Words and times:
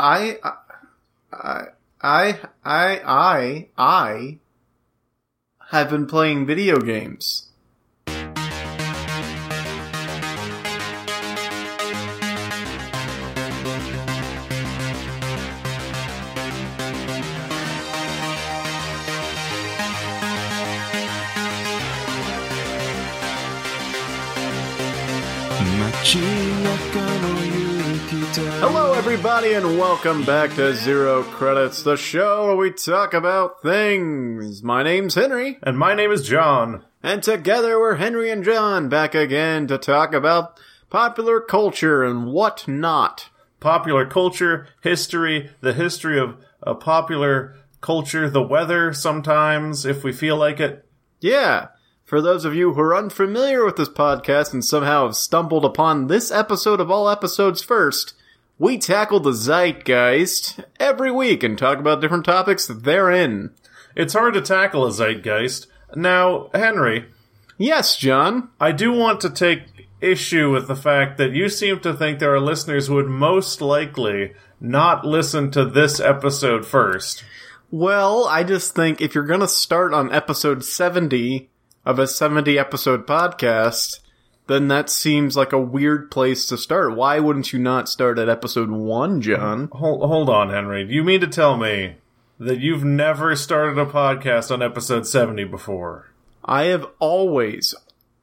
I, 0.00 0.36
I, 1.30 1.66
I, 2.00 2.38
I, 2.64 3.00
I, 3.04 3.68
I 3.76 4.38
have 5.70 5.90
been 5.90 6.06
playing 6.06 6.46
video 6.46 6.80
games. 6.80 7.49
Everybody, 29.42 29.66
and 29.68 29.78
welcome 29.78 30.22
back 30.22 30.54
to 30.54 30.74
Zero 30.74 31.22
Credits, 31.22 31.82
the 31.82 31.96
show 31.96 32.48
where 32.48 32.56
we 32.56 32.70
talk 32.70 33.14
about 33.14 33.62
things. 33.62 34.62
My 34.62 34.82
name's 34.82 35.14
Henry, 35.14 35.58
And 35.62 35.78
my 35.78 35.94
name 35.94 36.10
is 36.10 36.28
John. 36.28 36.84
and 37.02 37.22
together 37.22 37.80
we're 37.80 37.94
Henry 37.94 38.30
and 38.30 38.44
John 38.44 38.90
back 38.90 39.14
again 39.14 39.66
to 39.68 39.78
talk 39.78 40.12
about 40.12 40.60
popular 40.90 41.40
culture 41.40 42.04
and 42.04 42.26
what 42.26 42.68
not. 42.68 43.30
Popular 43.60 44.04
culture, 44.04 44.68
history, 44.82 45.48
the 45.62 45.72
history 45.72 46.18
of 46.18 46.36
a 46.62 46.74
popular 46.74 47.56
culture, 47.80 48.28
the 48.28 48.42
weather 48.42 48.92
sometimes, 48.92 49.86
if 49.86 50.04
we 50.04 50.12
feel 50.12 50.36
like 50.36 50.60
it. 50.60 50.84
Yeah, 51.18 51.68
for 52.04 52.20
those 52.20 52.44
of 52.44 52.54
you 52.54 52.74
who 52.74 52.80
are 52.82 52.94
unfamiliar 52.94 53.64
with 53.64 53.76
this 53.76 53.88
podcast 53.88 54.52
and 54.52 54.62
somehow 54.62 55.06
have 55.06 55.16
stumbled 55.16 55.64
upon 55.64 56.08
this 56.08 56.30
episode 56.30 56.80
of 56.80 56.90
all 56.90 57.08
episodes 57.08 57.62
first, 57.62 58.12
we 58.60 58.78
tackle 58.78 59.18
the 59.18 59.32
zeitgeist 59.32 60.60
every 60.78 61.10
week 61.10 61.42
and 61.42 61.58
talk 61.58 61.78
about 61.78 62.00
different 62.00 62.24
topics 62.24 62.66
therein. 62.68 63.50
It's 63.96 64.12
hard 64.12 64.34
to 64.34 64.40
tackle 64.40 64.86
a 64.86 64.92
zeitgeist. 64.92 65.66
Now, 65.96 66.50
Henry, 66.54 67.06
Yes, 67.62 67.96
John. 67.96 68.48
I 68.58 68.72
do 68.72 68.90
want 68.90 69.20
to 69.20 69.28
take 69.28 69.88
issue 70.00 70.50
with 70.50 70.66
the 70.66 70.74
fact 70.74 71.18
that 71.18 71.32
you 71.32 71.50
seem 71.50 71.80
to 71.80 71.92
think 71.92 72.18
there 72.18 72.34
are 72.34 72.40
listeners 72.40 72.86
who 72.86 72.94
would 72.94 73.08
most 73.08 73.60
likely 73.60 74.32
not 74.58 75.04
listen 75.04 75.50
to 75.50 75.66
this 75.66 76.00
episode 76.00 76.66
first. 76.66 77.22
Well, 77.70 78.24
I 78.24 78.44
just 78.44 78.74
think 78.74 79.02
if 79.02 79.14
you're 79.14 79.24
gonna 79.24 79.46
start 79.46 79.92
on 79.92 80.10
episode 80.10 80.64
70 80.64 81.50
of 81.84 81.98
a 81.98 82.06
70 82.06 82.58
episode 82.58 83.06
podcast, 83.06 83.99
then 84.50 84.66
that 84.66 84.90
seems 84.90 85.36
like 85.36 85.52
a 85.52 85.60
weird 85.60 86.10
place 86.10 86.44
to 86.46 86.58
start. 86.58 86.96
Why 86.96 87.20
wouldn't 87.20 87.52
you 87.52 87.60
not 87.60 87.88
start 87.88 88.18
at 88.18 88.28
episode 88.28 88.68
1, 88.68 89.22
John? 89.22 89.68
Hold, 89.70 90.02
hold 90.02 90.28
on, 90.28 90.50
Henry. 90.50 90.84
Do 90.84 90.92
you 90.92 91.04
mean 91.04 91.20
to 91.20 91.28
tell 91.28 91.56
me 91.56 91.98
that 92.40 92.58
you've 92.58 92.82
never 92.82 93.36
started 93.36 93.78
a 93.78 93.86
podcast 93.86 94.50
on 94.50 94.60
episode 94.60 95.06
70 95.06 95.44
before? 95.44 96.10
I 96.44 96.64
have 96.64 96.84
always, 96.98 97.76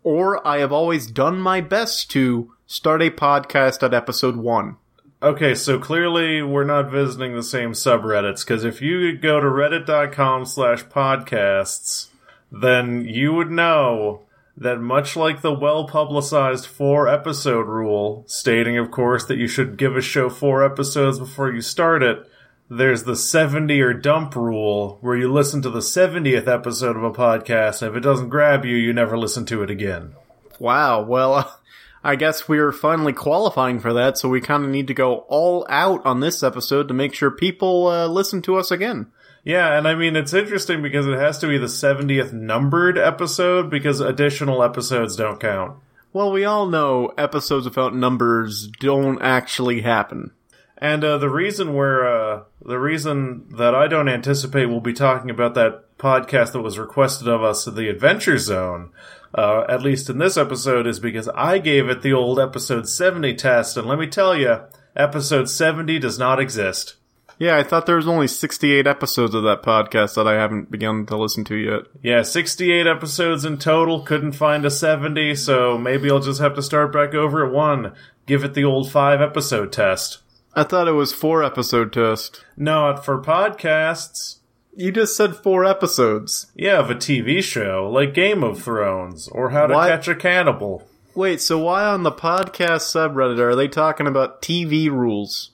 or 0.03 0.45
I 0.45 0.57
have 0.57 0.73
always 0.73 1.07
done 1.07 1.39
my 1.39 1.61
best 1.61 2.11
to 2.11 2.51
start 2.65 3.01
a 3.01 3.09
podcast 3.09 3.81
at 3.81 3.93
episode 3.93 4.35
1. 4.35 4.75
Okay, 5.23 5.55
so 5.55 5.79
clearly 5.79 6.41
we're 6.41 6.65
not 6.65 6.91
visiting 6.91 7.35
the 7.35 7.41
same 7.41 7.71
subreddits, 7.71 8.45
because 8.45 8.65
if 8.65 8.81
you 8.81 9.17
go 9.17 9.39
to 9.39 9.47
reddit.com 9.47 10.45
slash 10.45 10.83
podcasts, 10.85 12.09
then 12.51 13.05
you 13.05 13.33
would 13.33 13.49
know 13.49 14.23
that 14.57 14.81
much 14.81 15.15
like 15.15 15.41
the 15.41 15.53
well 15.53 15.87
publicized 15.87 16.65
four 16.65 17.07
episode 17.07 17.67
rule, 17.67 18.23
stating, 18.27 18.77
of 18.77 18.89
course, 18.89 19.23
that 19.25 19.37
you 19.37 19.47
should 19.47 19.77
give 19.77 19.95
a 19.95 20.01
show 20.01 20.29
four 20.29 20.65
episodes 20.65 21.19
before 21.19 21.53
you 21.53 21.61
start 21.61 22.01
it, 22.01 22.27
there's 22.69 23.03
the 23.03 23.15
70 23.15 23.79
or 23.79 23.93
dump 23.93 24.35
rule, 24.35 24.97
where 25.01 25.15
you 25.15 25.31
listen 25.31 25.61
to 25.61 25.69
the 25.69 25.79
70th 25.79 26.47
episode 26.47 26.97
of 26.97 27.03
a 27.03 27.11
podcast, 27.11 27.81
and 27.81 27.91
if 27.91 27.97
it 27.97 28.01
doesn't 28.01 28.29
grab 28.29 28.65
you, 28.65 28.75
you 28.75 28.91
never 28.91 29.17
listen 29.17 29.45
to 29.45 29.61
it 29.63 29.69
again. 29.69 30.15
Wow, 30.59 31.03
well, 31.03 31.59
I 32.03 32.15
guess 32.15 32.49
we're 32.49 32.71
finally 32.71 33.13
qualifying 33.13 33.79
for 33.79 33.93
that, 33.93 34.17
so 34.17 34.27
we 34.27 34.41
kind 34.41 34.65
of 34.65 34.69
need 34.71 34.87
to 34.87 34.93
go 34.93 35.17
all 35.29 35.65
out 35.69 36.05
on 36.05 36.19
this 36.19 36.41
episode 36.41 36.87
to 36.87 36.93
make 36.93 37.13
sure 37.13 37.31
people 37.31 37.87
uh, 37.87 38.07
listen 38.07 38.41
to 38.43 38.57
us 38.57 38.71
again. 38.71 39.11
Yeah, 39.47 39.77
and 39.77 39.87
I 39.87 39.95
mean, 39.95 40.17
it's 40.17 40.33
interesting 40.33 40.81
because 40.81 41.07
it 41.07 41.17
has 41.17 41.37
to 41.37 41.47
be 41.47 41.57
the 41.57 41.67
70th 41.67 42.33
numbered 42.33 42.97
episode 42.97 43.69
because 43.69 44.01
additional 44.01 44.61
episodes 44.61 45.15
don't 45.15 45.39
count. 45.39 45.77
Well, 46.11 46.33
we 46.33 46.43
all 46.43 46.65
know 46.65 47.13
episodes 47.17 47.63
without 47.63 47.95
numbers 47.95 48.67
don't 48.67 49.21
actually 49.21 49.83
happen. 49.83 50.31
And 50.77 51.01
uh, 51.01 51.17
the 51.19 51.29
reason 51.29 51.75
we're, 51.75 52.05
uh, 52.05 52.43
the 52.61 52.77
reason 52.77 53.45
that 53.51 53.73
I 53.73 53.87
don't 53.87 54.09
anticipate 54.09 54.65
we'll 54.65 54.81
be 54.81 54.91
talking 54.91 55.29
about 55.29 55.55
that 55.55 55.97
podcast 55.97 56.51
that 56.51 56.61
was 56.61 56.77
requested 56.77 57.29
of 57.29 57.41
us, 57.41 57.63
The 57.63 57.87
Adventure 57.87 58.39
Zone, 58.39 58.89
uh, 59.33 59.63
at 59.69 59.81
least 59.81 60.09
in 60.09 60.17
this 60.17 60.35
episode, 60.35 60.85
is 60.85 60.99
because 60.99 61.29
I 61.29 61.59
gave 61.59 61.87
it 61.87 62.01
the 62.01 62.11
old 62.11 62.37
episode 62.37 62.89
70 62.89 63.35
test, 63.35 63.77
and 63.77 63.87
let 63.87 63.97
me 63.97 64.07
tell 64.07 64.35
you, 64.35 64.63
episode 64.93 65.49
70 65.49 65.99
does 65.99 66.19
not 66.19 66.41
exist. 66.41 66.97
Yeah, 67.39 67.57
I 67.57 67.63
thought 67.63 67.85
there 67.85 67.97
was 67.97 68.07
only 68.07 68.27
68 68.27 68.87
episodes 68.87 69.35
of 69.35 69.43
that 69.43 69.61
podcast 69.61 70.15
that 70.15 70.27
I 70.27 70.33
haven't 70.33 70.71
begun 70.71 71.05
to 71.05 71.17
listen 71.17 71.43
to 71.45 71.55
yet. 71.55 71.81
Yeah, 72.01 72.23
68 72.23 72.87
episodes 72.87 73.45
in 73.45 73.57
total, 73.57 74.01
couldn't 74.01 74.31
find 74.31 74.65
a 74.65 74.71
70, 74.71 75.35
so 75.35 75.77
maybe 75.77 76.09
I'll 76.09 76.19
just 76.19 76.41
have 76.41 76.55
to 76.55 76.63
start 76.63 76.91
back 76.91 77.13
over 77.13 77.45
at 77.45 77.53
one. 77.53 77.93
Give 78.25 78.43
it 78.43 78.53
the 78.55 78.63
old 78.63 78.91
five 78.91 79.21
episode 79.21 79.71
test. 79.71 80.19
I 80.55 80.63
thought 80.63 80.87
it 80.87 80.93
was 80.93 81.13
four 81.13 81.43
episode 81.43 81.93
test. 81.93 82.43
Not 82.57 83.05
for 83.05 83.21
podcasts. 83.21 84.39
You 84.75 84.91
just 84.91 85.15
said 85.15 85.35
four 85.35 85.65
episodes. 85.65 86.47
Yeah, 86.55 86.79
of 86.79 86.89
a 86.89 86.95
TV 86.95 87.43
show, 87.43 87.89
like 87.91 88.13
Game 88.13 88.43
of 88.43 88.61
Thrones, 88.61 89.27
or 89.27 89.51
How 89.51 89.67
to? 89.67 89.73
Catch 89.73 90.07
a 90.07 90.15
Cannibal. 90.15 90.87
Wait, 91.15 91.41
so 91.41 91.57
why 91.57 91.83
on 91.85 92.03
the 92.03 92.11
podcast 92.11 92.81
subreddit 92.93 93.39
are 93.39 93.55
they 93.55 93.67
talking 93.67 94.05
about 94.07 94.41
TV 94.41 94.89
rules? 94.89 95.51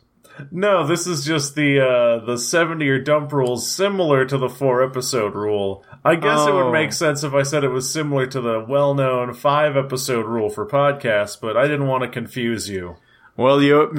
No, 0.52 0.86
this 0.86 1.06
is 1.08 1.24
just 1.26 1.56
the 1.56 1.80
uh, 1.80 2.26
the 2.26 2.38
70 2.38 2.88
or 2.90 3.00
dump 3.00 3.32
rules 3.32 3.70
similar 3.70 4.26
to 4.26 4.38
the 4.38 4.50
four 4.50 4.84
episode 4.84 5.36
rule. 5.36 5.86
I 6.04 6.16
guess 6.16 6.46
it 6.46 6.50
Oh. 6.50 6.66
would 6.66 6.72
make 6.72 6.92
sense 6.94 7.24
if 7.24 7.34
I 7.34 7.44
said 7.44 7.64
it 7.64 7.70
was 7.70 7.90
similar 7.92 8.26
to 8.28 8.42
the 8.42 8.66
well 8.68 8.94
known 8.94 9.34
five 9.34 9.78
episode 9.78 10.26
rule 10.26 10.50
for 10.50 10.66
podcasts, 10.66 11.40
but 11.40 11.56
I 11.56 11.64
didn't 11.64 11.88
want 11.88 12.04
to 12.04 12.10
confuse 12.10 12.70
you. 12.70 12.96
Well, 13.38 13.62
you 13.62 13.92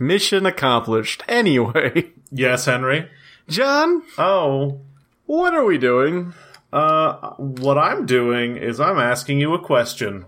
mission 0.00 0.46
accomplished. 0.46 1.22
Anyway, 1.28 2.12
Yes, 2.30 2.64
Henry? 2.66 3.08
John, 3.48 4.02
Oh, 4.18 4.80
what 5.26 5.54
are 5.54 5.64
we 5.64 5.78
doing? 5.78 6.34
Uh, 6.72 7.30
what 7.36 7.78
I'm 7.78 8.06
doing 8.06 8.56
is 8.56 8.80
I'm 8.80 8.98
asking 8.98 9.38
you 9.40 9.54
a 9.54 9.58
question. 9.64 10.24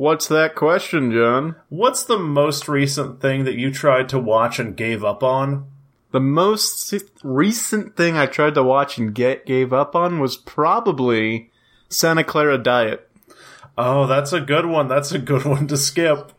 What's 0.00 0.28
that 0.28 0.54
question, 0.54 1.12
John? 1.12 1.56
What's 1.68 2.04
the 2.04 2.18
most 2.18 2.68
recent 2.68 3.20
thing 3.20 3.44
that 3.44 3.58
you 3.58 3.70
tried 3.70 4.08
to 4.08 4.18
watch 4.18 4.58
and 4.58 4.74
gave 4.74 5.04
up 5.04 5.22
on? 5.22 5.66
The 6.10 6.20
most 6.20 6.94
recent 7.22 7.98
thing 7.98 8.16
I 8.16 8.24
tried 8.24 8.54
to 8.54 8.62
watch 8.62 8.96
and 8.96 9.14
get 9.14 9.44
gave 9.44 9.74
up 9.74 9.94
on 9.94 10.18
was 10.18 10.38
probably 10.38 11.50
Santa 11.90 12.24
Clara 12.24 12.56
Diet. 12.56 13.10
Oh, 13.76 14.06
that's 14.06 14.32
a 14.32 14.40
good 14.40 14.64
one. 14.64 14.88
That's 14.88 15.12
a 15.12 15.18
good 15.18 15.44
one 15.44 15.66
to 15.66 15.76
skip. 15.76 16.32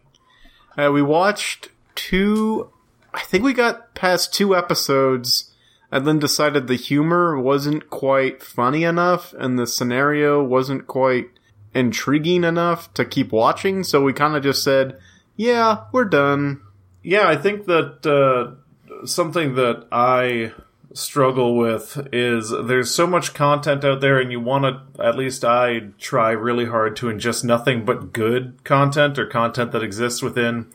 Uh, 0.75 0.89
we 0.91 1.03
watched 1.03 1.69
two. 1.93 2.71
I 3.13 3.21
think 3.21 3.43
we 3.43 3.53
got 3.53 3.93
past 3.93 4.33
two 4.33 4.55
episodes, 4.55 5.53
and 5.91 6.07
then 6.07 6.17
decided 6.17 6.65
the 6.65 6.73
humor 6.73 7.39
wasn't 7.39 7.91
quite 7.91 8.41
funny 8.41 8.83
enough, 8.83 9.35
and 9.37 9.59
the 9.59 9.67
scenario 9.67 10.41
wasn't 10.41 10.87
quite 10.87 11.29
intriguing 11.73 12.43
enough 12.43 12.93
to 12.93 13.05
keep 13.05 13.31
watching. 13.31 13.83
So 13.83 14.01
we 14.01 14.13
kind 14.13 14.35
of 14.35 14.43
just 14.43 14.63
said, 14.63 14.97
"Yeah, 15.35 15.85
we're 15.91 16.05
done." 16.05 16.61
Yeah, 17.03 17.27
I 17.27 17.35
think 17.35 17.65
that 17.65 18.05
uh, 18.05 19.05
something 19.05 19.55
that 19.55 19.87
I 19.91 20.53
struggle 20.93 21.57
with 21.57 22.07
is 22.11 22.49
there's 22.49 22.93
so 22.93 23.07
much 23.07 23.33
content 23.33 23.83
out 23.83 24.01
there, 24.01 24.19
and 24.19 24.31
you 24.31 24.39
want 24.39 24.65
to, 24.65 25.03
at 25.03 25.17
least 25.17 25.43
I 25.43 25.89
try 25.99 26.31
really 26.31 26.65
hard 26.65 26.95
to 26.97 27.07
ingest 27.07 27.43
nothing 27.43 27.85
but 27.85 28.13
good 28.13 28.63
content 28.63 29.17
or 29.17 29.25
content 29.25 29.71
that 29.71 29.83
exists 29.83 30.21
within 30.21 30.67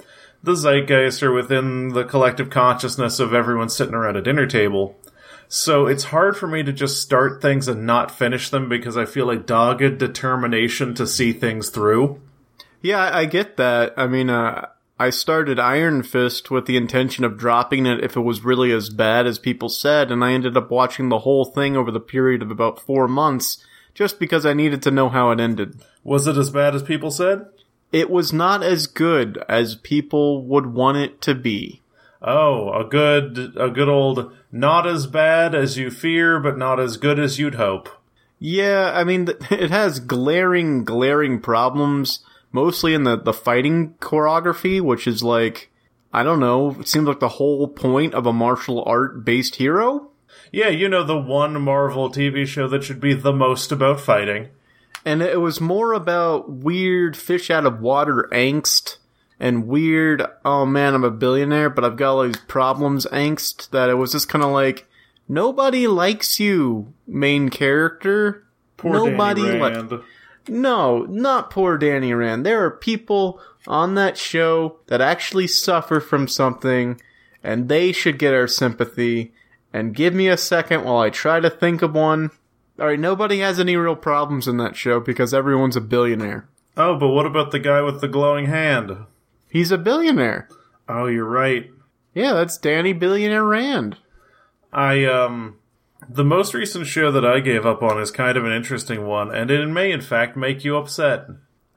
the 0.43 0.57
zeitgeist 0.57 1.23
or 1.23 1.33
within 1.33 1.91
the 1.91 2.05
collective 2.05 2.51
consciousness 2.51 3.19
of 3.19 3.35
everyone 3.35 3.69
sitting 3.69 3.95
around 3.95 4.17
a 4.17 4.23
dinner 4.23 4.47
table. 4.47 4.97
So 5.49 5.87
it's 5.87 6.05
hard 6.05 6.37
for 6.37 6.47
me 6.47 6.63
to 6.63 6.73
just 6.73 7.01
start 7.01 7.41
things 7.41 7.69
and 7.69 7.87
not 7.87 8.11
finish 8.11 8.51
them 8.51 8.69
because 8.69 8.97
I 8.97 9.05
feel 9.05 9.27
like 9.27 9.47
dogged 9.47 9.99
determination 9.99 10.95
to 10.95 11.07
see 11.07 11.33
things 11.33 11.71
through. 11.71 12.21
Yeah, 12.83 12.99
I 12.99 13.21
I 13.21 13.25
get 13.27 13.57
that. 13.57 13.95
I 13.97 14.07
mean, 14.07 14.31
uh, 14.31 14.69
I 14.99 15.11
started 15.11 15.59
Iron 15.59 16.03
Fist 16.03 16.51
with 16.51 16.67
the 16.67 16.77
intention 16.77 17.25
of 17.25 17.37
dropping 17.37 17.85
it 17.85 18.03
if 18.03 18.17
it 18.17 18.21
was 18.21 18.45
really 18.45 18.73
as 18.73 18.89
bad 18.89 19.27
as 19.27 19.39
people 19.39 19.69
said, 19.69 20.11
and 20.11 20.25
I 20.25 20.33
ended 20.33 20.57
up 20.57 20.71
watching 20.71 21.11
the 21.11 21.21
whole 21.21 21.45
thing 21.45 21.77
over 21.77 21.91
the 21.91 22.01
period 22.01 22.43
of 22.43 22.51
about 22.51 22.81
four 22.81 23.07
months 23.07 23.65
just 23.93 24.19
because 24.19 24.47
I 24.47 24.55
needed 24.55 24.83
to 24.83 24.91
know 24.91 25.09
how 25.09 25.31
it 25.31 25.41
ended. 25.41 25.81
Was 26.03 26.27
it 26.27 26.37
as 26.37 26.51
bad 26.51 26.75
as 26.75 26.83
people 26.83 27.11
said? 27.11 27.47
It 27.93 28.11
was 28.11 28.33
not 28.33 28.63
as 28.63 28.87
good 28.87 29.43
as 29.49 29.75
people 29.75 30.43
would 30.45 30.67
want 30.67 30.99
it 30.99 31.21
to 31.23 31.35
be. 31.35 31.83
Oh, 32.23 32.73
a 32.73 32.85
good, 32.85 33.55
a 33.57 33.71
good 33.71 33.89
old, 33.89 34.33
not 34.51 34.87
as 34.87 35.07
bad 35.07 35.55
as 35.55 35.77
you 35.77 35.91
fear, 35.91 36.41
but 36.41 36.57
not 36.57 36.81
as 36.81 36.97
good 36.97 37.19
as 37.19 37.39
you'd 37.39 37.57
hope. 37.57 37.89
Yeah, 38.39 38.93
I 38.95 39.05
mean, 39.05 39.29
it 39.51 39.71
has 39.71 40.01
glaring, 40.01 40.85
glaring 40.85 41.41
problems, 41.41 42.21
mostly 42.53 42.95
in 42.95 43.05
the, 43.05 43.17
the 43.17 43.33
fighting 43.33 43.95
choreography, 44.01 44.81
which 44.81 45.07
is 45.07 45.23
like, 45.23 45.71
I 46.13 46.23
don't 46.23 46.41
know, 46.41 46.77
it 46.81 46.89
seems 46.89 47.07
like 47.07 47.21
the 47.21 47.29
whole 47.29 47.69
point 47.69 48.15
of 48.15 48.27
a 48.27 48.33
martial 48.33 48.83
art 48.85 49.25
based 49.25 49.57
hero. 49.57 50.11
Yeah, 50.53 50.69
you 50.69 50.89
know 50.89 51.05
the 51.05 51.19
one 51.19 51.61
Marvel 51.61 52.11
TV 52.11 52.47
show 52.47 52.69
that 52.69 52.85
should 52.85 53.01
be 53.01 53.15
the 53.15 53.33
most 53.33 53.73
about 53.73 54.01
fighting. 54.01 54.49
And 55.05 55.23
it 55.23 55.41
was 55.41 55.61
more 55.61 55.93
about 55.93 56.51
weird 56.51 57.17
fish 57.17 57.51
out 57.51 57.67
of 57.67 57.81
water 57.81 58.29
angst 58.33 58.97
and 59.39 59.67
weird, 59.67 60.23
oh 60.45 60.65
man, 60.67 60.95
I'm 60.95 61.05
a 61.05 61.11
billionaire, 61.11 61.71
but 61.71 61.85
I've 61.85 61.97
got 61.97 62.17
all 62.17 62.23
these 62.25 62.37
problems 62.37 63.07
angst 63.13 63.71
that 63.71 63.91
it 63.91 63.95
was 63.95 64.13
just 64.13 64.29
kind 64.29 64.45
of 64.45 64.51
like, 64.51 64.89
nobody 65.29 65.87
likes 65.87 66.41
you, 66.41 66.93
main 67.07 67.49
character. 67.51 68.45
Poor 68.77 68.93
nobody 68.93 69.43
Danny 69.43 69.61
li- 69.61 69.71
Rand. 69.71 69.93
No, 70.49 71.03
not 71.05 71.51
poor 71.51 71.77
Danny 71.77 72.15
Rand. 72.15 72.47
There 72.47 72.65
are 72.65 72.71
people 72.71 73.41
on 73.67 73.95
that 73.97 74.17
show 74.17 74.77
that 74.87 75.01
actually 75.01 75.49
suffer 75.49 75.99
from 76.01 76.29
something, 76.29 77.01
and 77.43 77.69
they 77.69 77.93
should 77.93 78.19
get 78.19 78.35
our 78.35 78.47
sympathy. 78.47 79.33
And 79.73 79.95
give 79.95 80.15
me 80.15 80.29
a 80.29 80.37
second 80.39 80.85
while 80.85 80.99
I 80.99 81.11
try 81.11 81.41
to 81.41 81.51
think 81.51 81.83
of 81.83 81.95
one. 81.95 82.31
Alright, 82.79 83.01
nobody 83.01 83.41
has 83.41 83.59
any 83.59 83.77
real 83.77 83.97
problems 83.97 84.47
in 84.49 84.57
that 84.59 84.77
show 84.77 85.01
because 85.01 85.35
everyone's 85.35 85.77
a 85.77 85.81
billionaire. 85.81 86.49
oh, 86.77 86.97
but 86.99 87.09
what 87.09 87.27
about 87.27 87.51
the 87.51 87.59
guy 87.59 87.83
with 87.83 88.01
the 88.01 88.09
glowing 88.09 88.47
hand? 88.47 88.97
He's 89.49 89.71
a 89.71 89.79
billionaire. 89.79 90.49
Oh, 90.89 91.07
you're 91.07 91.25
right. 91.25 91.71
Yeah, 92.15 92.33
that's 92.33 92.59
Danny 92.59 92.93
Billionaire 92.93 93.45
Rand. 93.45 93.99
I 94.73 95.05
um 95.05 95.57
the 96.09 96.25
most 96.25 96.55
recent 96.55 96.87
show 96.87 97.11
that 97.11 97.25
I 97.25 97.41
gave 97.41 97.67
up 97.67 97.83
on 97.83 98.01
is 98.01 98.11
kind 98.11 98.37
of 98.37 98.45
an 98.45 98.53
interesting 98.53 99.07
one, 99.07 99.35
and 99.35 99.51
it 99.51 99.67
may 99.67 99.91
in 99.91 100.01
fact 100.01 100.37
make 100.37 100.65
you 100.65 100.77
upset. 100.77 101.27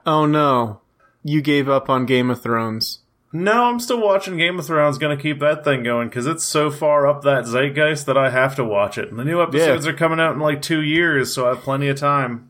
Oh 0.05 0.25
no. 0.25 0.81
You 1.23 1.41
gave 1.41 1.67
up 1.67 1.89
on 1.89 2.05
Game 2.05 2.29
of 2.29 2.41
Thrones. 2.41 2.99
No, 3.31 3.65
I'm 3.65 3.79
still 3.79 4.01
watching 4.01 4.37
Game 4.37 4.57
of 4.57 4.65
Thrones. 4.65 4.97
Gonna 4.97 5.17
keep 5.17 5.39
that 5.39 5.63
thing 5.63 5.83
going 5.83 6.09
because 6.09 6.25
it's 6.25 6.45
so 6.45 6.71
far 6.71 7.05
up 7.05 7.21
that 7.23 7.45
zeitgeist 7.45 8.05
that 8.05 8.17
I 8.17 8.29
have 8.29 8.55
to 8.55 8.63
watch 8.63 8.97
it. 8.97 9.09
And 9.09 9.19
the 9.19 9.25
new 9.25 9.41
episodes 9.41 9.85
are 9.85 9.93
coming 9.93 10.19
out 10.19 10.33
in 10.33 10.39
like 10.39 10.61
two 10.61 10.81
years, 10.81 11.33
so 11.33 11.45
I 11.45 11.49
have 11.49 11.59
plenty 11.59 11.89
of 11.89 11.97
time. 11.97 12.49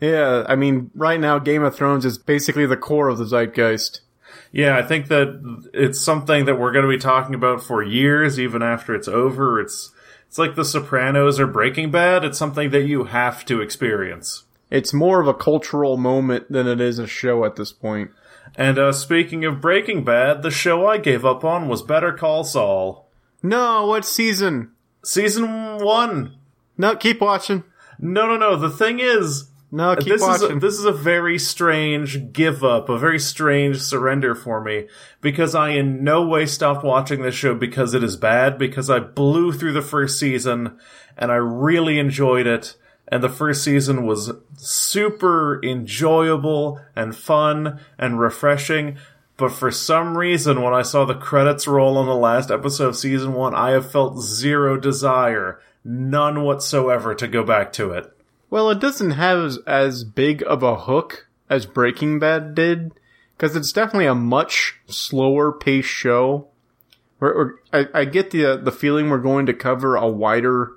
Yeah, 0.00 0.44
I 0.48 0.56
mean, 0.56 0.90
right 0.94 1.18
now 1.18 1.38
Game 1.38 1.62
of 1.62 1.74
Thrones 1.74 2.04
is 2.04 2.18
basically 2.18 2.66
the 2.66 2.76
core 2.76 3.08
of 3.08 3.18
the 3.18 3.24
zeitgeist. 3.24 4.00
Yeah, 4.52 4.76
I 4.76 4.82
think 4.82 5.08
that 5.08 5.68
it's 5.72 5.98
something 5.98 6.44
that 6.44 6.58
we're 6.58 6.72
going 6.72 6.84
to 6.84 6.90
be 6.90 6.98
talking 6.98 7.34
about 7.34 7.64
for 7.64 7.82
years, 7.82 8.38
even 8.38 8.62
after 8.62 8.94
it's 8.94 9.08
over. 9.08 9.60
It's 9.60 9.92
it's 10.28 10.38
like 10.38 10.54
The 10.54 10.64
Sopranos 10.64 11.40
or 11.40 11.46
Breaking 11.46 11.90
Bad. 11.90 12.24
It's 12.24 12.38
something 12.38 12.70
that 12.70 12.86
you 12.86 13.04
have 13.04 13.44
to 13.46 13.60
experience. 13.60 14.44
It's 14.70 14.92
more 14.94 15.20
of 15.20 15.28
a 15.28 15.34
cultural 15.34 15.96
moment 15.96 16.50
than 16.50 16.66
it 16.66 16.80
is 16.80 16.98
a 16.98 17.06
show 17.06 17.44
at 17.44 17.56
this 17.56 17.72
point. 17.72 18.10
And 18.56 18.78
uh, 18.78 18.92
speaking 18.92 19.44
of 19.44 19.60
Breaking 19.60 20.04
Bad, 20.04 20.42
the 20.42 20.50
show 20.50 20.86
I 20.86 20.98
gave 20.98 21.24
up 21.24 21.44
on 21.44 21.68
was 21.68 21.82
Better 21.82 22.12
Call 22.12 22.44
Saul. 22.44 23.08
No, 23.42 23.86
what 23.86 24.04
season? 24.04 24.72
Season 25.04 25.78
one. 25.78 26.36
No, 26.78 26.96
keep 26.96 27.20
watching. 27.20 27.64
No, 27.98 28.26
no, 28.26 28.36
no. 28.36 28.56
The 28.56 28.70
thing 28.70 29.00
is, 29.00 29.50
No, 29.74 29.96
keep 29.96 30.06
this 30.06 30.20
is 30.20 30.22
a, 30.42 30.44
watching. 30.44 30.58
this 30.58 30.74
is 30.74 30.84
a 30.84 30.92
very 30.92 31.38
strange 31.38 32.30
give 32.34 32.62
up, 32.62 32.90
a 32.90 32.98
very 32.98 33.18
strange 33.18 33.80
surrender 33.80 34.34
for 34.34 34.62
me 34.62 34.86
because 35.22 35.54
I 35.54 35.70
in 35.70 36.04
no 36.04 36.26
way 36.26 36.44
stopped 36.44 36.84
watching 36.84 37.22
this 37.22 37.34
show 37.34 37.54
because 37.54 37.94
it 37.94 38.04
is 38.04 38.16
bad 38.16 38.58
because 38.58 38.90
I 38.90 38.98
blew 38.98 39.50
through 39.50 39.72
the 39.72 39.80
first 39.80 40.18
season 40.18 40.78
and 41.16 41.32
I 41.32 41.36
really 41.36 41.98
enjoyed 41.98 42.46
it 42.46 42.76
and 43.08 43.22
the 43.22 43.30
first 43.30 43.64
season 43.64 44.04
was 44.04 44.32
super 44.58 45.58
enjoyable 45.64 46.78
and 46.94 47.16
fun 47.16 47.80
and 47.98 48.20
refreshing 48.20 48.98
but 49.38 49.52
for 49.52 49.70
some 49.70 50.18
reason 50.18 50.60
when 50.60 50.74
I 50.74 50.82
saw 50.82 51.06
the 51.06 51.14
credits 51.14 51.66
roll 51.66 51.96
on 51.96 52.04
the 52.04 52.14
last 52.14 52.50
episode 52.50 52.88
of 52.88 52.96
season 52.96 53.32
1 53.32 53.54
I 53.54 53.70
have 53.70 53.90
felt 53.90 54.20
zero 54.20 54.78
desire 54.78 55.60
none 55.82 56.42
whatsoever 56.42 57.14
to 57.14 57.26
go 57.26 57.42
back 57.42 57.72
to 57.74 57.92
it 57.92 58.14
well, 58.52 58.68
it 58.68 58.80
doesn't 58.80 59.12
have 59.12 59.38
as, 59.38 59.58
as 59.66 60.04
big 60.04 60.44
of 60.46 60.62
a 60.62 60.80
hook 60.80 61.26
as 61.48 61.64
Breaking 61.64 62.18
Bad 62.18 62.54
did, 62.54 62.92
because 63.34 63.56
it's 63.56 63.72
definitely 63.72 64.04
a 64.04 64.14
much 64.14 64.78
slower 64.86 65.52
paced 65.52 65.88
show. 65.88 66.48
Where, 67.18 67.34
where 67.34 67.54
I, 67.72 68.00
I 68.00 68.04
get 68.04 68.30
the 68.30 68.44
uh, 68.44 68.56
the 68.56 68.70
feeling 68.70 69.08
we're 69.08 69.18
going 69.18 69.46
to 69.46 69.54
cover 69.54 69.96
a 69.96 70.06
wider 70.06 70.72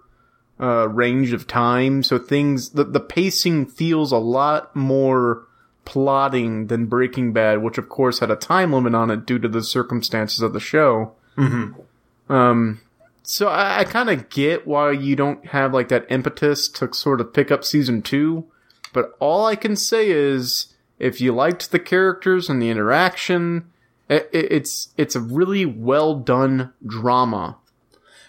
uh, 0.57 0.87
range 0.87 1.33
of 1.33 1.47
time, 1.47 2.01
so 2.01 2.17
things 2.17 2.69
the 2.69 2.85
the 2.85 3.01
pacing 3.01 3.65
feels 3.65 4.13
a 4.13 4.17
lot 4.19 4.73
more 4.73 5.45
plotting 5.83 6.67
than 6.67 6.85
Breaking 6.85 7.33
Bad, 7.33 7.61
which 7.61 7.77
of 7.77 7.89
course 7.89 8.19
had 8.19 8.31
a 8.31 8.37
time 8.37 8.71
limit 8.71 8.95
on 8.95 9.11
it 9.11 9.25
due 9.25 9.39
to 9.39 9.49
the 9.49 9.61
circumstances 9.61 10.39
of 10.41 10.53
the 10.53 10.61
show. 10.61 11.11
Mm-hmm. 11.37 12.31
Um, 12.31 12.79
so 13.25 13.47
I, 13.47 13.79
I 13.79 13.83
kind 13.83 14.09
of 14.09 14.29
get 14.29 14.65
why 14.67 14.91
you 14.91 15.15
don't 15.15 15.45
have 15.47 15.73
like 15.73 15.89
that 15.89 16.05
impetus 16.09 16.67
to 16.69 16.93
sort 16.93 17.19
of 17.21 17.33
pick 17.33 17.51
up 17.51 17.63
season 17.63 18.01
two, 18.01 18.45
but 18.93 19.15
all 19.19 19.45
I 19.45 19.55
can 19.55 19.75
say 19.75 20.09
is 20.11 20.73
if 20.99 21.19
you 21.19 21.33
liked 21.33 21.71
the 21.71 21.79
characters 21.79 22.49
and 22.49 22.61
the 22.61 22.69
interaction, 22.69 23.65
it, 24.09 24.29
it, 24.31 24.51
it's 24.51 24.89
it's 24.97 25.15
a 25.15 25.19
really 25.19 25.65
well 25.65 26.15
done 26.15 26.71
drama, 26.85 27.57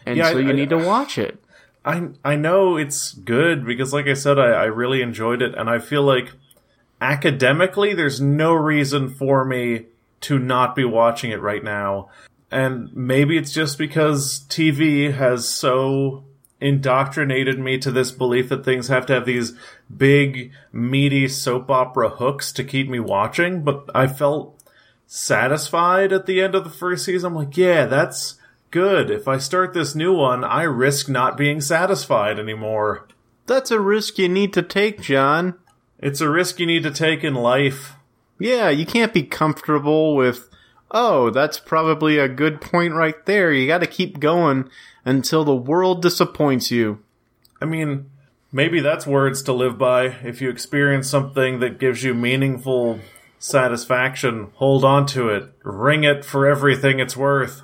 and 0.04 0.16
Yeah, 0.16 0.31
so 0.32 0.38
I- 0.38 0.40
you 0.40 0.48
I- 0.50 0.52
need 0.52 0.70
to 0.70 0.78
watch 0.78 1.19
it. 1.19 1.38
I 1.84 2.08
I 2.25 2.34
know 2.34 2.76
it's 2.76 3.12
good 3.12 3.64
because, 3.64 3.92
like 3.92 4.06
I 4.08 4.14
said, 4.14 4.38
I, 4.40 4.46
I 4.50 4.64
really 4.64 5.02
enjoyed 5.02 5.40
it, 5.42 5.54
and 5.54 5.70
I 5.70 5.78
feel 5.78 6.02
like 6.02 6.32
academically, 7.00 7.94
there's 7.94 8.20
no 8.20 8.52
reason 8.54 9.08
for 9.08 9.44
me 9.44 9.87
to 10.22 10.38
not 10.38 10.75
be 10.75 10.84
watching 10.84 11.31
it 11.31 11.40
right 11.40 11.62
now. 11.62 12.08
And 12.50 12.94
maybe 12.94 13.37
it's 13.37 13.52
just 13.52 13.76
because 13.76 14.44
TV 14.48 15.12
has 15.12 15.48
so 15.48 16.25
indoctrinated 16.60 17.58
me 17.58 17.78
to 17.78 17.90
this 17.90 18.10
belief 18.10 18.48
that 18.48 18.64
things 18.64 18.88
have 18.88 19.06
to 19.06 19.12
have 19.12 19.26
these 19.26 19.52
big, 19.94 20.52
meaty 20.72 21.28
soap 21.28 21.70
opera 21.70 22.08
hooks 22.08 22.52
to 22.52 22.64
keep 22.64 22.88
me 22.88 23.00
watching. 23.00 23.62
But 23.62 23.90
I 23.94 24.06
felt 24.06 24.58
satisfied 25.06 26.12
at 26.12 26.26
the 26.26 26.40
end 26.40 26.54
of 26.54 26.64
the 26.64 26.70
first 26.70 27.04
season. 27.04 27.32
I'm 27.32 27.34
like, 27.34 27.56
yeah, 27.56 27.87
that's 27.87 28.37
good. 28.70 29.10
If 29.10 29.28
I 29.28 29.38
start 29.38 29.75
this 29.75 29.94
new 29.94 30.14
one, 30.14 30.44
I 30.44 30.62
risk 30.62 31.08
not 31.08 31.37
being 31.37 31.61
satisfied 31.61 32.38
anymore. 32.38 33.06
That's 33.47 33.70
a 33.70 33.80
risk 33.80 34.18
you 34.18 34.28
need 34.28 34.52
to 34.54 34.62
take, 34.62 35.00
John. 35.00 35.54
It's 35.99 36.20
a 36.20 36.28
risk 36.28 36.59
you 36.59 36.66
need 36.66 36.82
to 36.82 36.90
take 36.90 37.23
in 37.23 37.35
life. 37.35 37.94
Yeah, 38.38 38.68
you 38.68 38.85
can't 38.85 39.14
be 39.14 39.23
comfortable 39.23 40.14
with, 40.14 40.50
oh, 40.90 41.31
that's 41.31 41.59
probably 41.59 42.19
a 42.19 42.28
good 42.28 42.61
point 42.61 42.95
right 42.95 43.25
there. 43.26 43.52
You 43.52 43.66
gotta 43.66 43.87
keep 43.87 44.21
going 44.21 44.69
until 45.05 45.45
the 45.45 45.55
world 45.55 46.02
disappoints 46.02 46.71
you. 46.71 47.00
I 47.61 47.64
mean, 47.64 48.11
maybe 48.52 48.81
that's 48.81 49.07
words 49.07 49.43
to 49.45 49.52
live 49.52 49.78
by. 49.78 50.07
If 50.23 50.40
you 50.40 50.50
experience 50.50 51.09
something 51.09 51.61
that 51.61 51.78
gives 51.78 52.02
you 52.02 52.14
meaningful 52.14 53.00
satisfaction, 53.38 54.50
hold 54.55 54.85
on 54.85 55.07
to 55.07 55.28
it. 55.28 55.52
Ring 55.62 56.05
it 56.05 56.25
for 56.25 56.47
everything 56.47 57.00
it's 57.00 57.16
worth. 57.16 57.62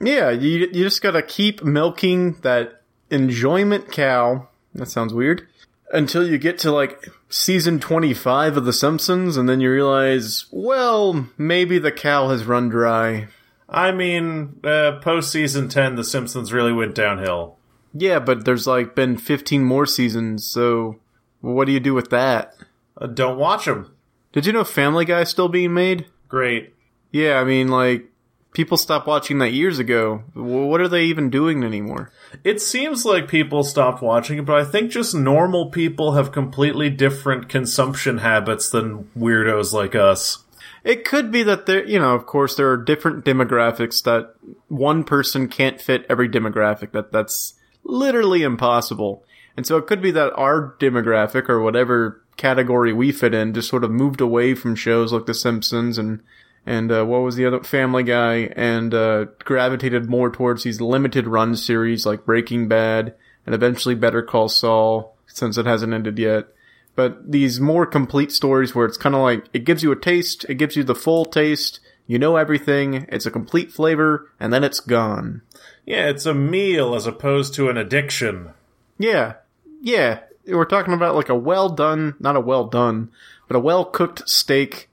Yeah, 0.00 0.30
you, 0.30 0.60
you 0.60 0.84
just 0.84 1.02
gotta 1.02 1.22
keep 1.22 1.62
milking 1.62 2.40
that 2.40 2.82
enjoyment 3.10 3.92
cow. 3.92 4.48
That 4.74 4.88
sounds 4.88 5.12
weird. 5.12 5.46
Until 5.92 6.26
you 6.26 6.38
get 6.38 6.58
to 6.60 6.70
like 6.70 7.08
season 7.28 7.80
25 7.80 8.56
of 8.56 8.64
The 8.64 8.72
Simpsons, 8.72 9.36
and 9.36 9.48
then 9.48 9.60
you 9.60 9.70
realize, 9.70 10.46
well, 10.50 11.28
maybe 11.36 11.78
the 11.78 11.92
cow 11.92 12.28
has 12.28 12.44
run 12.44 12.68
dry. 12.68 13.28
I 13.68 13.92
mean, 13.92 14.60
uh, 14.64 14.98
post 15.00 15.30
season 15.32 15.68
10, 15.68 15.94
The 15.94 16.04
Simpsons 16.04 16.52
really 16.52 16.72
went 16.72 16.94
downhill. 16.94 17.56
Yeah, 17.92 18.18
but 18.18 18.44
there's 18.44 18.66
like 18.66 18.94
been 18.94 19.16
15 19.16 19.64
more 19.64 19.86
seasons, 19.86 20.46
so 20.46 20.98
what 21.40 21.64
do 21.64 21.72
you 21.72 21.80
do 21.80 21.94
with 21.94 22.10
that? 22.10 22.54
Uh, 22.96 23.06
don't 23.06 23.38
watch 23.38 23.64
them. 23.64 23.94
Did 24.32 24.46
you 24.46 24.52
know 24.52 24.64
Family 24.64 25.04
Guy 25.04 25.22
is 25.22 25.28
still 25.28 25.48
being 25.48 25.74
made? 25.74 26.06
Great. 26.28 26.74
Yeah, 27.10 27.40
I 27.40 27.44
mean, 27.44 27.68
like, 27.68 28.09
people 28.52 28.76
stopped 28.76 29.06
watching 29.06 29.38
that 29.38 29.52
years 29.52 29.78
ago. 29.78 30.22
What 30.34 30.80
are 30.80 30.88
they 30.88 31.04
even 31.04 31.30
doing 31.30 31.62
anymore? 31.62 32.12
It 32.44 32.60
seems 32.60 33.04
like 33.04 33.28
people 33.28 33.62
stopped 33.62 34.02
watching 34.02 34.38
it, 34.38 34.44
but 34.44 34.56
I 34.56 34.64
think 34.64 34.90
just 34.90 35.14
normal 35.14 35.70
people 35.70 36.12
have 36.12 36.32
completely 36.32 36.90
different 36.90 37.48
consumption 37.48 38.18
habits 38.18 38.70
than 38.70 39.08
weirdos 39.16 39.72
like 39.72 39.94
us. 39.94 40.44
It 40.82 41.04
could 41.04 41.30
be 41.30 41.42
that 41.42 41.66
there, 41.66 41.86
you 41.86 41.98
know, 41.98 42.14
of 42.14 42.26
course, 42.26 42.56
there 42.56 42.70
are 42.70 42.76
different 42.76 43.24
demographics 43.24 44.02
that 44.04 44.34
one 44.68 45.04
person 45.04 45.46
can't 45.46 45.80
fit 45.80 46.06
every 46.08 46.28
demographic. 46.28 46.92
That 46.92 47.12
that's 47.12 47.54
literally 47.84 48.42
impossible. 48.42 49.24
And 49.56 49.66
so 49.66 49.76
it 49.76 49.86
could 49.86 50.00
be 50.00 50.10
that 50.12 50.32
our 50.36 50.74
demographic 50.80 51.48
or 51.48 51.60
whatever 51.60 52.22
category 52.36 52.94
we 52.94 53.12
fit 53.12 53.34
in 53.34 53.52
just 53.52 53.68
sort 53.68 53.84
of 53.84 53.90
moved 53.90 54.22
away 54.22 54.54
from 54.54 54.74
shows 54.74 55.12
like 55.12 55.26
The 55.26 55.34
Simpsons 55.34 55.98
and 55.98 56.22
and 56.70 56.92
uh, 56.92 57.04
what 57.04 57.22
was 57.22 57.34
the 57.34 57.44
other 57.44 57.64
Family 57.64 58.04
Guy, 58.04 58.52
and 58.54 58.94
uh, 58.94 59.24
gravitated 59.40 60.08
more 60.08 60.30
towards 60.30 60.62
these 60.62 60.80
limited 60.80 61.26
run 61.26 61.56
series 61.56 62.06
like 62.06 62.24
Breaking 62.24 62.68
Bad 62.68 63.12
and 63.44 63.56
eventually 63.56 63.96
Better 63.96 64.22
Call 64.22 64.48
Saul, 64.48 65.16
since 65.26 65.58
it 65.58 65.66
hasn't 65.66 65.92
ended 65.92 66.16
yet. 66.16 66.46
But 66.94 67.32
these 67.32 67.58
more 67.58 67.86
complete 67.86 68.30
stories 68.30 68.72
where 68.72 68.86
it's 68.86 68.96
kind 68.96 69.16
of 69.16 69.20
like 69.20 69.46
it 69.52 69.64
gives 69.64 69.82
you 69.82 69.90
a 69.90 69.98
taste, 69.98 70.46
it 70.48 70.58
gives 70.58 70.76
you 70.76 70.84
the 70.84 70.94
full 70.94 71.24
taste, 71.24 71.80
you 72.06 72.20
know 72.20 72.36
everything, 72.36 73.04
it's 73.08 73.26
a 73.26 73.32
complete 73.32 73.72
flavor, 73.72 74.30
and 74.38 74.52
then 74.52 74.62
it's 74.62 74.78
gone. 74.78 75.42
Yeah, 75.84 76.08
it's 76.08 76.24
a 76.24 76.34
meal 76.34 76.94
as 76.94 77.04
opposed 77.04 77.52
to 77.54 77.68
an 77.68 77.78
addiction. 77.78 78.50
Yeah, 78.96 79.34
yeah. 79.82 80.20
We're 80.46 80.66
talking 80.66 80.94
about 80.94 81.16
like 81.16 81.30
a 81.30 81.34
well 81.34 81.68
done, 81.68 82.14
not 82.20 82.36
a 82.36 82.40
well 82.40 82.66
done, 82.66 83.10
but 83.48 83.56
a 83.56 83.60
well 83.60 83.84
cooked 83.84 84.28
steak 84.28 84.88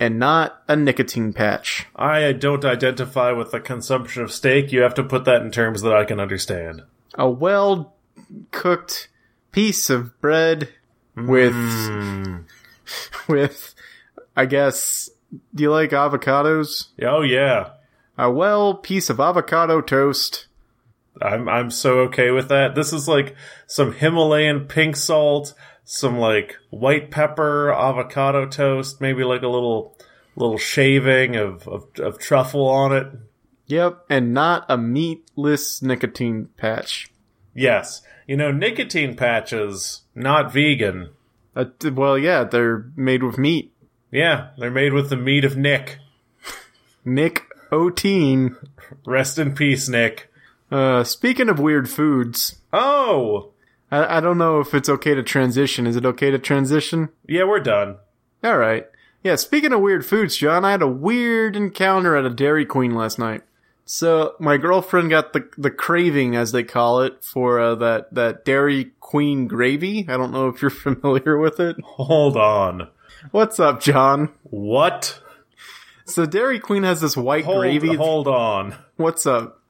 and 0.00 0.18
not 0.18 0.62
a 0.66 0.74
nicotine 0.74 1.34
patch. 1.34 1.86
I 1.94 2.32
don't 2.32 2.64
identify 2.64 3.32
with 3.32 3.52
the 3.52 3.60
consumption 3.60 4.22
of 4.22 4.32
steak. 4.32 4.72
You 4.72 4.80
have 4.80 4.94
to 4.94 5.04
put 5.04 5.26
that 5.26 5.42
in 5.42 5.50
terms 5.50 5.82
that 5.82 5.92
I 5.92 6.04
can 6.04 6.18
understand. 6.18 6.82
A 7.14 7.28
well 7.28 7.94
cooked 8.50 9.08
piece 9.52 9.90
of 9.90 10.18
bread 10.20 10.70
with, 11.14 11.52
mm. 11.52 12.44
with, 13.28 13.74
I 14.34 14.46
guess, 14.46 15.10
do 15.54 15.62
you 15.62 15.70
like 15.70 15.90
avocados? 15.90 16.88
Oh 17.02 17.20
yeah, 17.20 17.72
A 18.16 18.30
well 18.30 18.74
piece 18.74 19.10
of 19.10 19.20
avocado 19.20 19.82
toast. 19.82 20.46
I'm 21.20 21.48
I'm 21.48 21.70
so 21.70 22.00
okay 22.00 22.30
with 22.30 22.48
that. 22.48 22.74
This 22.74 22.94
is 22.94 23.06
like 23.06 23.36
some 23.66 23.92
Himalayan 23.92 24.66
pink 24.66 24.96
salt, 24.96 25.52
some 25.90 26.18
like 26.18 26.56
white 26.70 27.10
pepper, 27.10 27.72
avocado 27.72 28.46
toast, 28.46 29.00
maybe 29.00 29.24
like 29.24 29.42
a 29.42 29.48
little 29.48 29.98
little 30.36 30.56
shaving 30.56 31.34
of 31.34 31.66
of, 31.66 31.86
of 31.98 32.18
truffle 32.18 32.68
on 32.68 32.96
it. 32.96 33.08
Yep, 33.66 34.04
and 34.08 34.32
not 34.32 34.66
a 34.68 34.78
meatless 34.78 35.82
nicotine 35.82 36.48
patch. 36.56 37.10
Yes, 37.54 38.02
you 38.28 38.36
know 38.36 38.52
nicotine 38.52 39.16
patches 39.16 40.02
not 40.14 40.52
vegan. 40.52 41.10
Uh, 41.56 41.64
well, 41.92 42.16
yeah, 42.16 42.44
they're 42.44 42.86
made 42.94 43.24
with 43.24 43.36
meat. 43.36 43.72
Yeah, 44.12 44.50
they're 44.58 44.70
made 44.70 44.92
with 44.92 45.10
the 45.10 45.16
meat 45.16 45.44
of 45.44 45.56
Nick. 45.56 45.98
Nick 47.04 47.46
O'Teen. 47.72 48.56
Rest 49.04 49.38
in 49.38 49.54
peace, 49.56 49.88
Nick. 49.88 50.30
Uh, 50.70 51.02
speaking 51.02 51.48
of 51.48 51.58
weird 51.58 51.88
foods, 51.90 52.60
Oh, 52.72 53.49
I, 53.90 54.18
I 54.18 54.20
don't 54.20 54.38
know 54.38 54.60
if 54.60 54.74
it's 54.74 54.88
okay 54.88 55.14
to 55.14 55.22
transition. 55.22 55.86
Is 55.86 55.96
it 55.96 56.06
okay 56.06 56.30
to 56.30 56.38
transition? 56.38 57.08
yeah, 57.28 57.44
we're 57.44 57.60
done. 57.60 57.96
All 58.44 58.56
right. 58.56 58.86
Yeah, 59.22 59.36
speaking 59.36 59.72
of 59.72 59.80
weird 59.80 60.06
foods, 60.06 60.36
John, 60.36 60.64
I 60.64 60.70
had 60.70 60.80
a 60.82 60.86
weird 60.88 61.54
encounter 61.54 62.16
at 62.16 62.24
a 62.24 62.30
Dairy 62.30 62.64
Queen 62.64 62.94
last 62.94 63.18
night. 63.18 63.42
So 63.84 64.34
my 64.38 64.56
girlfriend 64.56 65.10
got 65.10 65.32
the 65.32 65.48
the 65.58 65.70
craving, 65.70 66.36
as 66.36 66.52
they 66.52 66.62
call 66.62 67.00
it, 67.02 67.22
for 67.24 67.58
uh, 67.60 67.74
that 67.74 68.14
that 68.14 68.44
Dairy 68.44 68.92
Queen 69.00 69.46
gravy. 69.48 70.06
I 70.08 70.16
don't 70.16 70.30
know 70.32 70.48
if 70.48 70.62
you're 70.62 70.70
familiar 70.70 71.36
with 71.38 71.58
it. 71.60 71.76
Hold 71.82 72.36
on. 72.36 72.88
What's 73.32 73.58
up, 73.60 73.80
John? 73.80 74.30
What? 74.44 75.20
So 76.06 76.24
Dairy 76.24 76.58
Queen 76.60 76.84
has 76.84 77.00
this 77.00 77.16
white 77.16 77.44
Hold, 77.44 77.58
gravy. 77.58 77.94
hold 77.94 78.26
on. 78.28 78.74
What's 78.96 79.26
up? 79.26 79.60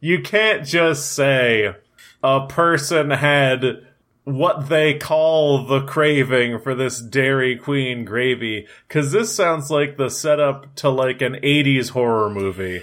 You 0.00 0.20
can't 0.22 0.66
just 0.66 1.12
say 1.12 1.74
a 2.22 2.46
person 2.46 3.10
had 3.10 3.86
what 4.24 4.68
they 4.68 4.94
call 4.94 5.66
the 5.66 5.82
craving 5.82 6.58
for 6.58 6.74
this 6.74 7.00
Dairy 7.00 7.56
Queen 7.56 8.04
gravy, 8.04 8.66
because 8.88 9.12
this 9.12 9.34
sounds 9.34 9.70
like 9.70 9.96
the 9.96 10.10
setup 10.10 10.74
to 10.76 10.88
like 10.88 11.22
an 11.22 11.34
80s 11.34 11.90
horror 11.90 12.28
movie. 12.28 12.82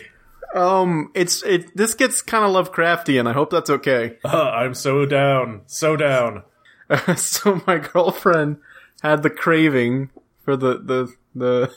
Um, 0.56 1.12
it's 1.14 1.44
it. 1.44 1.76
This 1.76 1.96
gets 1.96 2.22
kind 2.22 2.46
of 2.46 2.52
Lovecraftian. 2.52 3.28
I 3.28 3.34
hope 3.34 3.50
that's 3.50 3.70
okay. 3.70 4.18
Uh, 4.24 4.52
I'm 4.52 4.74
so 4.74 5.06
down. 5.06 5.64
So 5.66 5.96
down. 5.96 6.44
so 7.16 7.62
my 7.66 7.80
girlfriend 7.80 8.58
had 9.02 9.24
the 9.24 9.30
craving 9.30 10.12
for 10.44 10.56
the 10.56 10.78
the 10.78 11.14
the 11.36 11.74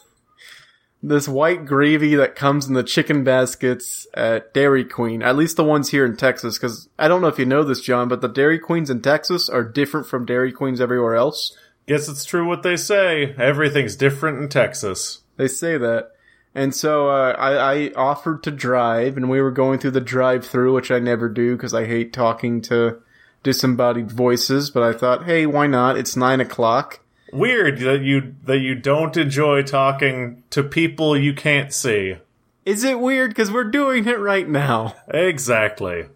this 1.03 1.29
white 1.29 1.67
gravy 1.67 2.15
that 2.17 2.35
comes 2.35 2.67
in 2.67 2.75
the 2.75 2.83
chicken 2.83 3.23
baskets 3.23 4.07
at 4.15 4.53
Dairy 4.55 4.85
Queen. 4.85 5.23
At 5.23 5.37
least 5.37 5.57
the 5.57 5.65
ones 5.65 5.91
here 5.91 6.05
in 6.05 6.17
Texas, 6.17 6.59
because 6.59 6.89
I 6.99 7.07
don't 7.07 7.21
know 7.21 7.29
if 7.29 7.39
you 7.39 7.47
know 7.47 7.63
this, 7.63 7.81
John, 7.81 8.09
but 8.09 8.23
the 8.23 8.29
Dairy 8.29 8.59
Queens 8.59 8.91
in 8.91 9.03
Texas 9.03 9.49
are 9.49 9.63
different 9.63 10.07
from 10.07 10.27
Dairy 10.27 10.53
Queens 10.53 10.81
everywhere 10.81 11.15
else. 11.15 11.57
Guess 11.87 12.09
it's 12.09 12.25
true 12.25 12.49
what 12.49 12.63
they 12.63 12.77
say. 12.77 13.35
Everything's 13.39 13.95
different 13.95 14.39
in 14.39 14.49
Texas. 14.49 15.21
They 15.37 15.47
say 15.49 15.79
that. 15.79 16.13
And 16.55 16.75
so 16.75 17.11
uh, 17.11 17.37
I, 17.39 17.75
I 17.75 17.93
offered 17.95 18.43
to 18.45 18.51
drive, 18.51 19.19
and 19.19 19.29
we 19.29 19.43
were 19.43 19.51
going 19.51 19.79
through 19.79 19.91
the 19.93 20.01
drive-through, 20.01 20.75
which 20.75 20.91
I 20.91 20.99
never 20.99 21.29
do 21.29 21.55
because 21.55 21.75
I 21.75 21.85
hate 21.85 22.15
talking 22.15 22.63
to 22.63 23.03
disembodied 23.43 24.11
voices. 24.11 24.71
But 24.71 24.83
I 24.83 24.95
thought, 24.95 25.27
hey, 25.27 25.45
why 25.45 25.67
not? 25.67 25.99
It's 25.99 26.17
nine 26.17 26.41
o'clock. 26.41 27.01
Weird 27.33 27.79
that 27.81 28.03
you 28.03 28.35
that 28.45 28.59
you 28.59 28.75
don't 28.75 29.17
enjoy 29.17 29.63
talking 29.63 30.45
to 30.51 30.63
people 30.63 31.17
you 31.17 31.35
can't 31.35 31.73
see. 31.73 32.17
Is 32.65 32.85
it 32.85 33.01
weird? 33.01 33.31
Because 33.31 33.51
we're 33.51 33.71
doing 33.71 34.07
it 34.07 34.19
right 34.19 34.49
now. 34.49 34.95
Exactly. 35.09 36.07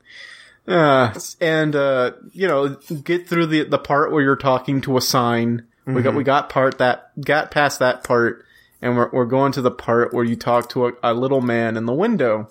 Uh, 0.66 1.12
and 1.40 1.74
uh, 1.74 2.12
you 2.32 2.46
know, 2.46 2.76
get 3.04 3.28
through 3.28 3.46
the 3.46 3.64
the 3.64 3.78
part 3.78 4.12
where 4.12 4.22
you're 4.22 4.36
talking 4.36 4.80
to 4.82 4.96
a 4.96 5.00
sign. 5.00 5.66
We 5.86 6.02
got 6.02 6.14
we 6.14 6.22
got 6.22 6.50
part 6.50 6.78
that 6.78 7.10
got 7.20 7.50
past 7.50 7.80
that 7.80 8.04
part, 8.04 8.44
and 8.80 8.96
we're 8.96 9.10
we're 9.10 9.24
going 9.24 9.50
to 9.52 9.62
the 9.62 9.72
part 9.72 10.14
where 10.14 10.24
you 10.24 10.36
talk 10.36 10.68
to 10.70 10.86
a, 10.86 10.92
a 11.02 11.14
little 11.14 11.40
man 11.40 11.76
in 11.76 11.86
the 11.86 11.92
window. 11.92 12.48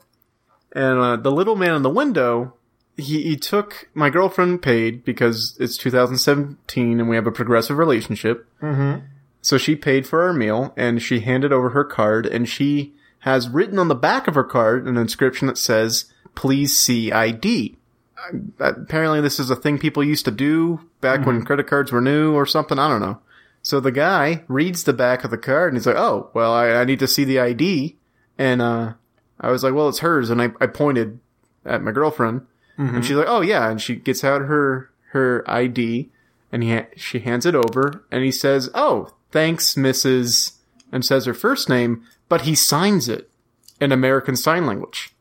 And 0.73 0.99
uh, 0.99 1.15
the 1.15 1.31
little 1.31 1.55
man 1.55 1.75
in 1.75 1.81
the 1.81 1.89
window, 1.89 2.53
he 2.99 3.23
he 3.23 3.35
took 3.35 3.89
my 3.93 4.09
girlfriend 4.09 4.61
paid 4.61 5.03
because 5.03 5.57
it's 5.59 5.77
2017 5.77 6.99
and 6.99 7.09
we 7.09 7.15
have 7.15 7.27
a 7.27 7.31
progressive 7.31 7.77
relationship. 7.77 8.47
Mm-hmm. 8.61 9.05
So 9.41 9.57
she 9.57 9.75
paid 9.75 10.05
for 10.05 10.23
our 10.23 10.33
meal 10.33 10.73
and 10.75 11.01
she 11.01 11.21
handed 11.21 11.53
over 11.53 11.69
her 11.69 11.83
card 11.83 12.25
and 12.25 12.47
she 12.47 12.93
has 13.19 13.49
written 13.49 13.79
on 13.79 13.87
the 13.87 13.95
back 13.95 14.27
of 14.27 14.35
her 14.35 14.43
card 14.43 14.87
an 14.87 14.97
inscription 14.97 15.47
that 15.47 15.57
says, 15.57 16.05
"Please 16.35 16.77
see 16.77 17.11
ID." 17.11 17.79
apparently 18.59 19.21
this 19.21 19.39
is 19.39 19.49
a 19.49 19.55
thing 19.55 19.77
people 19.77 20.03
used 20.03 20.25
to 20.25 20.31
do 20.31 20.79
back 21.01 21.25
when 21.25 21.43
credit 21.45 21.67
cards 21.67 21.91
were 21.91 22.01
new 22.01 22.33
or 22.33 22.45
something. 22.45 22.77
I 22.77 22.89
don't 22.89 23.01
know. 23.01 23.19
So 23.61 23.79
the 23.79 23.91
guy 23.91 24.43
reads 24.47 24.83
the 24.83 24.93
back 24.93 25.23
of 25.23 25.31
the 25.31 25.37
card 25.37 25.69
and 25.69 25.77
he's 25.77 25.87
like, 25.87 25.95
"Oh, 25.95 26.29
well, 26.33 26.53
I, 26.53 26.71
I 26.71 26.83
need 26.85 26.99
to 26.99 27.07
see 27.07 27.23
the 27.23 27.39
ID." 27.39 27.97
And 28.37 28.61
uh, 28.61 28.93
I 29.39 29.51
was 29.51 29.63
like, 29.63 29.73
"Well, 29.73 29.89
it's 29.89 29.99
hers." 29.99 30.29
And 30.29 30.41
I, 30.41 30.51
I 30.61 30.67
pointed 30.67 31.19
at 31.65 31.83
my 31.83 31.91
girlfriend, 31.91 32.45
and 32.79 33.05
she's 33.05 33.15
like, 33.15 33.27
"Oh 33.27 33.41
yeah." 33.41 33.69
And 33.69 33.81
she 33.81 33.95
gets 33.95 34.23
out 34.23 34.41
her 34.41 34.89
her 35.11 35.43
ID, 35.47 36.09
and 36.51 36.63
he 36.63 36.79
she 36.95 37.19
hands 37.19 37.45
it 37.45 37.55
over, 37.55 38.05
and 38.11 38.23
he 38.23 38.31
says, 38.31 38.69
"Oh, 38.73 39.13
thanks, 39.31 39.75
Mrs." 39.75 40.53
and 40.91 41.05
says 41.05 41.25
her 41.25 41.35
first 41.35 41.69
name, 41.69 42.03
but 42.29 42.41
he 42.41 42.55
signs 42.55 43.07
it 43.07 43.29
in 43.79 43.91
American 43.91 44.35
Sign 44.35 44.65
Language. 44.65 45.13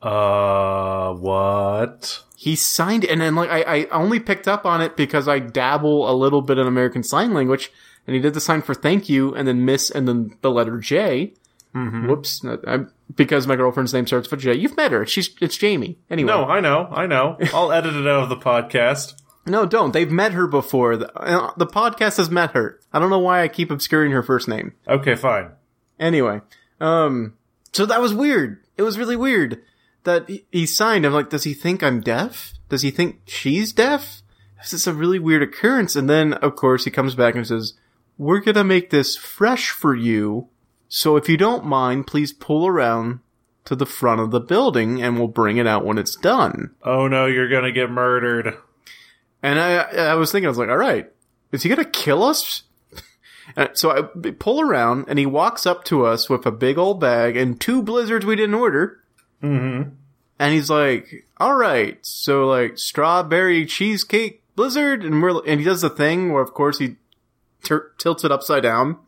Uh, 0.00 1.12
what? 1.14 2.22
he 2.40 2.56
signed 2.56 3.04
and 3.04 3.20
then 3.20 3.34
like 3.34 3.50
I, 3.50 3.60
I 3.60 3.84
only 3.90 4.18
picked 4.18 4.48
up 4.48 4.64
on 4.64 4.80
it 4.80 4.96
because 4.96 5.28
I 5.28 5.40
dabble 5.40 6.10
a 6.10 6.16
little 6.16 6.40
bit 6.40 6.56
in 6.56 6.66
American 6.66 7.02
Sign 7.02 7.34
Language, 7.34 7.70
and 8.06 8.16
he 8.16 8.22
did 8.22 8.32
the 8.32 8.40
sign 8.40 8.62
for 8.62 8.72
thank 8.72 9.10
you, 9.10 9.34
and 9.34 9.46
then 9.46 9.66
miss, 9.66 9.90
and 9.90 10.08
then 10.08 10.34
the 10.40 10.50
letter 10.50 10.78
J. 10.78 11.34
Whoops, 11.72 12.42
no, 12.42 12.58
I, 12.66 12.80
because 13.14 13.46
my 13.46 13.56
girlfriend's 13.56 13.94
name 13.94 14.06
starts 14.06 14.30
with 14.30 14.40
J. 14.40 14.54
You've 14.54 14.76
met 14.76 14.92
her. 14.92 15.06
She's 15.06 15.30
it's 15.40 15.56
Jamie. 15.56 15.98
Anyway, 16.10 16.26
No, 16.28 16.44
I 16.44 16.60
know, 16.60 16.88
I 16.90 17.06
know. 17.06 17.36
I'll 17.54 17.70
edit 17.72 17.94
it 17.94 18.06
out 18.06 18.24
of 18.24 18.28
the 18.28 18.36
podcast. 18.36 19.14
no, 19.46 19.66
don't. 19.66 19.92
They've 19.92 20.10
met 20.10 20.32
her 20.32 20.46
before. 20.46 20.96
The, 20.96 21.12
uh, 21.16 21.52
the 21.56 21.66
podcast 21.66 22.16
has 22.16 22.28
met 22.30 22.52
her. 22.52 22.80
I 22.92 22.98
don't 22.98 23.10
know 23.10 23.18
why 23.20 23.42
I 23.42 23.48
keep 23.48 23.70
obscuring 23.70 24.10
her 24.12 24.22
first 24.22 24.48
name. 24.48 24.72
Okay, 24.88 25.14
fine. 25.14 25.52
Anyway, 25.98 26.40
um, 26.80 27.34
so 27.72 27.86
that 27.86 28.00
was 28.00 28.12
weird. 28.14 28.64
It 28.76 28.82
was 28.82 28.98
really 28.98 29.16
weird 29.16 29.62
that 30.04 30.28
he, 30.28 30.44
he 30.50 30.66
signed. 30.66 31.04
I'm 31.06 31.12
like, 31.12 31.30
does 31.30 31.44
he 31.44 31.54
think 31.54 31.82
I'm 31.82 32.00
deaf? 32.00 32.54
Does 32.68 32.82
he 32.82 32.90
think 32.90 33.20
she's 33.26 33.72
deaf? 33.72 34.22
This 34.58 34.72
is 34.72 34.86
a 34.86 34.92
really 34.94 35.18
weird 35.18 35.42
occurrence. 35.42 35.94
And 35.96 36.08
then, 36.08 36.34
of 36.34 36.56
course, 36.56 36.84
he 36.84 36.90
comes 36.90 37.14
back 37.14 37.34
and 37.34 37.46
says, 37.46 37.74
we're 38.18 38.40
gonna 38.40 38.64
make 38.64 38.90
this 38.90 39.16
fresh 39.16 39.70
for 39.70 39.94
you. 39.94 40.48
So 40.92 41.16
if 41.16 41.28
you 41.28 41.36
don't 41.36 41.64
mind, 41.64 42.08
please 42.08 42.32
pull 42.32 42.66
around 42.66 43.20
to 43.64 43.76
the 43.76 43.86
front 43.86 44.20
of 44.20 44.32
the 44.32 44.40
building 44.40 45.00
and 45.00 45.16
we'll 45.16 45.28
bring 45.28 45.56
it 45.56 45.66
out 45.66 45.84
when 45.84 45.98
it's 45.98 46.16
done. 46.16 46.74
Oh 46.82 47.06
no, 47.06 47.26
you're 47.26 47.48
gonna 47.48 47.70
get 47.70 47.90
murdered. 47.90 48.58
And 49.40 49.60
I, 49.60 49.76
I 49.76 50.14
was 50.16 50.32
thinking, 50.32 50.46
I 50.46 50.50
was 50.50 50.58
like, 50.58 50.68
all 50.68 50.76
right, 50.76 51.08
is 51.52 51.62
he 51.62 51.68
gonna 51.68 51.84
kill 51.84 52.24
us? 52.24 52.64
And 53.56 53.70
so 53.74 53.90
I 53.90 54.30
pull 54.32 54.60
around 54.60 55.06
and 55.08 55.18
he 55.18 55.26
walks 55.26 55.64
up 55.64 55.84
to 55.84 56.04
us 56.04 56.28
with 56.28 56.44
a 56.44 56.52
big 56.52 56.76
old 56.76 57.00
bag 57.00 57.36
and 57.36 57.60
two 57.60 57.82
blizzards 57.82 58.26
we 58.26 58.36
didn't 58.36 58.54
order. 58.54 59.00
Mm-hmm. 59.42 59.90
And 60.40 60.54
he's 60.54 60.70
like, 60.70 61.26
all 61.38 61.54
right, 61.54 62.04
so 62.04 62.46
like 62.46 62.78
strawberry 62.78 63.64
cheesecake 63.64 64.42
blizzard. 64.56 65.04
And 65.04 65.22
we're, 65.22 65.40
and 65.46 65.60
he 65.60 65.64
does 65.64 65.82
the 65.82 65.90
thing 65.90 66.32
where 66.32 66.42
of 66.42 66.52
course 66.52 66.80
he 66.80 66.96
tur 67.62 67.92
tilted 67.98 68.30
upside 68.32 68.62
down. 68.62 68.98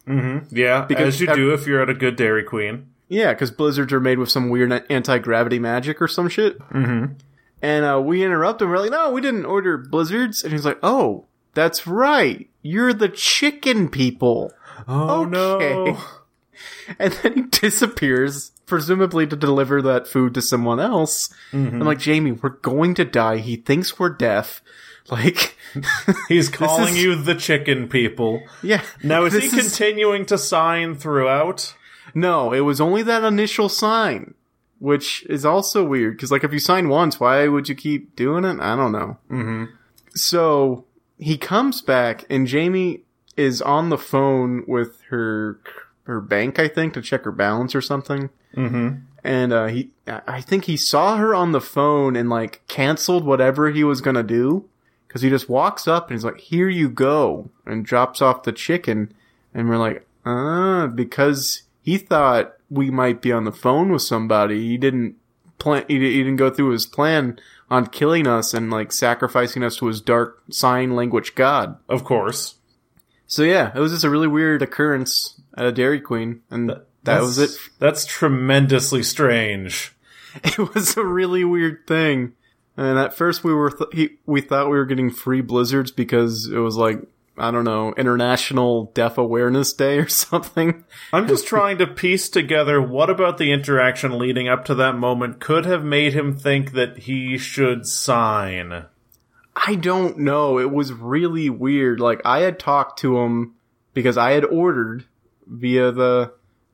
Yeah, 0.50 0.84
Because 0.84 1.14
as 1.14 1.20
you 1.20 1.28
ev- 1.28 1.36
do 1.36 1.52
if 1.54 1.66
you're 1.66 1.82
at 1.82 1.90
a 1.90 1.94
good 1.94 2.16
Dairy 2.16 2.44
Queen. 2.44 2.86
Yeah, 3.08 3.32
because 3.34 3.50
blizzards 3.50 3.92
are 3.92 4.00
made 4.00 4.18
with 4.18 4.30
some 4.30 4.48
weird 4.48 4.72
anti 4.90 5.18
gravity 5.18 5.58
magic 5.58 6.00
or 6.00 6.08
some 6.08 6.28
shit. 6.28 6.58
Mm-hmm. 6.70 7.14
And 7.60 7.84
uh, 7.84 8.00
we 8.00 8.24
interrupt 8.24 8.62
him. 8.62 8.70
We're 8.70 8.78
like, 8.78 8.90
no, 8.90 9.10
we 9.10 9.20
didn't 9.20 9.44
order 9.44 9.76
blizzards. 9.78 10.42
And 10.42 10.52
he's 10.52 10.64
like, 10.64 10.78
oh, 10.82 11.26
that's 11.54 11.86
right. 11.86 12.48
You're 12.62 12.92
the 12.94 13.08
chicken 13.08 13.88
people. 13.88 14.52
Oh 14.88 15.22
Okay. 15.26 15.30
no! 15.30 15.98
And 16.98 17.12
then 17.14 17.34
he 17.34 17.42
disappears, 17.42 18.50
presumably 18.66 19.26
to 19.26 19.36
deliver 19.36 19.80
that 19.82 20.06
food 20.08 20.34
to 20.34 20.42
someone 20.42 20.80
else. 20.80 21.32
I'm 21.52 21.80
like, 21.80 21.98
Jamie, 21.98 22.32
we're 22.32 22.50
going 22.50 22.94
to 22.94 23.04
die. 23.04 23.38
He 23.38 23.56
thinks 23.56 23.98
we're 23.98 24.10
deaf. 24.10 24.62
Like, 25.12 25.56
He's 26.28 26.48
calling 26.48 26.94
is- 26.94 27.02
you 27.02 27.14
the 27.14 27.34
chicken 27.34 27.86
people. 27.88 28.42
yeah. 28.62 28.82
Now 29.02 29.24
is 29.24 29.34
he 29.34 29.40
this 29.40 29.54
continuing 29.54 30.24
to 30.26 30.38
sign 30.38 30.94
throughout? 30.94 31.74
No, 32.14 32.52
it 32.52 32.60
was 32.60 32.80
only 32.80 33.02
that 33.02 33.22
initial 33.22 33.68
sign, 33.68 34.34
which 34.78 35.24
is 35.28 35.44
also 35.44 35.84
weird 35.84 36.16
because, 36.16 36.30
like, 36.32 36.44
if 36.44 36.52
you 36.52 36.58
sign 36.58 36.88
once, 36.88 37.20
why 37.20 37.46
would 37.46 37.68
you 37.68 37.74
keep 37.74 38.16
doing 38.16 38.44
it? 38.44 38.58
I 38.60 38.74
don't 38.74 38.92
know. 38.92 39.18
Mm-hmm. 39.30 39.64
So 40.14 40.86
he 41.18 41.36
comes 41.36 41.82
back, 41.82 42.24
and 42.30 42.46
Jamie 42.46 43.02
is 43.36 43.60
on 43.62 43.90
the 43.90 43.98
phone 43.98 44.64
with 44.66 45.00
her 45.10 45.60
her 46.04 46.20
bank, 46.20 46.58
I 46.58 46.68
think, 46.68 46.94
to 46.94 47.02
check 47.02 47.24
her 47.24 47.32
balance 47.32 47.74
or 47.74 47.80
something. 47.80 48.30
Mm-hmm. 48.56 48.96
And 49.24 49.52
uh, 49.52 49.66
he, 49.66 49.90
I 50.06 50.40
think 50.40 50.64
he 50.64 50.76
saw 50.76 51.16
her 51.16 51.34
on 51.34 51.52
the 51.52 51.60
phone 51.60 52.16
and 52.16 52.28
like 52.28 52.60
canceled 52.66 53.24
whatever 53.24 53.70
he 53.70 53.84
was 53.84 54.00
gonna 54.00 54.24
do 54.24 54.68
because 55.12 55.20
he 55.20 55.28
just 55.28 55.46
walks 55.46 55.86
up 55.86 56.08
and 56.08 56.16
he's 56.16 56.24
like, 56.24 56.38
"Here 56.40 56.70
you 56.70 56.88
go," 56.88 57.50
and 57.66 57.84
drops 57.84 58.22
off 58.22 58.44
the 58.44 58.52
chicken. 58.52 59.12
And 59.52 59.68
we're 59.68 59.76
like, 59.76 60.06
"Ah," 60.24 60.86
because 60.86 61.64
he 61.82 61.98
thought 61.98 62.54
we 62.70 62.90
might 62.90 63.20
be 63.20 63.30
on 63.30 63.44
the 63.44 63.52
phone 63.52 63.92
with 63.92 64.00
somebody. 64.00 64.68
He 64.68 64.78
didn't 64.78 65.16
plan. 65.58 65.84
He, 65.86 65.98
he 65.98 66.18
didn't 66.22 66.36
go 66.36 66.48
through 66.48 66.70
his 66.70 66.86
plan 66.86 67.38
on 67.70 67.88
killing 67.88 68.26
us 68.26 68.54
and 68.54 68.70
like 68.70 68.90
sacrificing 68.90 69.62
us 69.62 69.76
to 69.76 69.86
his 69.88 70.00
dark 70.00 70.42
sign 70.50 70.96
language 70.96 71.34
god. 71.34 71.76
Of 71.90 72.04
course. 72.04 72.54
So 73.26 73.42
yeah, 73.42 73.70
it 73.74 73.80
was 73.80 73.92
just 73.92 74.04
a 74.04 74.10
really 74.10 74.28
weird 74.28 74.62
occurrence 74.62 75.38
at 75.58 75.66
a 75.66 75.72
Dairy 75.72 76.00
Queen, 76.00 76.40
and 76.50 76.70
that 76.70 77.20
was 77.20 77.36
it 77.36 77.50
That's- 77.50 77.70
That's 77.78 78.06
tremendously 78.06 79.02
strange. 79.02 79.94
it 80.42 80.56
was 80.74 80.96
a 80.96 81.04
really 81.04 81.44
weird 81.44 81.86
thing. 81.86 82.32
And 82.76 82.98
at 82.98 83.14
first 83.14 83.44
we 83.44 83.52
were 83.52 83.70
th- 83.70 83.90
he, 83.92 84.16
we 84.26 84.40
thought 84.40 84.70
we 84.70 84.76
were 84.76 84.86
getting 84.86 85.10
free 85.10 85.40
blizzards 85.40 85.90
because 85.90 86.46
it 86.46 86.58
was 86.58 86.76
like 86.76 87.02
I 87.36 87.50
don't 87.50 87.64
know 87.64 87.94
International 87.94 88.90
Deaf 88.94 89.18
Awareness 89.18 89.72
Day 89.72 89.98
or 89.98 90.08
something. 90.08 90.84
I'm 91.12 91.26
just 91.26 91.46
trying 91.46 91.78
to 91.78 91.86
piece 91.86 92.28
together 92.28 92.80
what 92.80 93.10
about 93.10 93.38
the 93.38 93.52
interaction 93.52 94.18
leading 94.18 94.48
up 94.48 94.64
to 94.66 94.74
that 94.76 94.96
moment 94.96 95.40
could 95.40 95.66
have 95.66 95.84
made 95.84 96.14
him 96.14 96.36
think 96.36 96.72
that 96.72 96.98
he 96.98 97.38
should 97.38 97.86
sign. 97.86 98.86
I 99.54 99.74
don't 99.74 100.18
know. 100.18 100.58
It 100.58 100.70
was 100.70 100.92
really 100.92 101.50
weird. 101.50 102.00
Like 102.00 102.20
I 102.24 102.40
had 102.40 102.58
talked 102.58 102.98
to 103.00 103.18
him 103.18 103.54
because 103.94 104.16
I 104.16 104.32
had 104.32 104.44
ordered 104.44 105.04
via 105.46 105.92
the 105.92 106.32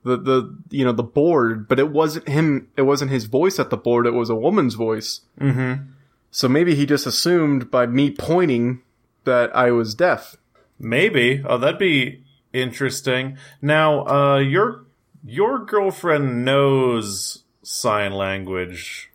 the 0.09 0.17
the 0.17 0.57
you 0.69 0.83
know 0.83 0.91
the 0.91 1.03
board, 1.03 1.67
but 1.67 1.79
it 1.79 1.89
wasn't 1.89 2.27
him. 2.27 2.67
It 2.75 2.83
wasn't 2.83 3.11
his 3.11 3.25
voice 3.25 3.59
at 3.59 3.69
the 3.69 3.77
board. 3.77 4.05
It 4.05 4.13
was 4.13 4.29
a 4.29 4.35
woman's 4.35 4.75
voice. 4.75 5.21
Mm-hmm. 5.39 5.83
So 6.31 6.47
maybe 6.47 6.75
he 6.75 6.85
just 6.85 7.07
assumed 7.07 7.71
by 7.71 7.85
me 7.85 8.11
pointing 8.11 8.81
that 9.25 9.55
I 9.55 9.71
was 9.71 9.95
deaf. 9.95 10.35
Maybe. 10.79 11.43
Oh, 11.45 11.57
that'd 11.57 11.79
be 11.79 12.23
interesting. 12.53 13.37
Now, 13.61 14.05
uh, 14.07 14.39
your 14.39 14.85
your 15.25 15.59
girlfriend 15.65 16.45
knows 16.45 17.43
sign 17.63 18.13
language. 18.13 19.11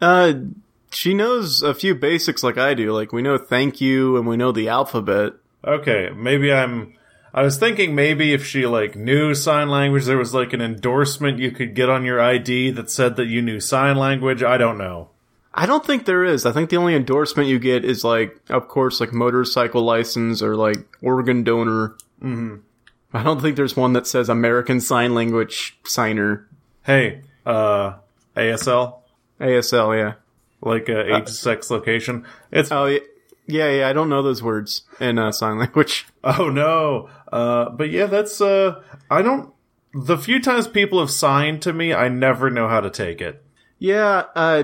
Uh, 0.00 0.34
she 0.90 1.14
knows 1.14 1.62
a 1.62 1.74
few 1.74 1.94
basics 1.94 2.42
like 2.42 2.58
I 2.58 2.74
do. 2.74 2.92
Like 2.92 3.12
we 3.12 3.22
know 3.22 3.38
thank 3.38 3.80
you 3.80 4.16
and 4.16 4.26
we 4.26 4.36
know 4.36 4.52
the 4.52 4.68
alphabet. 4.68 5.34
Okay, 5.64 6.10
maybe 6.14 6.52
I'm. 6.52 6.94
I 7.34 7.42
was 7.42 7.58
thinking 7.58 7.96
maybe 7.96 8.32
if 8.32 8.46
she 8.46 8.64
like 8.64 8.94
knew 8.94 9.34
sign 9.34 9.68
language, 9.68 10.04
there 10.04 10.16
was 10.16 10.32
like 10.32 10.52
an 10.52 10.60
endorsement 10.60 11.40
you 11.40 11.50
could 11.50 11.74
get 11.74 11.90
on 11.90 12.04
your 12.04 12.20
ID 12.20 12.70
that 12.70 12.92
said 12.92 13.16
that 13.16 13.26
you 13.26 13.42
knew 13.42 13.58
sign 13.58 13.96
language. 13.96 14.44
I 14.44 14.56
don't 14.56 14.78
know. 14.78 15.10
I 15.52 15.66
don't 15.66 15.84
think 15.84 16.06
there 16.06 16.24
is. 16.24 16.46
I 16.46 16.52
think 16.52 16.70
the 16.70 16.76
only 16.76 16.94
endorsement 16.94 17.48
you 17.48 17.58
get 17.58 17.84
is 17.84 18.04
like, 18.04 18.40
of 18.50 18.68
course, 18.68 19.00
like 19.00 19.12
motorcycle 19.12 19.82
license 19.82 20.42
or 20.42 20.54
like 20.54 20.76
organ 21.02 21.42
donor. 21.42 21.96
Mm-hmm. 22.22 22.56
I 23.12 23.22
don't 23.24 23.42
think 23.42 23.56
there's 23.56 23.76
one 23.76 23.94
that 23.94 24.06
says 24.06 24.28
American 24.28 24.80
Sign 24.80 25.14
Language 25.14 25.76
signer. 25.84 26.48
Hey, 26.84 27.22
uh, 27.44 27.94
ASL, 28.36 29.00
ASL, 29.40 29.96
yeah. 29.96 30.14
like 30.60 30.88
uh, 30.88 31.16
age, 31.16 31.28
sex, 31.28 31.70
location. 31.70 32.26
It's 32.52 32.70
Oh, 32.70 32.86
yeah. 32.86 33.00
Yeah, 33.46 33.70
yeah, 33.70 33.88
I 33.88 33.92
don't 33.92 34.08
know 34.08 34.22
those 34.22 34.42
words 34.42 34.82
in 35.00 35.18
uh, 35.18 35.32
sign 35.32 35.58
language. 35.58 36.06
Oh 36.26 36.48
no. 36.48 37.10
Uh 37.30 37.68
but 37.68 37.90
yeah, 37.90 38.06
that's 38.06 38.40
uh 38.40 38.80
I 39.10 39.20
don't 39.20 39.52
the 39.92 40.16
few 40.16 40.40
times 40.40 40.66
people 40.66 40.98
have 41.00 41.10
signed 41.10 41.60
to 41.62 41.72
me, 41.72 41.92
I 41.92 42.08
never 42.08 42.48
know 42.50 42.66
how 42.66 42.80
to 42.80 42.90
take 42.90 43.20
it. 43.20 43.44
Yeah, 43.78 44.24
uh, 44.34 44.62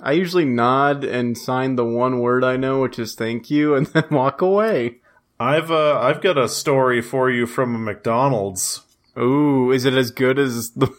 I 0.00 0.12
usually 0.12 0.44
nod 0.44 1.04
and 1.04 1.36
sign 1.36 1.76
the 1.76 1.84
one 1.84 2.20
word 2.20 2.44
I 2.44 2.56
know, 2.56 2.80
which 2.80 2.98
is 2.98 3.14
thank 3.14 3.50
you, 3.50 3.74
and 3.74 3.86
then 3.92 4.04
walk 4.10 4.40
away. 4.40 4.98
I've 5.40 5.70
uh 5.70 5.98
I've 6.00 6.20
got 6.20 6.38
a 6.38 6.48
story 6.48 7.00
for 7.02 7.30
you 7.30 7.46
from 7.46 7.74
a 7.74 7.78
McDonald's. 7.78 8.82
Ooh, 9.18 9.72
is 9.72 9.84
it 9.84 9.94
as 9.94 10.10
good 10.10 10.38
as 10.38 10.70
the? 10.70 10.94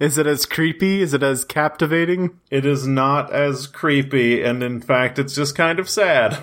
Is 0.00 0.18
it 0.18 0.26
as 0.26 0.46
creepy? 0.46 1.02
Is 1.02 1.14
it 1.14 1.22
as 1.22 1.44
captivating? 1.44 2.38
It 2.50 2.64
is 2.64 2.86
not 2.86 3.32
as 3.32 3.66
creepy 3.66 4.42
and 4.42 4.62
in 4.62 4.80
fact 4.80 5.18
it's 5.18 5.34
just 5.34 5.54
kind 5.54 5.78
of 5.78 5.88
sad. 5.88 6.38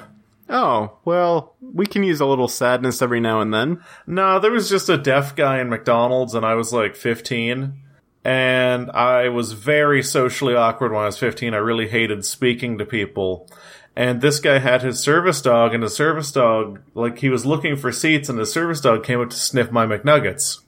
Oh, 0.49 0.97
well, 1.05 1.55
we 1.61 1.85
can 1.85 2.03
use 2.03 2.19
a 2.19 2.25
little 2.25 2.49
sadness 2.49 3.01
every 3.01 3.21
now 3.21 3.39
and 3.39 3.53
then. 3.53 3.81
No, 4.05 4.39
there 4.39 4.51
was 4.51 4.69
just 4.69 4.89
a 4.89 4.97
deaf 4.97 5.35
guy 5.35 5.59
in 5.59 5.69
McDonald's 5.69 6.35
and 6.35 6.45
I 6.45 6.55
was 6.55 6.73
like 6.73 6.95
15 6.95 7.73
and 8.23 8.91
I 8.91 9.29
was 9.29 9.53
very 9.53 10.03
socially 10.03 10.55
awkward 10.55 10.91
when 10.91 11.01
I 11.01 11.07
was 11.07 11.17
15. 11.17 11.53
I 11.53 11.57
really 11.57 11.87
hated 11.87 12.25
speaking 12.25 12.77
to 12.77 12.85
people. 12.85 13.49
And 13.95 14.21
this 14.21 14.39
guy 14.39 14.59
had 14.59 14.83
his 14.83 14.99
service 14.99 15.41
dog 15.41 15.73
and 15.73 15.83
his 15.83 15.95
service 15.95 16.31
dog, 16.31 16.81
like 16.93 17.19
he 17.19 17.29
was 17.29 17.45
looking 17.45 17.75
for 17.75 17.91
seats 17.91 18.29
and 18.29 18.39
his 18.39 18.51
service 18.51 18.79
dog 18.79 19.03
came 19.03 19.19
up 19.19 19.31
to 19.31 19.35
sniff 19.35 19.71
my 19.71 19.85
McNuggets. 19.85 20.59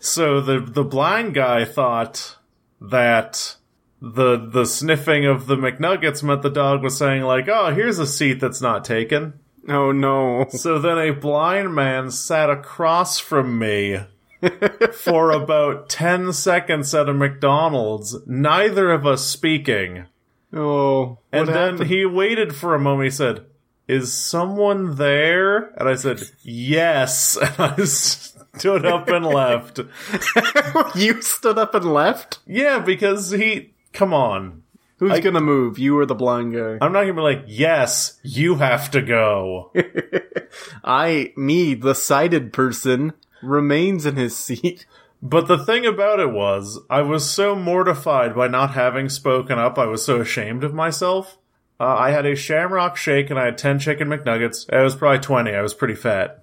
So 0.00 0.40
the, 0.40 0.60
the 0.60 0.84
blind 0.84 1.34
guy 1.34 1.64
thought 1.64 2.36
that 2.80 3.56
the, 4.00 4.36
the 4.36 4.64
sniffing 4.64 5.26
of 5.26 5.46
the 5.46 5.56
McNuggets 5.56 6.22
meant 6.22 6.42
the 6.42 6.50
dog 6.50 6.82
was 6.82 6.96
saying 6.96 7.22
like, 7.22 7.48
oh, 7.48 7.74
here's 7.74 7.98
a 7.98 8.06
seat 8.06 8.40
that's 8.40 8.60
not 8.60 8.84
taken. 8.84 9.40
Oh 9.68 9.92
no. 9.92 10.46
So 10.50 10.78
then 10.78 10.98
a 10.98 11.10
blind 11.10 11.74
man 11.74 12.10
sat 12.10 12.48
across 12.48 13.18
from 13.18 13.58
me 13.58 13.98
for 14.92 15.30
about 15.30 15.88
10 15.88 16.32
seconds 16.32 16.94
at 16.94 17.08
a 17.08 17.14
McDonald's, 17.14 18.16
neither 18.26 18.90
of 18.90 19.06
us 19.06 19.26
speaking. 19.26 20.06
Oh. 20.52 21.18
And 21.32 21.46
what 21.46 21.54
then 21.54 21.72
happened? 21.72 21.90
he 21.90 22.06
waited 22.06 22.54
for 22.54 22.74
a 22.74 22.78
moment. 22.78 23.06
He 23.06 23.10
said, 23.10 23.44
Is 23.86 24.12
someone 24.12 24.96
there? 24.96 25.74
And 25.78 25.88
I 25.88 25.96
said, 25.96 26.22
Yes. 26.42 27.36
And 27.42 27.54
I 27.58 27.84
stood 28.58 28.86
up 28.86 29.08
and 29.08 29.24
left. 29.26 29.80
you 30.96 31.20
stood 31.22 31.58
up 31.58 31.74
and 31.74 31.92
left? 31.92 32.38
Yeah, 32.46 32.78
because 32.78 33.30
he, 33.30 33.72
come 33.92 34.12
on. 34.12 34.62
Who's 34.98 35.12
I- 35.12 35.20
gonna 35.20 35.40
move? 35.40 35.78
You 35.78 35.98
or 35.98 36.06
the 36.06 36.14
blind 36.14 36.54
guy? 36.54 36.78
I'm 36.80 36.92
not 36.92 37.02
gonna 37.02 37.14
be 37.14 37.20
like, 37.20 37.44
Yes, 37.46 38.18
you 38.22 38.56
have 38.56 38.90
to 38.92 39.02
go. 39.02 39.72
I, 40.84 41.32
me, 41.36 41.74
the 41.74 41.94
sighted 41.94 42.52
person, 42.52 43.12
remains 43.42 44.06
in 44.06 44.16
his 44.16 44.36
seat. 44.36 44.86
But 45.20 45.48
the 45.48 45.58
thing 45.58 45.84
about 45.84 46.20
it 46.20 46.30
was, 46.30 46.78
I 46.88 47.02
was 47.02 47.28
so 47.28 47.54
mortified 47.56 48.34
by 48.36 48.48
not 48.48 48.72
having 48.72 49.08
spoken 49.08 49.58
up, 49.58 49.78
I 49.78 49.86
was 49.86 50.04
so 50.04 50.20
ashamed 50.20 50.62
of 50.64 50.74
myself. 50.74 51.38
Uh, 51.80 51.94
I 51.96 52.10
had 52.10 52.26
a 52.26 52.34
shamrock 52.34 52.96
shake 52.96 53.30
and 53.30 53.38
I 53.38 53.46
had 53.46 53.58
10 53.58 53.78
chicken 53.78 54.08
McNuggets. 54.08 54.72
I 54.72 54.82
was 54.82 54.96
probably 54.96 55.20
20, 55.20 55.52
I 55.52 55.62
was 55.62 55.74
pretty 55.74 55.94
fat. 55.94 56.42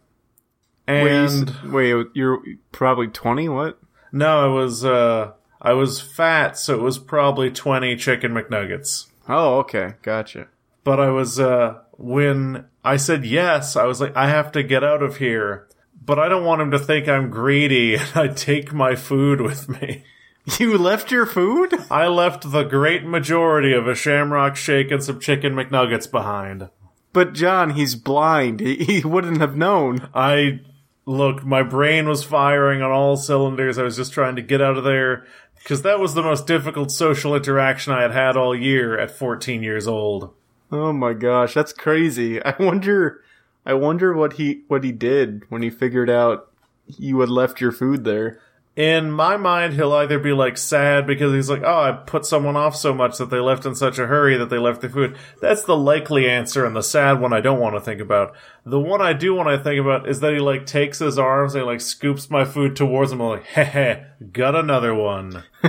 Wait, 0.88 1.12
And, 1.12 1.50
s- 1.50 1.64
wait, 1.64 2.08
you're 2.14 2.42
probably 2.72 3.08
20? 3.08 3.50
What? 3.50 3.80
no, 4.12 4.44
I 4.44 4.48
was, 4.48 4.86
uh, 4.86 5.32
I 5.62 5.74
was 5.74 6.00
fat, 6.00 6.58
so 6.58 6.76
it 6.76 6.82
was 6.82 6.98
probably 7.00 7.50
20 7.52 7.96
chicken 7.96 8.34
McNuggets. 8.34 9.08
Oh, 9.28 9.58
okay. 9.60 9.94
Gotcha. 10.04 10.48
But 10.84 11.00
I 11.00 11.10
was, 11.10 11.40
uh, 11.40 11.80
when 11.94 12.66
I 12.84 12.98
said 12.98 13.26
yes, 13.26 13.76
I 13.76 13.86
was 13.86 14.00
like, 14.00 14.16
I 14.16 14.30
have 14.30 14.52
to 14.52 14.62
get 14.64 14.84
out 14.84 15.02
of 15.02 15.18
here. 15.18 15.68
But 16.06 16.20
I 16.20 16.30
don't 16.30 16.46
want 16.46 16.62
him 16.62 16.70
to 16.72 16.78
think 16.80 17.08
I'm 17.08 17.32
greedy 17.32 17.96
and 18.00 18.08
I 18.14 18.28
take 18.28 18.72
my 18.72 18.96
food 18.96 19.42
with 19.42 19.68
me. 19.70 20.04
You 20.60 20.78
left 20.78 21.10
your 21.12 21.26
food? 21.26 21.74
I 21.90 22.06
left 22.06 22.52
the 22.52 22.62
great 22.62 23.04
majority 23.04 23.74
of 23.74 23.88
a 23.88 23.96
shamrock 23.96 24.56
shake 24.56 24.92
and 24.92 25.04
some 25.04 25.20
chicken 25.20 25.56
McNuggets 25.56 26.12
behind. 26.12 26.70
But 27.14 27.34
John, 27.34 27.72
he's 27.72 27.96
blind. 27.96 28.60
He, 28.60 28.76
he 28.76 29.02
wouldn't 29.04 29.40
have 29.42 29.58
known. 29.58 30.08
I 30.14 30.60
look, 31.06 31.44
my 31.46 31.64
brain 31.64 32.08
was 32.08 32.24
firing 32.24 32.82
on 32.82 32.92
all 32.92 33.18
cylinders. 33.18 33.78
I 33.78 33.84
was 33.84 33.96
just 33.96 34.14
trying 34.14 34.36
to 34.36 34.42
get 34.42 34.62
out 34.62 34.78
of 34.78 34.84
there 34.84 35.26
because 35.60 35.82
that 35.84 36.00
was 36.00 36.14
the 36.14 36.24
most 36.24 36.48
difficult 36.48 36.92
social 36.92 37.36
interaction 37.36 37.94
I 37.94 38.02
had 38.02 38.12
had 38.12 38.38
all 38.38 38.56
year 38.56 38.98
at 38.98 39.12
14 39.12 39.64
years 39.64 39.88
old. 39.88 40.34
Oh 40.72 40.94
my 40.94 41.14
gosh, 41.14 41.54
that's 41.54 41.74
crazy. 41.74 42.44
I 42.44 42.56
wonder 42.60 43.22
I 43.66 43.74
wonder 43.74 44.14
what 44.14 44.34
he 44.34 44.64
what 44.68 44.84
he 44.84 44.92
did 44.92 45.44
when 45.50 45.62
he 45.62 45.70
figured 45.70 46.10
out 46.10 46.52
you 46.88 47.20
had 47.20 47.30
left 47.30 47.62
your 47.62 47.72
food 47.72 48.04
there. 48.04 48.40
In 48.76 49.10
my 49.10 49.38
mind, 49.38 49.74
he'll 49.74 49.94
either 49.94 50.20
be 50.20 50.34
like 50.34 50.58
sad 50.58 51.08
because 51.08 51.34
he's 51.34 51.50
like, 51.50 51.62
oh, 51.64 51.82
I 51.82 51.94
put 51.94 52.26
someone 52.26 52.58
off 52.58 52.76
so 52.76 52.94
much 52.94 53.18
that 53.20 53.30
they 53.30 53.40
left 53.40 53.66
in 53.66 53.74
such 53.74 53.98
a 53.98 54.08
hurry 54.08 54.36
that 54.36 54.50
they 54.50 54.58
left 54.58 54.82
the 54.82 54.90
food. 54.90 55.18
That's 55.42 55.64
the 55.64 55.78
likely 55.78 56.30
answer 56.30 56.66
and 56.66 56.76
the 56.76 56.84
sad 56.84 57.22
one 57.22 57.32
I 57.32 57.40
don't 57.40 57.62
want 57.62 57.76
to 57.76 57.82
think 57.82 58.02
about. 58.02 58.36
The 58.66 58.80
one 58.80 59.02
I 59.02 59.14
do 59.14 59.34
want 59.34 59.48
to 59.48 59.64
think 59.64 59.80
about 59.80 60.10
is 60.10 60.20
that 60.20 60.34
he 60.34 60.40
like 60.40 60.66
takes 60.66 61.00
his 61.00 61.18
arms 61.18 61.56
and 61.56 61.62
he, 61.62 61.66
like 61.66 61.80
scoops 61.80 62.30
my 62.30 62.44
food 62.44 62.76
towards 62.76 63.14
him. 63.14 63.22
I'm 63.22 63.30
like, 63.30 63.46
heh 63.46 63.64
heh, 63.64 64.04
got 64.34 64.56
another 64.56 64.94
one. 64.94 65.44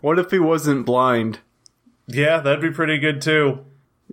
what 0.00 0.18
if 0.18 0.30
he 0.30 0.38
wasn't 0.38 0.86
blind? 0.86 1.40
Yeah, 2.06 2.40
that'd 2.40 2.62
be 2.62 2.70
pretty 2.70 2.96
good 2.96 3.20
too. 3.20 3.66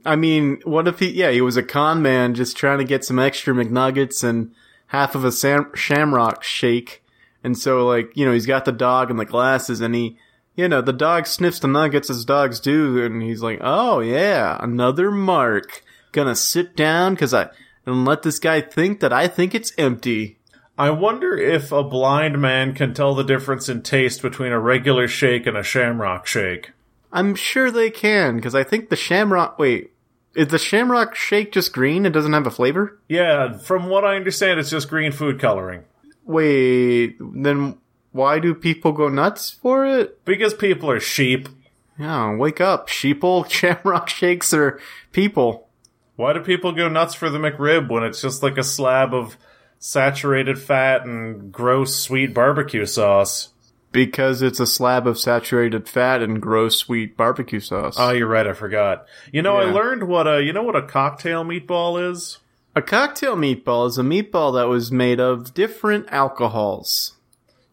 I 0.05 0.17
mean, 0.17 0.59
what 0.65 0.89
if 0.89 0.99
he, 0.99 1.11
yeah, 1.11 1.31
he 1.31 1.39
was 1.39 1.55
a 1.55 1.63
con 1.63 2.01
man 2.01 2.33
just 2.33 2.57
trying 2.57 2.79
to 2.79 2.83
get 2.83 3.05
some 3.05 3.19
extra 3.19 3.53
McNuggets 3.53 4.25
and 4.25 4.53
half 4.91 5.15
of 5.15 5.23
a 5.23 5.31
sam- 5.31 5.71
shamrock 5.73 6.43
shake. 6.43 7.01
And 7.45 7.57
so, 7.57 7.87
like, 7.87 8.11
you 8.13 8.25
know, 8.25 8.33
he's 8.33 8.45
got 8.45 8.65
the 8.65 8.73
dog 8.73 9.09
and 9.09 9.17
the 9.17 9.25
glasses 9.25 9.79
and 9.79 9.95
he, 9.95 10.17
you 10.55 10.67
know, 10.67 10.81
the 10.81 10.91
dog 10.91 11.27
sniffs 11.27 11.59
the 11.59 11.69
nuggets 11.69 12.09
as 12.09 12.25
dogs 12.25 12.59
do. 12.59 13.01
And 13.01 13.23
he's 13.23 13.41
like, 13.41 13.59
oh 13.61 14.01
yeah, 14.01 14.57
another 14.59 15.09
mark. 15.09 15.81
Gonna 16.11 16.35
sit 16.35 16.75
down 16.75 17.15
cause 17.15 17.33
I, 17.33 17.49
and 17.85 18.03
let 18.03 18.23
this 18.23 18.37
guy 18.37 18.59
think 18.59 18.99
that 18.99 19.13
I 19.13 19.29
think 19.29 19.55
it's 19.55 19.71
empty. 19.77 20.37
I 20.77 20.89
wonder 20.89 21.37
if 21.37 21.71
a 21.71 21.83
blind 21.83 22.41
man 22.41 22.73
can 22.73 22.93
tell 22.93 23.15
the 23.15 23.23
difference 23.23 23.69
in 23.69 23.83
taste 23.83 24.21
between 24.21 24.51
a 24.51 24.59
regular 24.59 25.07
shake 25.07 25.47
and 25.47 25.55
a 25.55 25.63
shamrock 25.63 26.27
shake. 26.27 26.71
I'm 27.13 27.35
sure 27.35 27.71
they 27.71 27.91
can, 27.91 28.35
because 28.35 28.55
I 28.55 28.65
think 28.65 28.89
the 28.89 28.97
shamrock. 28.97 29.57
Wait, 29.57 29.93
is 30.35 30.47
the 30.47 30.57
shamrock 30.57 31.15
shake 31.15 31.51
just 31.51 31.73
green? 31.73 32.05
It 32.05 32.11
doesn't 32.11 32.33
have 32.33 32.47
a 32.47 32.51
flavor. 32.51 32.99
Yeah, 33.07 33.57
from 33.57 33.89
what 33.89 34.05
I 34.05 34.15
understand, 34.15 34.59
it's 34.59 34.69
just 34.69 34.89
green 34.89 35.11
food 35.11 35.39
coloring. 35.39 35.83
Wait, 36.25 37.17
then 37.19 37.77
why 38.11 38.39
do 38.39 38.53
people 38.53 38.91
go 38.91 39.09
nuts 39.09 39.49
for 39.49 39.85
it? 39.85 40.23
Because 40.25 40.53
people 40.53 40.89
are 40.89 40.99
sheep. 40.99 41.49
Yeah, 41.97 42.35
wake 42.35 42.61
up, 42.61 42.87
sheeple. 42.87 43.49
Shamrock 43.49 44.09
shakes 44.09 44.53
are 44.53 44.79
people. 45.11 45.67
Why 46.15 46.33
do 46.33 46.41
people 46.41 46.71
go 46.71 46.87
nuts 46.87 47.13
for 47.13 47.29
the 47.29 47.39
McRib 47.39 47.89
when 47.89 48.03
it's 48.03 48.21
just 48.21 48.43
like 48.43 48.57
a 48.57 48.63
slab 48.63 49.13
of 49.13 49.37
saturated 49.79 50.59
fat 50.59 51.05
and 51.05 51.51
gross 51.51 51.95
sweet 51.95 52.33
barbecue 52.33 52.85
sauce? 52.85 53.49
Because 53.91 54.41
it's 54.41 54.59
a 54.59 54.65
slab 54.65 55.05
of 55.05 55.19
saturated 55.19 55.89
fat 55.89 56.21
and 56.21 56.41
gross 56.41 56.77
sweet 56.77 57.17
barbecue 57.17 57.59
sauce. 57.59 57.95
Oh, 57.99 58.11
you're 58.11 58.27
right. 58.27 58.47
I 58.47 58.53
forgot. 58.53 59.05
You 59.33 59.41
know, 59.41 59.57
I 59.57 59.65
learned 59.65 60.03
what 60.07 60.27
a 60.27 60.41
you 60.41 60.53
know 60.53 60.63
what 60.63 60.77
a 60.77 60.81
cocktail 60.81 61.43
meatball 61.43 62.11
is. 62.11 62.37
a 62.73 62.81
cocktail 62.81 63.35
meatball 63.35 63.87
is 63.89 63.97
a 63.97 64.03
meatball 64.03 64.53
that 64.55 64.69
was 64.69 64.91
made 64.93 65.19
of 65.19 65.53
different 65.53 66.07
alcohols. 66.09 67.15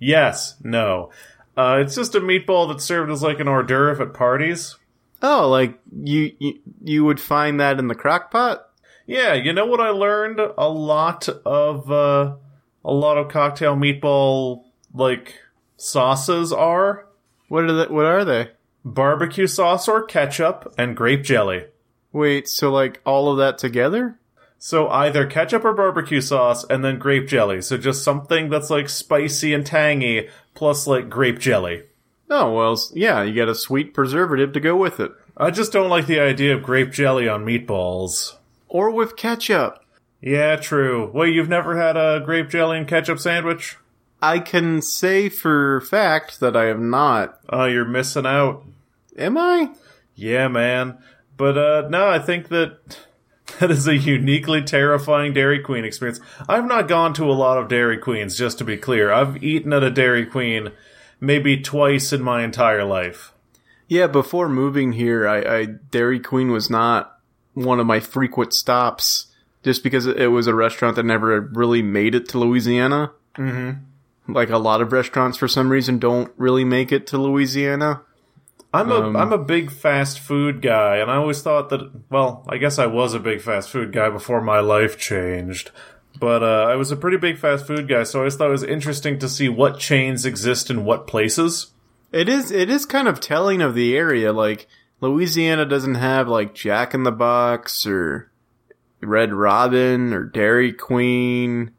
Yes, 0.00 0.56
no. 0.62 1.10
Uh, 1.56 1.78
it's 1.80 1.94
just 1.94 2.14
a 2.14 2.20
meatball 2.20 2.68
that's 2.68 2.84
served 2.84 3.10
as 3.10 3.22
like 3.22 3.38
an 3.40 3.48
hors 3.48 3.64
d'oeuvre 3.64 4.04
at 4.06 4.14
parties. 4.14 4.76
Oh, 5.22 5.48
like 5.48 5.78
you 6.02 6.32
you, 6.38 6.58
you 6.82 7.04
would 7.04 7.20
find 7.20 7.60
that 7.60 7.78
in 7.78 7.86
the 7.88 7.94
crock 7.94 8.30
pot? 8.30 8.68
Yeah, 9.06 9.34
you 9.34 9.52
know 9.52 9.66
what 9.66 9.80
I 9.80 9.88
learned? 9.90 10.38
A 10.40 10.68
lot 10.68 11.28
of 11.44 11.90
uh, 11.90 12.34
a 12.84 12.92
lot 12.92 13.18
of 13.18 13.28
cocktail 13.28 13.76
meatball 13.76 14.64
like 14.92 15.34
sauces 15.78 16.52
are 16.52 17.06
What 17.48 17.64
are 17.64 17.72
they, 17.72 17.92
what 17.92 18.04
are 18.04 18.24
they? 18.24 18.50
barbecue 18.84 19.46
sauce 19.46 19.88
or 19.88 20.02
ketchup 20.02 20.72
and 20.78 20.96
grape 20.96 21.22
jelly. 21.22 21.66
Wait, 22.12 22.48
so 22.48 22.70
like 22.70 23.00
all 23.04 23.30
of 23.30 23.38
that 23.38 23.58
together? 23.58 24.18
So 24.58 24.88
either 24.88 25.26
ketchup 25.26 25.64
or 25.64 25.72
barbecue 25.72 26.20
sauce 26.20 26.64
and 26.64 26.84
then 26.84 26.98
grape 26.98 27.28
jelly. 27.28 27.62
So 27.62 27.76
just 27.76 28.02
something 28.02 28.48
that's 28.48 28.70
like 28.70 28.88
spicy 28.88 29.54
and 29.54 29.64
tangy 29.64 30.28
plus 30.54 30.86
like 30.86 31.08
grape 31.08 31.38
jelly. 31.38 31.84
Oh, 32.30 32.52
well, 32.52 32.78
yeah, 32.92 33.22
you 33.22 33.32
get 33.32 33.48
a 33.48 33.54
sweet 33.54 33.94
preservative 33.94 34.52
to 34.52 34.60
go 34.60 34.76
with 34.76 35.00
it. 35.00 35.12
I 35.36 35.50
just 35.50 35.72
don't 35.72 35.88
like 35.88 36.06
the 36.06 36.20
idea 36.20 36.54
of 36.54 36.62
grape 36.62 36.90
jelly 36.90 37.28
on 37.28 37.44
meatballs. 37.46 38.34
Or 38.68 38.90
with 38.90 39.16
ketchup. 39.16 39.82
Yeah, 40.20 40.56
true. 40.56 41.10
Wait, 41.14 41.32
you've 41.34 41.48
never 41.48 41.76
had 41.80 41.96
a 41.96 42.20
grape 42.24 42.50
jelly 42.50 42.78
and 42.78 42.88
ketchup 42.88 43.18
sandwich? 43.18 43.76
I 44.20 44.40
can 44.40 44.82
say 44.82 45.28
for 45.28 45.80
fact 45.82 46.40
that 46.40 46.56
I 46.56 46.64
have 46.64 46.80
not. 46.80 47.38
Oh, 47.48 47.66
you're 47.66 47.84
missing 47.84 48.26
out. 48.26 48.64
Am 49.16 49.38
I? 49.38 49.70
Yeah, 50.14 50.48
man. 50.48 50.98
But 51.36 51.56
uh 51.56 51.88
no, 51.88 52.08
I 52.08 52.18
think 52.18 52.48
that 52.48 52.98
that 53.60 53.70
is 53.70 53.86
a 53.86 53.96
uniquely 53.96 54.62
terrifying 54.62 55.32
Dairy 55.32 55.60
Queen 55.60 55.84
experience. 55.84 56.20
I've 56.48 56.66
not 56.66 56.88
gone 56.88 57.14
to 57.14 57.30
a 57.30 57.32
lot 57.32 57.58
of 57.58 57.68
Dairy 57.68 57.98
Queens, 57.98 58.36
just 58.36 58.58
to 58.58 58.64
be 58.64 58.76
clear. 58.76 59.12
I've 59.12 59.42
eaten 59.42 59.72
at 59.72 59.82
a 59.82 59.90
Dairy 59.90 60.26
Queen 60.26 60.72
maybe 61.20 61.60
twice 61.60 62.12
in 62.12 62.22
my 62.22 62.42
entire 62.42 62.84
life. 62.84 63.32
Yeah, 63.88 64.06
before 64.06 64.48
moving 64.48 64.92
here, 64.92 65.26
I, 65.26 65.38
I 65.38 65.64
Dairy 65.64 66.20
Queen 66.20 66.50
was 66.50 66.68
not 66.68 67.18
one 67.54 67.80
of 67.80 67.86
my 67.86 68.00
frequent 68.00 68.52
stops, 68.52 69.26
just 69.62 69.82
because 69.82 70.06
it 70.06 70.30
was 70.30 70.46
a 70.46 70.54
restaurant 70.54 70.96
that 70.96 71.04
never 71.04 71.40
really 71.40 71.82
made 71.82 72.14
it 72.14 72.28
to 72.30 72.38
Louisiana. 72.38 73.12
Mm-hmm. 73.36 73.84
Like 74.28 74.50
a 74.50 74.58
lot 74.58 74.82
of 74.82 74.92
restaurants, 74.92 75.38
for 75.38 75.48
some 75.48 75.70
reason, 75.70 75.98
don't 75.98 76.32
really 76.36 76.64
make 76.64 76.92
it 76.92 77.06
to 77.08 77.18
Louisiana. 77.18 78.02
I'm 78.72 78.90
a 78.90 79.00
Um, 79.00 79.16
am 79.16 79.32
a 79.32 79.38
big 79.38 79.70
fast 79.70 80.20
food 80.20 80.60
guy, 80.60 80.98
and 80.98 81.10
I 81.10 81.16
always 81.16 81.40
thought 81.40 81.70
that. 81.70 81.90
Well, 82.10 82.44
I 82.48 82.58
guess 82.58 82.78
I 82.78 82.86
was 82.86 83.14
a 83.14 83.18
big 83.18 83.40
fast 83.40 83.70
food 83.70 83.92
guy 83.92 84.10
before 84.10 84.42
my 84.42 84.60
life 84.60 84.98
changed. 84.98 85.70
But 86.20 86.42
uh, 86.42 86.66
I 86.68 86.76
was 86.76 86.90
a 86.90 86.96
pretty 86.96 87.16
big 87.16 87.38
fast 87.38 87.66
food 87.66 87.88
guy, 87.88 88.02
so 88.02 88.18
I 88.18 88.20
always 88.20 88.36
thought 88.36 88.48
it 88.48 88.52
was 88.52 88.64
interesting 88.64 89.18
to 89.20 89.28
see 89.28 89.48
what 89.48 89.78
chains 89.78 90.26
exist 90.26 90.68
in 90.68 90.84
what 90.84 91.06
places. 91.06 91.68
It 92.12 92.28
is 92.28 92.50
it 92.50 92.68
is 92.68 92.86
kind 92.86 93.08
of 93.08 93.20
telling 93.20 93.62
of 93.62 93.74
the 93.74 93.96
area. 93.96 94.32
Like 94.32 94.66
Louisiana 95.00 95.64
doesn't 95.64 95.94
have 95.94 96.28
like 96.28 96.54
Jack 96.54 96.92
in 96.92 97.04
the 97.04 97.12
Box 97.12 97.86
or 97.86 98.30
Red 99.00 99.32
Robin 99.32 100.12
or 100.12 100.24
Dairy 100.24 100.72
Queen 100.72 101.72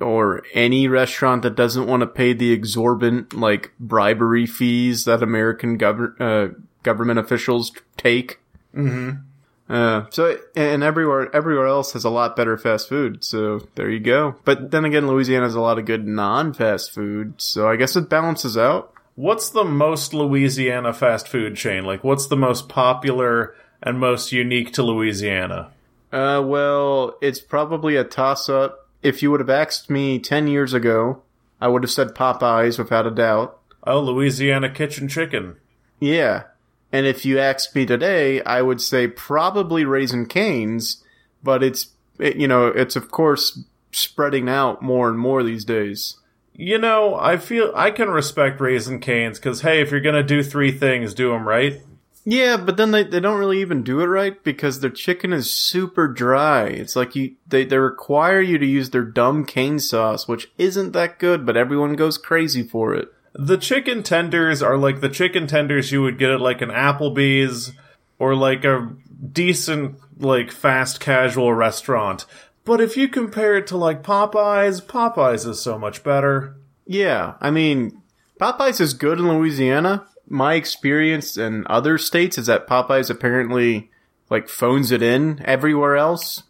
or 0.00 0.42
any 0.54 0.88
restaurant 0.88 1.42
that 1.42 1.54
doesn't 1.54 1.86
want 1.86 2.00
to 2.00 2.06
pay 2.06 2.32
the 2.32 2.52
exorbitant 2.52 3.34
like 3.34 3.72
bribery 3.78 4.46
fees 4.46 5.04
that 5.04 5.22
American 5.22 5.78
gov- 5.78 6.20
uh, 6.20 6.54
government 6.82 7.18
officials 7.18 7.72
take. 7.96 8.40
Mm-hmm. 8.74 9.20
Uh, 9.68 10.04
so 10.10 10.36
and 10.56 10.82
everywhere 10.82 11.34
everywhere 11.34 11.66
else 11.66 11.92
has 11.92 12.04
a 12.04 12.10
lot 12.10 12.36
better 12.36 12.56
fast 12.58 12.88
food. 12.88 13.24
So 13.24 13.66
there 13.74 13.90
you 13.90 14.00
go. 14.00 14.36
But 14.44 14.70
then 14.70 14.84
again, 14.84 15.06
Louisiana 15.06 15.46
has 15.46 15.54
a 15.54 15.60
lot 15.60 15.78
of 15.78 15.84
good 15.84 16.06
non-fast 16.06 16.92
food. 16.92 17.34
So 17.40 17.68
I 17.68 17.76
guess 17.76 17.96
it 17.96 18.08
balances 18.08 18.56
out. 18.56 18.92
What's 19.14 19.50
the 19.50 19.64
most 19.64 20.14
Louisiana 20.14 20.92
fast 20.92 21.28
food 21.28 21.56
chain? 21.56 21.84
Like, 21.84 22.02
what's 22.02 22.26
the 22.26 22.36
most 22.36 22.68
popular 22.68 23.54
and 23.82 24.00
most 24.00 24.32
unique 24.32 24.72
to 24.74 24.82
Louisiana? 24.82 25.70
Uh, 26.10 26.42
well, 26.44 27.16
it's 27.20 27.40
probably 27.40 27.96
a 27.96 28.04
toss 28.04 28.48
up. 28.48 28.81
If 29.02 29.22
you 29.22 29.30
would 29.30 29.40
have 29.40 29.50
asked 29.50 29.90
me 29.90 30.18
10 30.18 30.46
years 30.46 30.72
ago, 30.72 31.22
I 31.60 31.68
would 31.68 31.82
have 31.82 31.90
said 31.90 32.14
Popeyes 32.14 32.78
without 32.78 33.06
a 33.06 33.10
doubt. 33.10 33.58
Oh, 33.84 34.00
Louisiana 34.00 34.70
Kitchen 34.70 35.08
Chicken. 35.08 35.56
Yeah. 36.00 36.44
And 36.92 37.06
if 37.06 37.24
you 37.24 37.38
asked 37.38 37.74
me 37.74 37.86
today, 37.86 38.42
I 38.42 38.62
would 38.62 38.80
say 38.80 39.08
probably 39.08 39.84
Raising 39.84 40.26
Cane's, 40.26 41.02
but 41.42 41.62
it's, 41.62 41.88
it, 42.18 42.36
you 42.36 42.46
know, 42.46 42.66
it's 42.66 42.96
of 42.96 43.10
course 43.10 43.60
spreading 43.92 44.48
out 44.48 44.82
more 44.82 45.08
and 45.08 45.18
more 45.18 45.42
these 45.42 45.64
days. 45.64 46.16
You 46.54 46.78
know, 46.78 47.14
I 47.14 47.38
feel 47.38 47.72
I 47.74 47.90
can 47.90 48.10
respect 48.10 48.60
Raising 48.60 49.00
Cane's 49.00 49.38
because, 49.38 49.62
hey, 49.62 49.80
if 49.80 49.90
you're 49.90 50.00
gonna 50.00 50.22
do 50.22 50.42
three 50.42 50.70
things, 50.70 51.14
do 51.14 51.30
them 51.30 51.48
right. 51.48 51.80
Yeah, 52.24 52.56
but 52.56 52.76
then 52.76 52.92
they, 52.92 53.02
they 53.02 53.18
don't 53.18 53.38
really 53.38 53.60
even 53.60 53.82
do 53.82 54.00
it 54.00 54.06
right 54.06 54.42
because 54.44 54.78
their 54.80 54.90
chicken 54.90 55.32
is 55.32 55.50
super 55.50 56.06
dry. 56.06 56.66
It's 56.66 56.94
like 56.94 57.16
you 57.16 57.34
they, 57.46 57.64
they 57.64 57.78
require 57.78 58.40
you 58.40 58.58
to 58.58 58.66
use 58.66 58.90
their 58.90 59.04
dumb 59.04 59.44
cane 59.44 59.80
sauce, 59.80 60.28
which 60.28 60.50
isn't 60.56 60.92
that 60.92 61.18
good, 61.18 61.44
but 61.44 61.56
everyone 61.56 61.94
goes 61.94 62.18
crazy 62.18 62.62
for 62.62 62.94
it. 62.94 63.08
The 63.34 63.56
chicken 63.56 64.02
tenders 64.02 64.62
are 64.62 64.78
like 64.78 65.00
the 65.00 65.08
chicken 65.08 65.46
tenders 65.46 65.90
you 65.90 66.02
would 66.02 66.18
get 66.18 66.30
at 66.30 66.40
like 66.40 66.62
an 66.62 66.68
Applebee's 66.68 67.72
or 68.18 68.36
like 68.36 68.64
a 68.64 68.94
decent, 69.32 69.96
like 70.18 70.52
fast 70.52 71.00
casual 71.00 71.52
restaurant. 71.52 72.24
But 72.64 72.80
if 72.80 72.96
you 72.96 73.08
compare 73.08 73.56
it 73.56 73.66
to 73.68 73.76
like 73.76 74.04
Popeyes, 74.04 74.80
Popeyes 74.80 75.48
is 75.48 75.60
so 75.60 75.76
much 75.76 76.04
better. 76.04 76.56
Yeah, 76.86 77.34
I 77.40 77.50
mean, 77.50 78.00
Popeyes 78.40 78.80
is 78.80 78.94
good 78.94 79.18
in 79.18 79.28
Louisiana. 79.28 80.06
My 80.32 80.54
experience 80.54 81.36
in 81.36 81.66
other 81.68 81.98
states 81.98 82.38
is 82.38 82.46
that 82.46 82.66
Popeyes 82.66 83.10
apparently 83.10 83.90
like 84.30 84.48
phones 84.48 84.90
it 84.90 85.02
in 85.02 85.42
everywhere 85.44 85.94
else. 85.94 86.44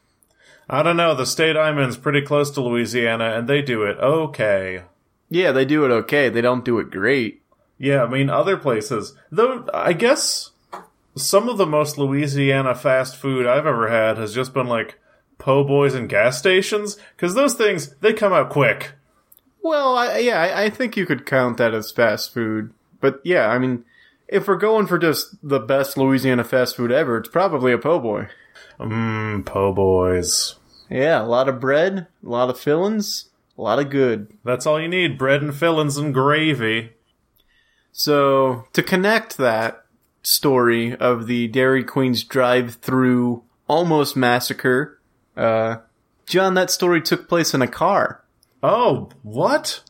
I 0.71 0.85
don't 0.85 0.97
know. 0.97 1.17
The 1.17 1.27
state 1.27 1.57
I'm 1.57 1.79
in 1.79 1.89
is 1.89 1.97
pretty 1.97 2.23
close 2.23 2.53
to 2.53 2.61
Louisiana, 2.61 3.37
and 3.37 3.49
they 3.49 3.61
do 3.61 3.83
it 3.83 3.99
okay. 3.99 4.85
Yeah, 5.29 5.51
they 5.51 5.65
do 5.65 5.85
it 5.85 5.91
okay. 5.91 6.29
They 6.29 6.41
don't 6.41 6.65
do 6.65 6.79
it 6.79 6.93
great. 6.93 7.43
Yeah, 7.77 8.05
I 8.05 8.09
mean, 8.09 8.31
other 8.31 8.57
places. 8.57 9.17
Though, 9.33 9.69
I 9.75 9.95
guess 9.95 10.53
some 11.17 11.49
of 11.49 11.59
the 11.59 11.67
most 11.67 11.99
Louisiana 11.99 12.77
fast 12.77 13.17
food 13.17 13.47
I've 13.47 13.67
ever 13.67 13.89
had 13.89 14.17
has 14.17 14.33
just 14.33 14.55
been 14.55 14.69
like 14.69 15.01
po' 15.39 15.65
boys 15.65 15.95
and 15.95 16.09
gas 16.09 16.39
stations, 16.39 16.97
because 17.17 17.35
those 17.35 17.55
things, 17.55 17.97
they 17.97 18.13
come 18.13 18.33
out 18.33 18.49
quick. 18.49 18.93
Well, 19.61 19.97
I, 19.97 20.19
yeah, 20.19 20.41
I, 20.41 20.67
I 20.67 20.71
think 20.71 20.97
you 20.97 21.05
could 21.05 21.27
count 21.27 21.57
that 21.57 21.75
as 21.75 21.91
fast 21.91 22.33
food. 22.33 22.73
But 23.03 23.21
yeah, 23.25 23.49
I 23.49 23.59
mean, 23.59 23.85
if 24.29 24.49
we're 24.49 24.57
going 24.57 24.87
for 24.87 24.97
just 24.97 25.37
the 25.47 25.61
best 25.61 25.99
Louisiana 25.99 26.45
fast 26.45 26.77
food 26.77 26.91
ever, 26.91 27.19
it's 27.19 27.29
probably 27.29 27.73
a 27.73 27.79
po' 27.79 27.99
boy. 27.99 28.29
Mmm, 28.81 29.45
po' 29.45 29.75
boys. 29.75 30.55
Yeah, 30.89 31.21
a 31.21 31.27
lot 31.27 31.49
of 31.49 31.61
bread, 31.61 32.07
a 32.25 32.29
lot 32.29 32.49
of 32.49 32.59
fillings, 32.59 33.29
a 33.59 33.63
lot 33.63 33.79
of 33.79 33.91
good. 33.91 34.33
That's 34.45 34.65
all 34.65 34.81
you 34.81 34.89
need 34.89 35.19
bread 35.19 35.43
and 35.43 35.55
fillings 35.55 35.99
and 35.99 36.15
gravy. 36.15 36.93
So, 37.91 38.67
to 38.73 38.83
connect 38.83 39.37
that 39.37 39.85
story 40.23 40.95
of 40.97 41.27
the 41.27 41.49
Dairy 41.49 41.83
Queen's 41.83 42.23
drive 42.23 42.77
through 42.77 43.43
almost 43.69 44.17
massacre, 44.17 45.01
uh, 45.37 45.79
John, 46.27 46.55
that 46.55 46.71
story 46.71 47.03
took 47.03 47.29
place 47.29 47.53
in 47.53 47.63
a 47.63 47.69
car. 47.69 48.23
Oh, 48.63 49.11
what? 49.23 49.83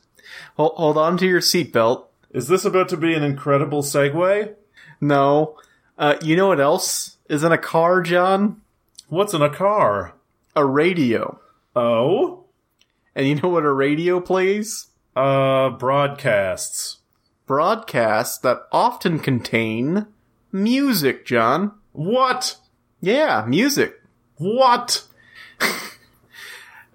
Hold, 0.57 0.73
hold 0.75 0.97
on 0.97 1.17
to 1.17 1.27
your 1.27 1.41
seatbelt. 1.41 2.07
Is 2.33 2.47
this 2.47 2.65
about 2.65 2.89
to 2.89 2.97
be 2.97 3.13
an 3.13 3.21
incredible 3.21 3.83
segue? 3.83 4.55
No. 4.99 5.59
Uh, 5.99 6.15
you 6.23 6.35
know 6.35 6.47
what 6.47 6.59
else 6.59 7.17
is 7.29 7.43
in 7.43 7.51
a 7.51 7.57
car, 7.59 8.01
John? 8.01 8.61
What's 9.07 9.35
in 9.35 9.43
a 9.43 9.53
car? 9.53 10.15
A 10.55 10.65
radio. 10.65 11.39
Oh? 11.75 12.45
And 13.15 13.27
you 13.27 13.35
know 13.35 13.49
what 13.49 13.65
a 13.65 13.71
radio 13.71 14.19
plays? 14.19 14.87
Uh, 15.15 15.69
broadcasts. 15.69 16.97
Broadcasts 17.45 18.39
that 18.39 18.63
often 18.71 19.19
contain 19.19 20.07
music, 20.51 21.27
John. 21.27 21.73
What? 21.91 22.57
Yeah, 22.99 23.45
music. 23.47 24.01
What? 24.37 25.03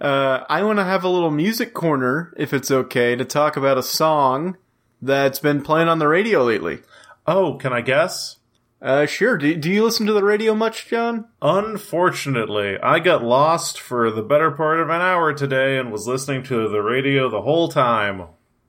Uh, 0.01 0.45
I 0.47 0.63
want 0.63 0.79
to 0.79 0.85
have 0.85 1.03
a 1.03 1.09
little 1.09 1.29
music 1.29 1.73
corner, 1.73 2.33
if 2.37 2.53
it's 2.53 2.71
okay, 2.71 3.17
to 3.17 3.25
talk 3.25 3.57
about 3.57 3.77
a 3.77 3.83
song 3.83 4.55
that's 5.01 5.39
been 5.39 5.61
playing 5.61 5.87
on 5.87 5.99
the 5.99 6.07
radio 6.07 6.43
lately. 6.43 6.79
Oh, 7.27 7.55
can 7.55 7.73
I 7.73 7.81
guess? 7.81 8.37
Uh, 8.81 9.05
sure. 9.05 9.37
Do, 9.37 9.55
do 9.55 9.69
you 9.69 9.83
listen 9.83 10.05
to 10.05 10.13
the 10.13 10.23
radio 10.23 10.55
much, 10.55 10.87
John? 10.87 11.27
Unfortunately, 11.41 12.77
I 12.81 12.99
got 12.99 13.23
lost 13.23 13.79
for 13.79 14.09
the 14.09 14.21
better 14.21 14.51
part 14.51 14.79
of 14.79 14.89
an 14.89 15.01
hour 15.01 15.33
today 15.33 15.77
and 15.77 15.91
was 15.91 16.07
listening 16.07 16.43
to 16.43 16.69
the 16.69 16.81
radio 16.81 17.29
the 17.29 17.41
whole 17.41 17.69
time. 17.69 18.21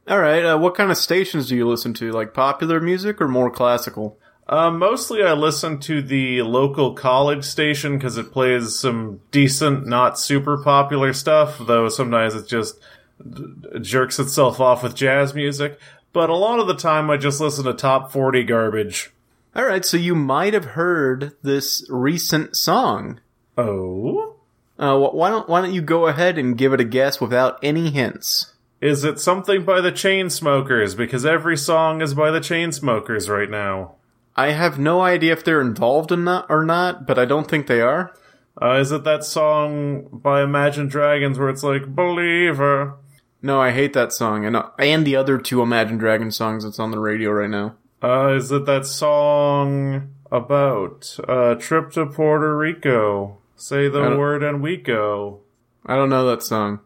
All 0.09 0.19
right. 0.19 0.45
Uh, 0.45 0.59
what 0.59 0.75
kind 0.75 0.91
of 0.91 0.97
stations 0.97 1.49
do 1.49 1.57
you 1.57 1.69
listen 1.69 1.95
to? 1.95 2.11
Like 2.11 2.35
popular 2.35 2.81
music 2.81 3.21
or 3.21 3.29
more 3.29 3.51
classical? 3.51 4.19
Uh, 4.49 4.71
mostly 4.71 5.23
I 5.23 5.33
listen 5.35 5.79
to 5.81 6.03
the 6.03 6.43
local 6.43 6.95
college 6.95 7.45
station 7.45 7.97
because 7.97 8.17
it 8.17 8.33
plays 8.33 8.77
some 8.77 9.21
decent, 9.31 9.87
not 9.87 10.19
super 10.19 10.59
popular 10.59 11.13
stuff, 11.13 11.61
though 11.65 11.89
sometimes 11.89 12.35
it 12.35 12.49
just 12.49 12.81
d- 13.23 13.79
jerks 13.81 14.19
itself 14.19 14.59
off 14.59 14.83
with 14.83 14.97
jazz 14.97 15.35
music. 15.35 15.79
But 16.13 16.31
a 16.31 16.37
lot 16.37 16.59
of 16.59 16.67
the 16.67 16.75
time 16.75 17.11
I 17.11 17.17
just 17.17 17.41
listen 17.41 17.65
to 17.65 17.75
top 17.75 18.13
40 18.13 18.45
garbage. 18.45 19.13
All 19.55 19.65
right. 19.65 19.85
So 19.85 19.97
you 19.97 20.15
might 20.15 20.55
have 20.55 20.65
heard 20.65 21.37
this 21.43 21.87
recent 21.89 22.57
song. 22.57 23.21
Oh? 23.57 24.37
Uh, 24.79 24.99
why 24.99 25.29
don't 25.29 25.49
Why 25.49 25.61
don't 25.61 25.75
you 25.75 25.83
go 25.83 26.07
ahead 26.07 26.39
and 26.39 26.57
give 26.57 26.73
it 26.73 26.81
a 26.81 26.85
guess 26.85 27.21
without 27.21 27.59
any 27.63 27.91
hints? 27.91 28.55
Is 28.81 29.05
it 29.05 29.21
something 29.21 29.65
by 29.65 29.83
the 29.83 29.93
Chainsmokers? 29.93 30.97
Because 30.97 31.27
every 31.27 31.57
song 31.57 32.01
is 32.01 32.15
by 32.15 32.31
the 32.31 32.41
Chainsmokers 32.41 33.29
right 33.29 33.51
now. 33.51 33.97
I 34.37 34.53
have 34.53 34.79
no 34.79 35.03
idea 35.03 35.35
if 35.35 35.45
they're 35.45 35.61
involved 35.61 36.11
in 36.11 36.25
that 36.25 36.47
or 36.49 36.65
not, 36.65 37.07
but 37.07 37.19
I 37.19 37.27
don't 37.27 37.47
think 37.47 37.67
they 37.67 37.83
are. 37.83 38.15
Uh, 38.61 38.77
is 38.77 38.91
it 38.91 39.05
that 39.05 39.23
song 39.23 40.09
by 40.11 40.43
Imagine 40.43 40.89
Dragons 40.89 41.39
where 41.39 41.51
it's 41.51 41.63
like, 41.63 41.95
Believer? 41.95 42.97
No, 43.43 43.61
I 43.61 43.71
hate 43.71 43.93
that 43.95 44.13
song, 44.13 44.45
and 44.45 44.57
and 44.79 45.07
the 45.07 45.17
other 45.17 45.39
two 45.39 45.63
Imagine 45.63 45.99
Dragons 45.99 46.37
songs 46.37 46.65
that's 46.65 46.79
on 46.79 46.91
the 46.91 46.99
radio 46.99 47.31
right 47.31 47.51
now. 47.51 47.77
Uh, 48.03 48.35
is 48.35 48.51
it 48.51 48.67
that 48.67 48.87
song 48.87 50.15
about 50.31 51.19
a 51.29 51.57
trip 51.57 51.91
to 51.93 52.07
Puerto 52.07 52.57
Rico? 52.57 53.39
Say 53.57 53.89
the 53.89 54.17
word 54.17 54.43
and 54.43 54.63
we 54.63 54.77
go. 54.79 55.41
I 55.85 55.97
don't 55.97 56.09
know 56.09 56.27
that 56.27 56.43
song. 56.43 56.81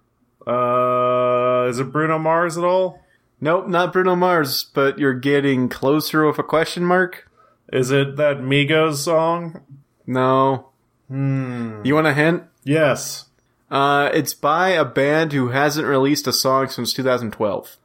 Uh, 0.47 1.67
is 1.69 1.79
it 1.79 1.93
Bruno 1.93 2.19
Mars 2.19 2.59
at 2.59 2.65
all? 2.65 3.01
Nope, 3.41 3.69
not 3.69 3.93
Bruno 3.93 4.17
Mars, 4.17 4.65
but 4.65 4.99
you're 4.99 5.15
getting 5.15 5.69
closer 5.69 6.27
with 6.27 6.39
a 6.39 6.43
question 6.43 6.85
mark. 6.85 7.31
Is 7.73 7.91
it 7.91 8.17
that 8.17 8.39
Migos 8.39 8.97
song? 8.97 9.63
No. 10.07 10.71
Hmm. 11.09 11.81
You 11.85 11.95
want 11.95 12.07
a 12.07 12.15
hint? 12.15 12.45
Yes. 12.65 13.27
Uh, 13.75 14.09
it's 14.15 14.35
by 14.35 14.69
a 14.71 14.85
band 14.85 15.33
who 15.33 15.49
hasn't 15.49 15.87
released 15.87 16.27
a 16.29 16.33
song 16.33 16.69
since 16.69 16.93
2012. 16.93 17.77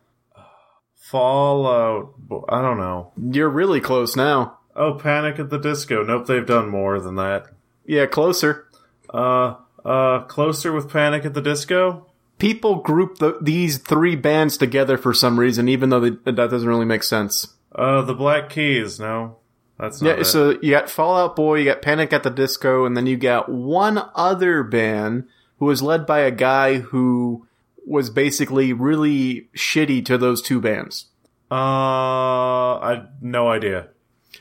Fall 0.95 1.67
Out. 1.67 2.13
I 2.49 2.62
don't 2.62 2.78
know. 2.78 3.12
You're 3.17 3.49
really 3.49 3.82
close 3.82 4.15
now. 4.15 4.60
Oh, 4.75 4.93
Panic 4.93 5.39
at 5.39 5.49
the 5.49 5.58
Disco. 5.58 6.04
Nope, 6.04 6.28
they've 6.28 6.45
done 6.45 6.69
more 6.69 6.99
than 6.99 7.15
that. 7.15 7.47
Yeah, 7.86 8.06
closer. 8.06 8.67
Uh, 9.12 9.56
uh, 9.84 10.19
closer 10.25 10.71
with 10.71 10.91
Panic 10.91 11.25
at 11.25 11.34
the 11.34 11.41
Disco? 11.41 12.06
People 12.38 12.75
group 12.75 13.17
the, 13.17 13.38
these 13.41 13.80
three 13.80 14.15
bands 14.15 14.58
together 14.58 14.97
for 14.97 15.13
some 15.13 15.39
reason, 15.39 15.67
even 15.67 15.89
though 15.89 15.99
they, 15.99 16.10
that 16.32 16.36
doesn't 16.36 16.67
really 16.69 16.86
make 16.86 17.04
sense. 17.04 17.56
Uh, 17.73 18.02
the 18.04 18.13
Black 18.13 18.49
Keys. 18.49 18.99
No, 18.99 19.38
that's 19.80 20.02
not 20.02 20.08
Yeah, 20.10 20.21
it. 20.21 20.25
so 20.25 20.52
you 20.62 20.71
got 20.71 20.89
Fall 20.89 21.17
Out 21.17 21.36
Boy, 21.36 21.56
you 21.56 21.65
got 21.65 21.82
Panic 21.82 22.13
at 22.13 22.23
the 22.23 22.30
Disco, 22.30 22.86
and 22.86 22.95
then 22.95 23.08
you 23.08 23.17
got 23.17 23.49
one 23.49 23.99
other 24.15 24.63
band 24.63 25.28
who 25.60 25.65
was 25.65 25.82
led 25.82 26.06
by 26.06 26.19
a 26.19 26.32
guy 26.32 26.78
who 26.80 27.45
was 27.86 28.10
basically 28.10 28.74
really 28.74 29.50
shitty 29.56 30.06
to 30.06 30.17
those 30.17 30.41
two 30.41 30.60
bands. 30.62 31.06
Uh, 31.52 31.56
I 31.56 33.06
no 33.22 33.50
idea. 33.50 33.89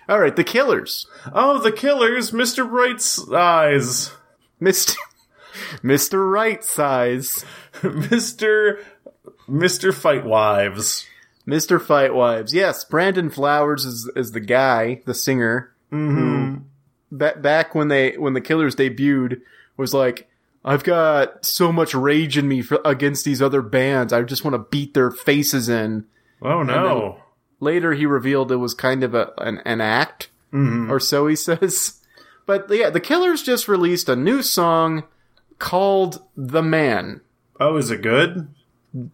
All 0.08 0.20
right, 0.20 0.34
the 0.34 0.44
Killers, 0.44 1.06
Oh, 1.32 1.58
the 1.58 1.72
Killers, 1.72 2.30
Mr. 2.30 2.68
Brightside, 2.68 4.12
Mister 4.60 4.94
Mister 5.82 6.26
Right 6.26 6.62
Size, 6.64 7.44
Mr. 7.82 8.82
Mr. 9.48 9.94
Fight 9.94 10.24
Wives. 10.24 11.06
Mister 11.46 11.78
Fight 11.78 12.14
Wives. 12.14 12.52
Yes, 12.52 12.84
Brandon 12.84 13.30
Flowers 13.30 13.84
is 13.84 14.10
is 14.14 14.32
the 14.32 14.40
guy, 14.40 15.00
the 15.06 15.14
singer. 15.14 15.72
Mm-hmm. 15.90 16.62
Ba- 17.10 17.38
back 17.38 17.74
when 17.74 17.88
they 17.88 18.18
when 18.18 18.34
the 18.34 18.40
Killers 18.42 18.76
debuted, 18.76 19.40
was 19.76 19.94
like. 19.94 20.28
I've 20.68 20.84
got 20.84 21.44
so 21.46 21.72
much 21.72 21.94
rage 21.94 22.36
in 22.36 22.46
me 22.46 22.60
for, 22.62 22.78
against 22.84 23.24
these 23.24 23.40
other 23.40 23.62
bands. 23.62 24.12
I 24.12 24.22
just 24.22 24.44
want 24.44 24.54
to 24.54 24.58
beat 24.70 24.92
their 24.94 25.10
faces 25.10 25.68
in. 25.68 26.04
Oh 26.42 26.62
no. 26.62 27.20
Later, 27.60 27.92
he 27.94 28.06
revealed 28.06 28.52
it 28.52 28.56
was 28.56 28.74
kind 28.74 29.02
of 29.02 29.14
a, 29.14 29.32
an, 29.38 29.60
an 29.64 29.80
act, 29.80 30.28
Mhm. 30.52 30.90
or 30.90 31.00
so 31.00 31.26
he 31.26 31.34
says. 31.48 32.00
But 32.46 32.66
yeah, 32.70 32.90
the 32.90 33.00
Killers 33.00 33.42
just 33.42 33.66
released 33.68 34.08
a 34.08 34.16
new 34.16 34.42
song 34.42 35.04
called 35.58 36.22
"The 36.36 36.62
Man." 36.62 37.20
Oh, 37.58 37.76
is 37.76 37.90
it 37.90 38.02
good? 38.02 38.48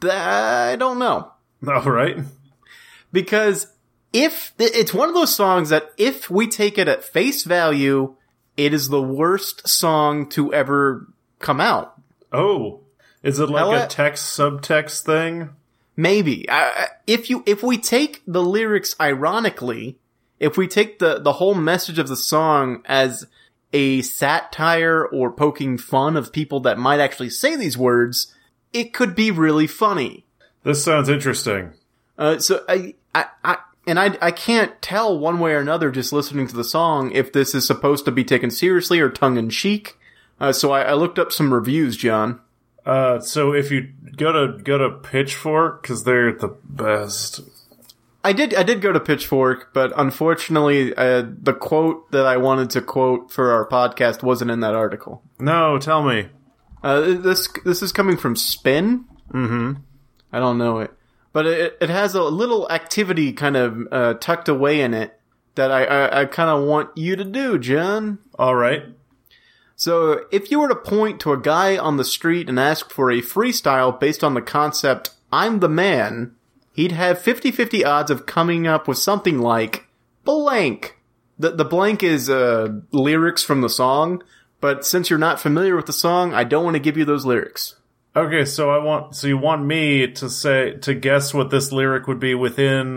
I 0.02 0.76
don't 0.78 0.98
know 0.98 1.32
All 1.66 1.82
right. 1.90 2.18
because 3.12 3.66
if 4.12 4.52
it's 4.58 4.94
one 4.94 5.08
of 5.08 5.14
those 5.14 5.34
songs 5.34 5.70
that 5.70 5.90
if 5.96 6.30
we 6.30 6.46
take 6.46 6.78
it 6.78 6.86
at 6.88 7.02
face 7.04 7.42
value, 7.44 8.14
it 8.56 8.72
is 8.72 8.88
the 8.88 9.02
worst 9.02 9.66
song 9.68 10.28
to 10.30 10.52
ever 10.54 11.08
come 11.44 11.60
out. 11.60 12.00
Oh, 12.32 12.80
is 13.22 13.38
it 13.38 13.48
like 13.48 13.84
a 13.84 13.86
text 13.86 14.36
subtext 14.36 15.02
thing? 15.04 15.50
Maybe 15.96 16.50
I- 16.50 16.88
if 17.06 17.30
you 17.30 17.44
if 17.46 17.62
we 17.62 17.78
take 17.78 18.22
the 18.26 18.42
lyrics 18.42 18.96
ironically, 19.00 19.96
if 20.40 20.56
we 20.56 20.66
take 20.66 20.98
the 20.98 21.20
the 21.20 21.34
whole 21.34 21.54
message 21.54 21.98
of 22.00 22.08
the 22.08 22.16
song 22.16 22.82
as 22.86 23.26
a 23.72 24.02
satire 24.02 25.04
or 25.04 25.30
poking 25.30 25.78
fun 25.78 26.16
of 26.16 26.32
people 26.32 26.60
that 26.60 26.78
might 26.78 27.00
actually 27.00 27.30
say 27.30 27.56
these 27.56 27.76
words, 27.78 28.34
it 28.72 28.92
could 28.92 29.14
be 29.14 29.30
really 29.30 29.66
funny. 29.66 30.24
This 30.62 30.82
sounds 30.82 31.08
interesting. 31.08 31.72
Uh, 32.16 32.38
so 32.38 32.64
I, 32.68 32.94
I, 33.14 33.26
I, 33.44 33.56
and 33.86 33.98
I, 33.98 34.16
I 34.22 34.30
can't 34.30 34.80
tell 34.80 35.18
one 35.18 35.40
way 35.40 35.52
or 35.52 35.58
another 35.58 35.90
just 35.90 36.12
listening 36.12 36.46
to 36.46 36.56
the 36.56 36.62
song 36.64 37.10
if 37.12 37.32
this 37.32 37.52
is 37.54 37.66
supposed 37.66 38.04
to 38.04 38.12
be 38.12 38.22
taken 38.24 38.50
seriously 38.50 39.00
or 39.00 39.10
tongue 39.10 39.36
in 39.36 39.50
cheek. 39.50 39.98
Uh, 40.40 40.52
so 40.52 40.72
I, 40.72 40.82
I 40.82 40.94
looked 40.94 41.18
up 41.18 41.32
some 41.32 41.52
reviews, 41.52 41.96
John. 41.96 42.40
Uh, 42.84 43.20
so 43.20 43.54
if 43.54 43.70
you 43.70 43.88
go 44.16 44.32
to 44.32 44.62
go 44.62 44.78
to 44.78 44.90
Pitchfork 44.90 45.82
because 45.82 46.04
they're 46.04 46.32
the 46.32 46.56
best. 46.64 47.40
I 48.22 48.32
did 48.32 48.54
I 48.54 48.62
did 48.62 48.80
go 48.80 48.92
to 48.92 49.00
Pitchfork, 49.00 49.72
but 49.74 49.92
unfortunately, 49.96 50.94
uh, 50.94 51.24
the 51.42 51.52
quote 51.52 52.10
that 52.12 52.26
I 52.26 52.36
wanted 52.36 52.70
to 52.70 52.82
quote 52.82 53.30
for 53.30 53.52
our 53.52 53.68
podcast 53.68 54.22
wasn't 54.22 54.50
in 54.50 54.60
that 54.60 54.74
article. 54.74 55.22
No, 55.38 55.78
tell 55.78 56.02
me. 56.02 56.28
Uh, 56.82 57.00
this 57.00 57.48
this 57.64 57.82
is 57.82 57.92
coming 57.92 58.16
from 58.16 58.36
Spin. 58.36 59.04
Mm-hmm. 59.32 59.80
I 60.32 60.38
don't 60.38 60.58
know 60.58 60.78
it, 60.78 60.92
but 61.32 61.46
it 61.46 61.78
it 61.80 61.90
has 61.90 62.14
a 62.14 62.22
little 62.22 62.70
activity 62.70 63.32
kind 63.32 63.56
of 63.56 63.78
uh, 63.90 64.14
tucked 64.14 64.48
away 64.48 64.80
in 64.80 64.94
it 64.94 65.18
that 65.54 65.70
I 65.70 65.84
I, 65.84 66.20
I 66.20 66.24
kind 66.26 66.50
of 66.50 66.66
want 66.66 66.96
you 66.96 67.16
to 67.16 67.24
do, 67.24 67.58
John. 67.58 68.18
All 68.38 68.54
right. 68.54 68.84
So, 69.76 70.24
if 70.30 70.50
you 70.50 70.60
were 70.60 70.68
to 70.68 70.76
point 70.76 71.20
to 71.20 71.32
a 71.32 71.40
guy 71.40 71.76
on 71.76 71.96
the 71.96 72.04
street 72.04 72.48
and 72.48 72.60
ask 72.60 72.90
for 72.90 73.10
a 73.10 73.20
freestyle 73.20 73.98
based 73.98 74.22
on 74.22 74.34
the 74.34 74.42
concept, 74.42 75.10
I'm 75.32 75.58
the 75.58 75.68
man, 75.68 76.36
he'd 76.72 76.92
have 76.92 77.18
50-50 77.18 77.84
odds 77.84 78.10
of 78.10 78.26
coming 78.26 78.66
up 78.66 78.86
with 78.86 78.98
something 78.98 79.40
like 79.40 79.86
blank. 80.24 80.98
The, 81.38 81.50
the 81.50 81.64
blank 81.64 82.04
is, 82.04 82.30
uh, 82.30 82.68
lyrics 82.92 83.42
from 83.42 83.62
the 83.62 83.68
song, 83.68 84.22
but 84.60 84.86
since 84.86 85.10
you're 85.10 85.18
not 85.18 85.40
familiar 85.40 85.74
with 85.74 85.86
the 85.86 85.92
song, 85.92 86.32
I 86.32 86.44
don't 86.44 86.64
want 86.64 86.74
to 86.74 86.80
give 86.80 86.96
you 86.96 87.04
those 87.04 87.26
lyrics. 87.26 87.74
Okay, 88.16 88.44
so 88.44 88.70
I 88.70 88.78
want 88.78 89.16
so 89.16 89.26
you 89.26 89.36
want 89.36 89.66
me 89.66 90.06
to 90.12 90.30
say 90.30 90.74
to 90.82 90.94
guess 90.94 91.34
what 91.34 91.50
this 91.50 91.72
lyric 91.72 92.06
would 92.06 92.20
be 92.20 92.36
within 92.36 92.96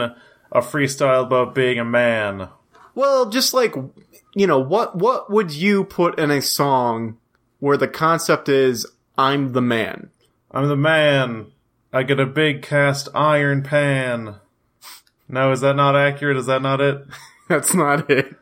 a 0.51 0.61
freestyle 0.61 1.23
about 1.23 1.55
being 1.55 1.79
a 1.79 1.85
man. 1.85 2.49
Well, 2.93 3.29
just 3.29 3.53
like, 3.53 3.75
you 4.37 4.45
know, 4.45 4.59
what, 4.59 4.95
what 4.95 5.31
would 5.31 5.51
you 5.51 5.83
put 5.83 6.19
in 6.19 6.29
a 6.29 6.43
song 6.43 7.17
where 7.57 7.75
the 7.75 7.87
concept 7.87 8.47
is, 8.47 8.85
I'm 9.17 9.53
the 9.53 9.63
man? 9.63 10.11
I'm 10.51 10.67
the 10.67 10.75
man. 10.75 11.47
I 11.91 12.03
get 12.03 12.19
a 12.19 12.27
big 12.27 12.61
cast 12.61 13.09
iron 13.15 13.63
pan. 13.63 14.35
No, 15.27 15.51
is 15.51 15.61
that 15.61 15.75
not 15.75 15.95
accurate? 15.95 16.37
Is 16.37 16.45
that 16.45 16.61
not 16.61 16.79
it? 16.79 17.03
That's 17.49 17.73
not 17.73 18.11
it. 18.11 18.35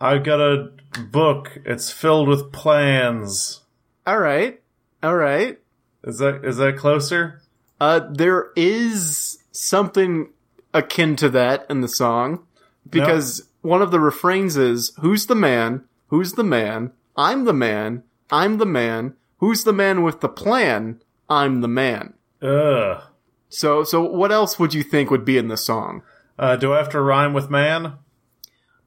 I 0.00 0.16
got 0.16 0.40
a 0.40 0.70
book. 1.10 1.58
It's 1.66 1.90
filled 1.90 2.28
with 2.28 2.50
plans. 2.50 3.60
Alright. 4.06 4.62
Alright. 5.04 5.58
Is 6.04 6.20
that 6.20 6.42
is 6.42 6.56
that 6.56 6.78
closer? 6.78 7.42
Uh, 7.78 8.00
there 8.10 8.50
is 8.56 9.42
something 9.52 10.30
akin 10.72 11.16
to 11.16 11.28
that 11.30 11.66
in 11.68 11.82
the 11.82 11.88
song 11.88 12.46
because 12.88 13.42
one 13.64 13.80
of 13.80 13.90
the 13.90 14.00
refrains 14.00 14.56
is, 14.58 14.92
who's 15.00 15.26
the 15.26 15.34
man? 15.34 15.84
Who's 16.08 16.34
the 16.34 16.44
man? 16.44 16.92
I'm 17.16 17.44
the 17.46 17.54
man. 17.54 18.02
I'm 18.30 18.58
the 18.58 18.66
man. 18.66 19.14
Who's 19.38 19.64
the 19.64 19.72
man 19.72 20.02
with 20.02 20.20
the 20.20 20.28
plan? 20.28 21.00
I'm 21.30 21.62
the 21.62 21.68
man. 21.68 22.12
Ugh. 22.42 23.02
So, 23.48 23.82
so 23.82 24.02
what 24.02 24.30
else 24.30 24.58
would 24.58 24.74
you 24.74 24.82
think 24.82 25.10
would 25.10 25.24
be 25.24 25.38
in 25.38 25.48
the 25.48 25.56
song? 25.56 26.02
Uh, 26.38 26.56
do 26.56 26.74
I 26.74 26.78
have 26.78 26.90
to 26.90 27.00
rhyme 27.00 27.32
with 27.32 27.48
man? 27.48 27.94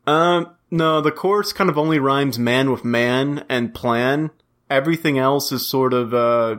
Um, 0.06 0.56
no, 0.70 1.02
the 1.02 1.12
chorus 1.12 1.54
kind 1.54 1.70
of 1.70 1.78
only 1.78 1.98
rhymes 1.98 2.38
man 2.38 2.70
with 2.70 2.86
man 2.86 3.46
and 3.50 3.74
plan. 3.74 4.30
Everything 4.70 5.18
else 5.18 5.52
is 5.52 5.68
sort 5.68 5.94
of, 5.94 6.13
uh, 6.13 6.58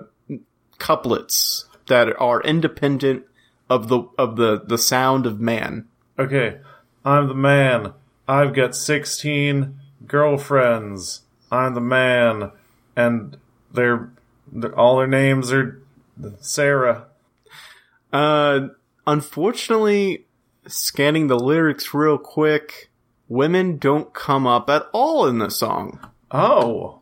couplets 0.79 1.67
that 1.87 2.09
are 2.21 2.43
independent 2.43 3.25
of 3.71 3.89
the, 3.89 4.03
of 4.19 4.37
the, 4.37 4.63
the 4.67 4.79
sound 4.79 5.25
of 5.25 5.39
man. 5.39 5.87
Okay. 6.19 6.59
I'm 7.05 7.29
the 7.29 7.35
man. 7.35 7.93
I've 8.29 8.53
got 8.53 8.77
16 8.77 9.81
girlfriends. 10.07 11.23
I'm 11.51 11.75
the 11.75 11.81
man. 11.81 12.53
And 12.95 13.38
they're, 13.73 14.11
they're 14.53 14.79
all 14.79 14.99
their 14.99 15.07
names 15.07 15.51
are 15.51 15.81
Sarah. 16.41 17.07
Uh, 18.12 18.69
unfortunately, 19.07 20.27
scanning 20.67 21.29
the 21.29 21.38
lyrics 21.38 21.95
real 21.95 22.19
quick, 22.19 22.91
women 23.29 23.79
don't 23.79 24.12
come 24.12 24.47
up 24.47 24.69
at 24.69 24.87
all 24.93 25.27
in 25.27 25.38
the 25.38 25.51
song. 25.51 25.99
Oh. 26.31 27.01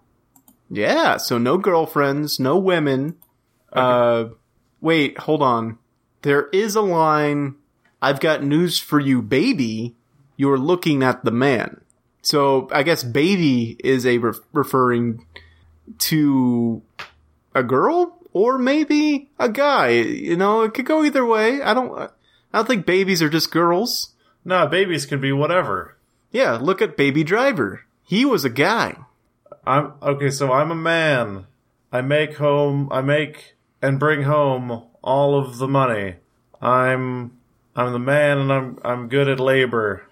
Yeah, 0.69 1.17
so 1.17 1.39
no 1.39 1.59
girlfriends, 1.59 2.41
no 2.41 2.59
women. 2.59 3.17
Uh, 3.73 4.27
wait, 4.81 5.19
hold 5.19 5.43
on. 5.43 5.79
There 6.23 6.49
is 6.49 6.75
a 6.75 6.81
line, 6.81 7.55
I've 8.03 8.21
got 8.21 8.43
news 8.43 8.79
for 8.79 8.99
you, 8.99 9.23
baby. 9.23 9.95
You're 10.37 10.59
looking 10.59 11.03
at 11.03 11.25
the 11.25 11.31
man. 11.31 11.81
So 12.22 12.68
I 12.72 12.83
guess 12.83 13.03
baby 13.03 13.77
is 13.83 14.05
a 14.05 14.18
re- 14.18 14.33
referring 14.53 15.25
to 15.99 16.83
a 17.55 17.62
girl 17.62 18.18
or 18.33 18.59
maybe 18.59 19.31
a 19.38 19.49
guy. 19.49 19.90
You 19.90 20.37
know, 20.37 20.62
it 20.62 20.75
could 20.75 20.87
go 20.87 21.05
either 21.05 21.25
way. 21.25 21.62
I 21.62 21.72
don't, 21.72 21.96
I 21.99 22.11
don't 22.53 22.66
think 22.66 22.87
babies 22.87 23.22
are 23.22 23.31
just 23.31 23.51
girls. 23.51 24.12
Nah, 24.44 24.66
babies 24.66 25.07
can 25.07 25.20
be 25.20 25.33
whatever. 25.33 25.96
Yeah, 26.31 26.59
look 26.61 26.83
at 26.83 26.96
Baby 26.96 27.25
Driver. 27.25 27.83
He 28.03 28.25
was 28.25 28.44
a 28.44 28.51
guy. 28.51 28.96
I'm 29.66 29.94
okay, 30.03 30.31
so 30.31 30.53
I'm 30.53 30.70
a 30.70 30.77
man. 30.77 31.46
I 31.92 32.01
make 32.01 32.37
home 32.37 32.88
I 32.92 33.01
make 33.01 33.57
and 33.83 33.99
bring 33.99 34.22
home 34.22 34.85
all 35.03 35.38
of 35.38 35.59
the 35.59 35.68
money. 35.68 36.16
I'm 36.61 37.38
I'm 37.75 37.92
the 37.92 37.99
man 37.99 38.38
and 38.38 38.53
I'm 38.53 38.79
I'm 38.85 39.09
good 39.09 39.29
at 39.29 39.40
labor. 39.40 40.06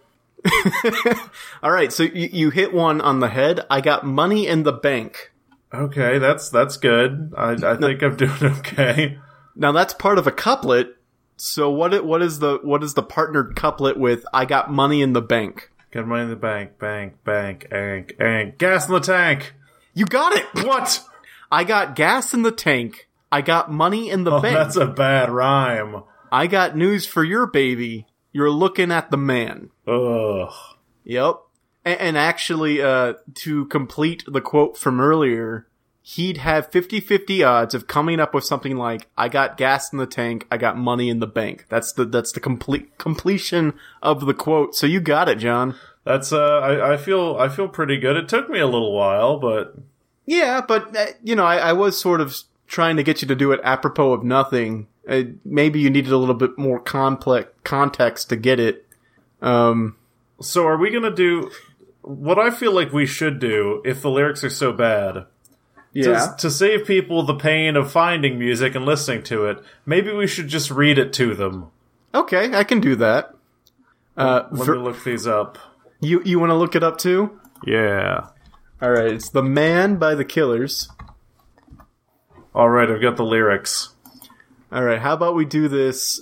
All 1.63 1.71
right, 1.71 1.93
so 1.93 2.03
you, 2.03 2.29
you 2.33 2.51
hit 2.51 2.73
one 2.73 3.01
on 3.01 3.21
the 3.21 3.29
head. 3.29 3.61
I 3.71 3.81
got 3.81 4.05
money 4.05 4.47
in 4.47 4.63
the 4.63 4.73
bank. 4.73 5.33
Okay, 5.73 6.19
that's 6.19 6.51
that's 6.51 6.77
good. 6.77 7.33
I 7.37 7.53
I 7.53 7.77
think 7.77 8.03
I'm 8.03 8.17
doing 8.17 8.45
okay. 8.59 9.19
Now 9.57 9.73
that's 9.73 9.95
part 9.95 10.19
of 10.19 10.27
a 10.27 10.33
couplet. 10.33 10.97
So 11.37 11.71
what 11.71 11.93
it, 11.95 12.05
what 12.05 12.23
is 12.23 12.39
the 12.39 12.59
what 12.63 12.83
is 12.85 12.95
the 12.95 13.03
partnered 13.03 13.57
couplet 13.57 13.97
with 13.99 14.25
I 14.33 14.45
got 14.45 14.71
money 14.71 15.03
in 15.03 15.15
the 15.15 15.23
bank? 15.23 15.71
Got 15.91 16.07
money 16.07 16.25
in 16.25 16.31
the 16.31 16.37
bank, 16.37 16.79
bank, 16.79 17.25
bank, 17.25 17.69
bank, 17.71 18.17
bank. 18.19 18.59
Gas 18.59 18.87
in 18.89 18.95
the 18.95 19.01
tank. 19.01 19.55
You 19.95 20.07
got 20.07 20.33
it. 20.37 20.45
What? 20.67 21.05
I 21.51 21.65
got 21.65 21.95
gas 21.97 22.35
in 22.35 22.43
the 22.43 22.53
tank. 22.53 23.09
I 23.33 23.41
got 23.43 23.71
money 23.71 24.11
in 24.11 24.25
the 24.25 24.33
Oh, 24.33 24.41
bank. 24.41 24.57
that's 24.57 24.77
a 24.77 24.87
bad 24.87 25.31
rhyme. 25.31 26.03
I 26.31 26.47
got 26.49 26.77
news 26.77 27.07
for 27.07 27.23
your 27.25 27.47
baby. 27.47 28.07
You're 28.35 28.51
looking 28.51 28.91
at 28.91 29.11
the 29.13 29.17
man. 29.17 29.71
Ugh. 29.87 30.53
Yep. 31.05 31.37
And, 31.85 32.01
and 32.01 32.19
actually, 32.19 32.83
uh, 32.83 33.15
to 33.37 33.65
complete 33.67 34.25
the 34.27 34.41
quote 34.41 34.77
from 34.77 35.01
earlier, 35.01 35.69
he'd 36.03 36.39
have 36.39 36.71
50-50 36.71 37.47
odds 37.47 37.75
of 37.75 37.87
coming 37.87 38.19
up 38.19 38.35
with 38.35 38.45
something 38.45 38.77
like, 38.77 39.07
I 39.17 39.29
got 39.29 39.57
gas 39.57 39.93
in 39.93 39.99
the 40.01 40.07
tank, 40.07 40.49
I 40.51 40.57
got 40.57 40.77
money 40.77 41.09
in 41.09 41.21
the 41.21 41.29
bank. 41.29 41.67
That's 41.69 41.93
the, 41.93 42.05
that's 42.05 42.33
the 42.33 42.41
complete, 42.41 42.99
completion 42.99 43.75
of 44.03 44.27
the 44.27 44.35
quote. 44.35 44.75
So 44.75 44.87
you 44.87 45.01
got 45.01 45.29
it, 45.29 45.39
John. 45.39 45.77
That's 46.03 46.33
uh 46.33 46.59
I, 46.59 46.95
I 46.95 46.97
feel 46.99 47.37
I 47.39 47.49
feel 47.49 47.67
pretty 47.69 47.97
good. 47.99 48.17
It 48.17 48.29
took 48.29 48.51
me 48.51 48.59
a 48.59 48.67
little 48.67 48.93
while, 48.93 49.39
but 49.39 49.77
Yeah, 50.27 50.61
but, 50.61 50.95
uh, 50.95 51.07
you 51.23 51.35
know, 51.35 51.47
I, 51.47 51.57
I 51.57 51.73
was 51.73 51.99
sort 51.99 52.21
of 52.21 52.37
trying 52.67 52.97
to 52.97 53.03
get 53.03 53.23
you 53.23 53.29
to 53.29 53.35
do 53.35 53.53
it 53.53 53.61
apropos 53.63 54.13
of 54.13 54.25
nothing. 54.25 54.89
Uh, 55.09 55.23
maybe 55.45 55.81
you 55.81 55.91
needed 55.91 56.13
a 56.13 56.17
little 56.17 56.35
bit 56.35 56.57
more 56.59 56.81
complex 56.81 57.51
context 57.63 58.29
to 58.31 58.37
get 58.37 58.59
it. 58.59 58.87
Um, 59.43 59.97
so 60.41 60.67
are 60.67 60.77
we 60.79 60.91
gonna 60.91 61.15
do 61.15 61.51
what 62.03 62.39
I 62.39 62.51
feel 62.51 62.73
like 62.73 62.93
we 62.93 63.07
should 63.07 63.39
do 63.39 63.83
if 63.85 64.01
the 64.03 64.11
lyrics 64.11 64.43
are 64.45 64.51
so 64.51 64.73
bad? 64.73 65.27
To, 65.95 66.35
to 66.39 66.51
save 66.51 66.87
people 66.87 67.23
the 67.23 67.37
pain 67.37 67.77
of 67.77 67.93
finding 67.93 68.37
music 68.37 68.75
and 68.75 68.85
listening 68.85 69.23
to 69.25 69.47
it, 69.47 69.63
maybe 69.87 70.11
we 70.13 70.27
should 70.27 70.49
just 70.49 70.71
read 70.73 70.99
it 70.99 71.13
to 71.15 71.35
them. 71.37 71.71
Okay, 72.13 72.53
I 72.53 72.65
can 72.65 72.81
do 72.81 72.97
that. 72.97 73.33
Uh, 74.17 74.49
Let 74.51 74.67
ver- 74.67 74.75
me 74.77 74.81
look 74.83 75.05
these 75.05 75.27
up. 75.27 75.57
you, 76.01 76.21
you 76.25 76.41
want 76.41 76.51
to 76.51 76.57
look 76.57 76.75
it 76.75 76.83
up 76.83 76.99
too? 76.99 77.39
Yeah. 77.65 78.27
Alright, 78.83 79.13
it's 79.13 79.29
The 79.29 79.43
Man 79.43 79.97
by 79.97 80.17
the 80.17 80.25
Killers. 80.25 80.89
All 82.53 82.69
right, 82.69 82.91
I've 82.91 83.01
got 83.01 83.17
the 83.17 83.25
lyrics. 83.25 83.94
Alright, 84.73 85.01
how 85.01 85.15
about 85.15 85.35
we 85.35 85.45
do 85.45 85.69
this 85.69 86.21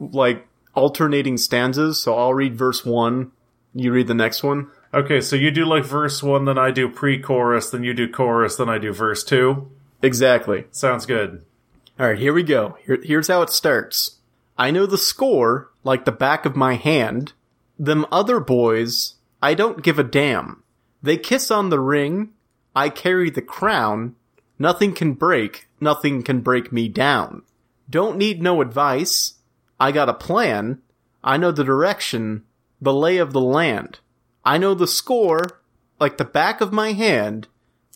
like 0.00 0.46
alternating 0.74 1.36
stanzas? 1.36 2.00
So 2.00 2.16
I'll 2.16 2.34
read 2.34 2.56
verse 2.56 2.84
one, 2.84 3.32
you 3.74 3.92
read 3.92 4.06
the 4.06 4.14
next 4.14 4.42
one. 4.42 4.70
Okay, 4.94 5.20
so 5.20 5.36
you 5.36 5.50
do 5.50 5.66
like 5.66 5.84
verse 5.84 6.22
one, 6.22 6.46
then 6.46 6.58
I 6.58 6.70
do 6.70 6.88
pre-chorus, 6.88 7.70
then 7.70 7.84
you 7.84 7.92
do 7.92 8.10
chorus, 8.10 8.56
then 8.56 8.68
I 8.68 8.78
do 8.78 8.92
verse 8.92 9.22
two. 9.22 9.70
Exactly. 10.02 10.64
Sounds 10.70 11.04
good. 11.04 11.44
Alright, 12.00 12.18
here 12.18 12.32
we 12.32 12.42
go. 12.42 12.78
Here, 12.86 12.98
here's 13.02 13.28
how 13.28 13.42
it 13.42 13.50
starts. 13.50 14.18
I 14.56 14.70
know 14.70 14.86
the 14.86 14.96
score 14.96 15.70
like 15.84 16.04
the 16.04 16.12
back 16.12 16.46
of 16.46 16.56
my 16.56 16.74
hand. 16.74 17.32
Them 17.78 18.06
other 18.10 18.40
boys, 18.40 19.14
I 19.42 19.54
don't 19.54 19.82
give 19.82 19.98
a 19.98 20.04
damn. 20.04 20.62
They 21.02 21.16
kiss 21.16 21.50
on 21.50 21.70
the 21.70 21.80
ring. 21.80 22.30
I 22.74 22.88
carry 22.88 23.30
the 23.30 23.42
crown. 23.42 24.14
Nothing 24.58 24.92
can 24.92 25.12
break, 25.14 25.68
nothing 25.80 26.22
can 26.22 26.40
break 26.40 26.72
me 26.72 26.88
down. 26.88 27.42
Don't 27.90 28.18
need 28.18 28.42
no 28.42 28.60
advice. 28.60 29.34
I 29.80 29.92
got 29.92 30.08
a 30.08 30.14
plan. 30.14 30.82
I 31.22 31.36
know 31.36 31.50
the 31.50 31.64
direction, 31.64 32.44
the 32.80 32.92
lay 32.92 33.18
of 33.18 33.32
the 33.32 33.40
land. 33.40 34.00
I 34.44 34.58
know 34.58 34.74
the 34.74 34.86
score 34.86 35.60
like 36.00 36.16
the 36.16 36.24
back 36.24 36.60
of 36.60 36.72
my 36.72 36.92
hand. 36.92 37.48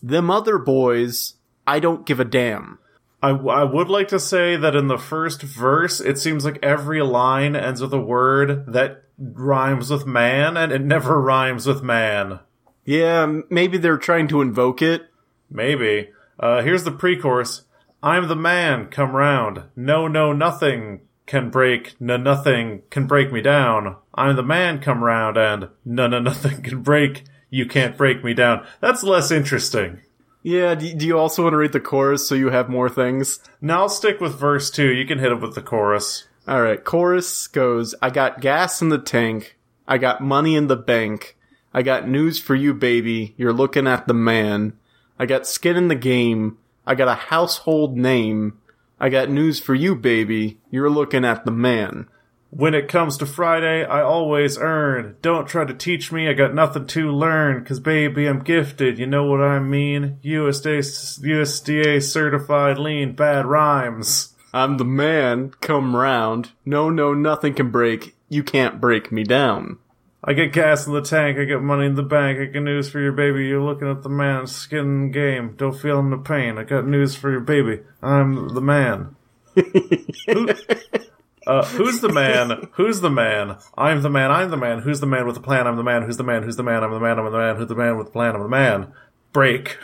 Them 0.02 0.30
other 0.30 0.58
boys, 0.58 1.34
I 1.66 1.78
don't 1.78 2.06
give 2.06 2.20
a 2.20 2.24
damn. 2.24 2.78
I, 3.22 3.30
I 3.30 3.62
would 3.62 3.88
like 3.88 4.08
to 4.08 4.18
say 4.18 4.56
that 4.56 4.74
in 4.74 4.88
the 4.88 4.98
first 4.98 5.42
verse, 5.42 6.00
it 6.00 6.18
seems 6.18 6.44
like 6.44 6.58
every 6.62 7.00
line 7.02 7.54
ends 7.54 7.80
with 7.80 7.92
a 7.92 8.00
word 8.00 8.66
that 8.72 9.04
rhymes 9.16 9.90
with 9.90 10.06
man, 10.06 10.56
and 10.56 10.72
it 10.72 10.82
never 10.82 11.20
rhymes 11.20 11.66
with 11.66 11.82
man. 11.82 12.40
Yeah, 12.84 13.40
maybe 13.48 13.78
they're 13.78 13.96
trying 13.96 14.26
to 14.28 14.40
invoke 14.40 14.82
it. 14.82 15.02
Maybe. 15.48 16.10
Uh, 16.40 16.62
here's 16.62 16.82
the 16.82 16.90
pre-chorus. 16.90 17.62
I'm 18.02 18.26
the 18.26 18.36
man, 18.36 18.88
come 18.88 19.14
round. 19.14 19.64
No, 19.76 20.08
no, 20.08 20.32
nothing 20.32 21.02
can 21.26 21.50
break, 21.50 21.94
no, 22.00 22.16
nothing 22.16 22.82
can 22.90 23.06
break 23.06 23.32
me 23.32 23.40
down. 23.40 23.96
I'm 24.14 24.34
the 24.34 24.42
man, 24.42 24.80
come 24.80 25.04
round, 25.04 25.36
and 25.36 25.68
no, 25.84 26.08
no, 26.08 26.18
nothing 26.20 26.62
can 26.62 26.82
break, 26.82 27.24
you 27.48 27.66
can't 27.66 27.96
break 27.96 28.24
me 28.24 28.34
down. 28.34 28.66
That's 28.80 29.04
less 29.04 29.30
interesting. 29.30 30.00
Yeah, 30.42 30.74
do, 30.74 30.86
you 30.86 31.16
also 31.16 31.44
want 31.44 31.52
to 31.52 31.58
read 31.58 31.72
the 31.72 31.80
chorus 31.80 32.26
so 32.26 32.34
you 32.34 32.50
have 32.50 32.68
more 32.68 32.88
things? 32.88 33.38
Now 33.60 33.82
I'll 33.82 33.88
stick 33.88 34.20
with 34.20 34.38
verse 34.38 34.70
two. 34.70 34.92
You 34.92 35.06
can 35.06 35.20
hit 35.20 35.30
it 35.30 35.40
with 35.40 35.54
the 35.54 35.62
chorus. 35.62 36.26
Alright, 36.48 36.84
chorus 36.84 37.46
goes 37.46 37.94
I 38.02 38.10
got 38.10 38.40
gas 38.40 38.82
in 38.82 38.88
the 38.88 38.98
tank. 38.98 39.56
I 39.86 39.98
got 39.98 40.20
money 40.20 40.56
in 40.56 40.66
the 40.66 40.76
bank. 40.76 41.36
I 41.72 41.82
got 41.82 42.08
news 42.08 42.40
for 42.40 42.56
you, 42.56 42.74
baby. 42.74 43.34
You're 43.36 43.52
looking 43.52 43.86
at 43.86 44.08
the 44.08 44.14
man. 44.14 44.72
I 45.18 45.26
got 45.26 45.46
skin 45.46 45.76
in 45.76 45.86
the 45.86 45.94
game. 45.94 46.58
I 46.86 46.94
got 46.94 47.08
a 47.08 47.14
household 47.14 47.96
name. 47.96 48.58
I 48.98 49.08
got 49.08 49.30
news 49.30 49.60
for 49.60 49.74
you, 49.74 49.94
baby. 49.94 50.58
You're 50.70 50.90
looking 50.90 51.24
at 51.24 51.44
the 51.44 51.50
man. 51.50 52.08
When 52.50 52.74
it 52.74 52.86
comes 52.86 53.16
to 53.16 53.26
Friday, 53.26 53.82
I 53.82 54.02
always 54.02 54.58
earn. 54.58 55.16
Don't 55.22 55.48
try 55.48 55.64
to 55.64 55.72
teach 55.72 56.12
me, 56.12 56.28
I 56.28 56.34
got 56.34 56.54
nothing 56.54 56.86
to 56.88 57.10
learn. 57.10 57.64
Cause 57.64 57.80
baby, 57.80 58.26
I'm 58.26 58.40
gifted, 58.40 58.98
you 58.98 59.06
know 59.06 59.24
what 59.24 59.40
I 59.40 59.58
mean? 59.58 60.18
USDA, 60.22 60.80
USDA 61.20 62.02
certified 62.02 62.78
lean, 62.78 63.14
bad 63.14 63.46
rhymes. 63.46 64.34
I'm 64.52 64.76
the 64.76 64.84
man. 64.84 65.52
Come 65.62 65.96
round. 65.96 66.50
No, 66.66 66.90
no, 66.90 67.14
nothing 67.14 67.54
can 67.54 67.70
break. 67.70 68.14
You 68.28 68.42
can't 68.42 68.80
break 68.80 69.10
me 69.10 69.24
down. 69.24 69.78
I 70.24 70.34
get 70.34 70.52
gas 70.52 70.86
in 70.86 70.92
the 70.92 71.02
tank, 71.02 71.38
I 71.38 71.44
get 71.44 71.62
money 71.62 71.86
in 71.86 71.96
the 71.96 72.02
bank, 72.02 72.38
I 72.38 72.44
got 72.44 72.62
news 72.62 72.88
for 72.90 73.00
your 73.00 73.12
baby, 73.12 73.46
you're 73.46 73.62
looking 73.62 73.90
at 73.90 74.02
the 74.02 74.08
man, 74.08 74.46
skin 74.46 74.78
in 74.78 75.10
game, 75.10 75.54
don't 75.56 75.78
feel 75.78 75.98
him 75.98 76.10
the 76.10 76.18
pain, 76.18 76.58
I 76.58 76.64
got 76.64 76.86
news 76.86 77.16
for 77.16 77.30
your 77.30 77.40
baby, 77.40 77.80
I'm 78.00 78.54
the 78.54 78.60
man. 78.60 79.16
Who, 79.54 80.48
uh, 81.46 81.64
who's 81.66 82.00
the 82.00 82.12
man? 82.12 82.68
Who's 82.74 83.00
the 83.00 83.10
man? 83.10 83.56
I'm 83.76 84.02
the 84.02 84.10
man, 84.10 84.30
I'm 84.30 84.50
the 84.50 84.56
man, 84.56 84.78
who's 84.78 85.00
the 85.00 85.06
man 85.06 85.26
with 85.26 85.34
the 85.34 85.42
plan, 85.42 85.66
I'm 85.66 85.76
the 85.76 85.82
man, 85.82 86.02
who's 86.02 86.16
the 86.18 86.24
man, 86.24 86.44
who's 86.44 86.56
the 86.56 86.62
man, 86.62 86.84
I'm 86.84 86.92
the 86.92 87.00
man, 87.00 87.18
I'm 87.18 87.24
the 87.24 87.38
man, 87.38 87.56
who's 87.56 87.68
the 87.68 87.74
man 87.74 87.98
with 87.98 88.06
the 88.06 88.12
plan, 88.12 88.36
I'm 88.36 88.42
the 88.42 88.48
man. 88.48 88.92
Break. 89.32 89.78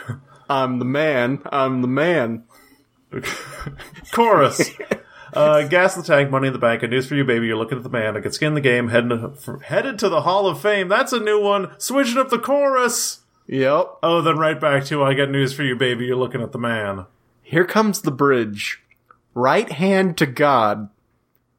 I'm 0.49 0.79
the 0.79 0.85
man. 0.85 1.41
I'm 1.51 1.81
the 1.81 1.87
man. 1.87 2.43
Chorus. 4.11 4.71
Uh, 5.33 5.67
gas 5.67 5.95
the 5.95 6.03
tank, 6.03 6.29
money 6.29 6.47
in 6.47 6.53
the 6.53 6.59
bank, 6.59 6.83
and 6.83 6.91
news 6.91 7.07
for 7.07 7.15
you, 7.15 7.23
baby. 7.23 7.47
You're 7.47 7.57
looking 7.57 7.77
at 7.77 7.83
the 7.83 7.89
man. 7.89 8.17
I 8.17 8.19
get 8.19 8.33
skin 8.33 8.53
the 8.53 8.61
game, 8.61 8.89
heading 8.89 9.09
to, 9.09 9.59
headed 9.65 9.99
to 9.99 10.09
the 10.09 10.21
Hall 10.21 10.47
of 10.47 10.61
Fame. 10.61 10.87
That's 10.87 11.13
a 11.13 11.19
new 11.19 11.41
one. 11.41 11.71
Switching 11.77 12.17
up 12.17 12.29
the 12.29 12.39
chorus. 12.39 13.21
Yep. 13.47 13.97
Oh, 14.03 14.21
then 14.21 14.37
right 14.37 14.59
back 14.59 14.85
to 14.85 15.03
I 15.03 15.13
got 15.13 15.29
news 15.29 15.53
for 15.53 15.63
you, 15.63 15.75
baby. 15.75 16.05
You're 16.05 16.17
looking 16.17 16.41
at 16.41 16.51
the 16.51 16.59
man. 16.59 17.05
Here 17.41 17.65
comes 17.65 18.01
the 18.01 18.11
bridge. 18.11 18.83
Right 19.33 19.71
hand 19.71 20.17
to 20.17 20.25
God. 20.25 20.89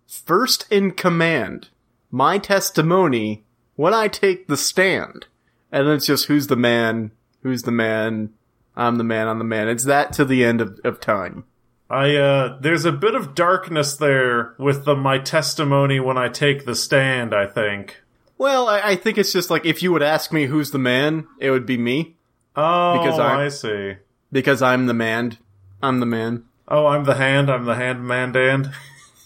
First 0.06 0.70
in 0.70 0.92
command. 0.92 1.68
My 2.10 2.38
testimony 2.38 3.44
when 3.76 3.94
I 3.94 4.08
take 4.08 4.46
the 4.46 4.56
stand. 4.56 5.26
And 5.72 5.86
then 5.86 5.96
it's 5.96 6.06
just 6.06 6.26
who's 6.26 6.48
the 6.48 6.56
man? 6.56 7.12
Who's 7.42 7.62
the 7.62 7.70
man? 7.70 8.34
I'm 8.76 8.96
the 8.96 9.04
man, 9.04 9.28
I'm 9.28 9.38
the 9.38 9.44
man. 9.44 9.68
It's 9.68 9.84
that 9.84 10.12
to 10.14 10.24
the 10.24 10.44
end 10.44 10.60
of, 10.60 10.78
of 10.84 11.00
time. 11.00 11.44
I 11.90 12.14
uh, 12.16 12.58
there's 12.60 12.84
a 12.84 12.92
bit 12.92 13.14
of 13.14 13.34
darkness 13.34 13.96
there 13.96 14.54
with 14.58 14.84
the 14.84 14.94
my 14.94 15.18
testimony 15.18 15.98
when 16.00 16.16
I 16.16 16.28
take 16.28 16.64
the 16.64 16.74
stand. 16.76 17.34
I 17.34 17.46
think. 17.46 18.00
Well, 18.38 18.68
I, 18.68 18.80
I 18.80 18.96
think 18.96 19.18
it's 19.18 19.32
just 19.32 19.50
like 19.50 19.66
if 19.66 19.82
you 19.82 19.92
would 19.92 20.02
ask 20.02 20.32
me 20.32 20.46
who's 20.46 20.70
the 20.70 20.78
man, 20.78 21.26
it 21.40 21.50
would 21.50 21.66
be 21.66 21.76
me. 21.76 22.16
Oh, 22.56 22.98
Because 23.02 23.18
I'm- 23.18 23.38
I 23.40 23.48
see. 23.48 23.94
Because 24.32 24.62
I'm 24.62 24.86
the 24.86 24.94
man. 24.94 25.36
I'm 25.82 25.98
the 26.00 26.06
man. 26.06 26.44
Oh, 26.68 26.86
I'm 26.86 27.04
the 27.04 27.16
hand. 27.16 27.50
I'm 27.50 27.64
the 27.64 27.74
hand 27.74 28.06
man, 28.06 28.32
Dan. 28.32 28.72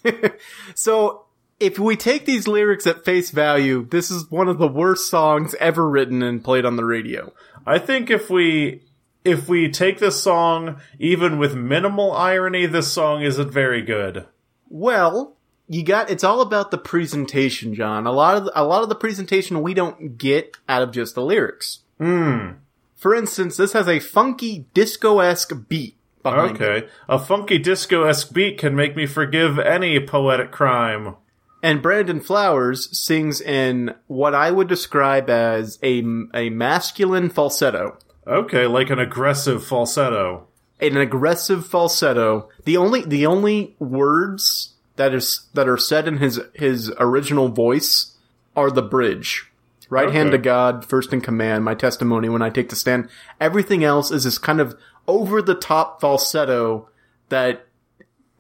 So, 0.75 1.27
if 1.61 1.79
we 1.79 1.97
take 1.97 2.27
these 2.27 2.47
lyrics 2.49 2.87
at 2.87 3.05
face 3.05 3.31
value, 3.31 3.87
this 3.91 4.11
is 4.11 4.31
one 4.31 4.49
of 4.49 4.59
the 4.59 4.69
worst 4.69 5.09
songs 5.11 5.55
ever 5.61 5.89
written 5.89 6.23
and 6.23 6.43
played 6.45 6.65
on 6.65 6.77
the 6.77 6.85
radio. 6.85 7.33
I 7.67 7.79
think 7.79 8.11
if 8.11 8.29
we 8.29 8.83
if 9.25 9.49
we 9.49 9.71
take 9.71 9.99
this 9.99 10.23
song 10.23 10.81
even 10.99 11.39
with 11.39 11.55
minimal 11.55 12.13
irony, 12.13 12.67
this 12.67 12.93
song 12.93 13.23
isn't 13.23 13.51
very 13.51 13.83
good. 13.83 14.27
Well, 14.69 15.37
you 15.69 15.83
got 15.83 16.11
it's 16.11 16.25
all 16.25 16.41
about 16.41 16.71
the 16.71 16.79
presentation, 16.79 17.75
John. 17.75 18.07
A 18.07 18.13
lot 18.13 18.37
of 18.37 18.45
the, 18.45 18.61
a 18.61 18.65
lot 18.65 18.83
of 18.83 18.89
the 18.89 18.95
presentation 18.95 19.63
we 19.63 19.75
don't 19.75 20.19
get 20.19 20.57
out 20.69 20.83
of 20.83 20.93
just 20.93 21.15
the 21.15 21.23
lyrics. 21.23 21.81
Hmm. 21.99 22.53
For 22.95 23.15
instance, 23.15 23.57
this 23.57 23.73
has 23.73 23.89
a 23.89 24.01
funky 24.01 24.67
disco-esque 24.73 25.69
beat 25.69 25.97
behind 26.23 26.61
it. 26.61 26.63
Okay. 26.63 26.89
A 27.09 27.19
funky 27.19 27.59
disco 27.59 28.05
esque 28.05 28.33
beat 28.33 28.59
can 28.59 28.75
make 28.75 28.97
me 28.97 29.07
forgive 29.07 29.59
any 29.59 30.01
poetic 30.01 30.51
crime. 30.51 31.17
And 31.63 31.81
Brandon 31.81 32.21
Flowers 32.21 32.95
sings 32.97 33.41
in 33.41 33.95
what 34.07 34.35
I 34.35 34.51
would 34.51 34.69
describe 34.69 35.31
as 35.31 35.79
a 35.83 36.03
a 36.35 36.51
masculine 36.51 37.31
falsetto. 37.31 37.99
Okay, 38.27 38.67
like 38.67 38.91
an 38.91 38.99
aggressive 38.99 39.65
falsetto. 39.65 40.47
an 40.81 40.97
aggressive 40.97 41.67
falsetto. 41.67 42.49
The 42.65 42.77
only 42.77 43.03
the 43.03 43.27
only 43.27 43.75
words 43.79 44.75
that 44.97 45.15
is 45.15 45.47
that 45.55 45.69
are 45.69 45.77
said 45.77 46.09
in 46.09 46.19
his 46.19 46.41
his 46.55 46.93
original 46.99 47.49
voice 47.49 48.17
are 48.57 48.71
the 48.71 48.83
bridge. 48.83 49.51
Right 49.91 50.11
hand 50.11 50.33
to 50.33 50.39
God, 50.39 50.85
first 50.85 51.13
in 51.13 51.21
command, 51.21 51.65
my 51.65 51.75
testimony 51.75 52.29
when 52.29 52.43
I 52.43 52.51
take 52.51 52.69
the 52.69 52.77
stand. 52.77 53.09
Everything 53.41 53.85
else 53.85 54.11
is 54.11 54.25
this 54.25 54.39
kind 54.39 54.61
of 54.61 54.77
over 55.07 55.43
the 55.43 55.55
top 55.55 56.01
falsetto 56.01 56.89
that 57.29 57.67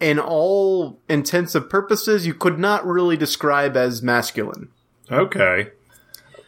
in 0.01 0.18
all 0.18 0.99
intensive 1.09 1.68
purposes 1.68 2.26
you 2.26 2.35
could 2.35 2.59
not 2.59 2.87
really 2.87 3.16
describe 3.16 3.76
as 3.76 4.03
masculine. 4.03 4.68
Okay. 5.11 5.70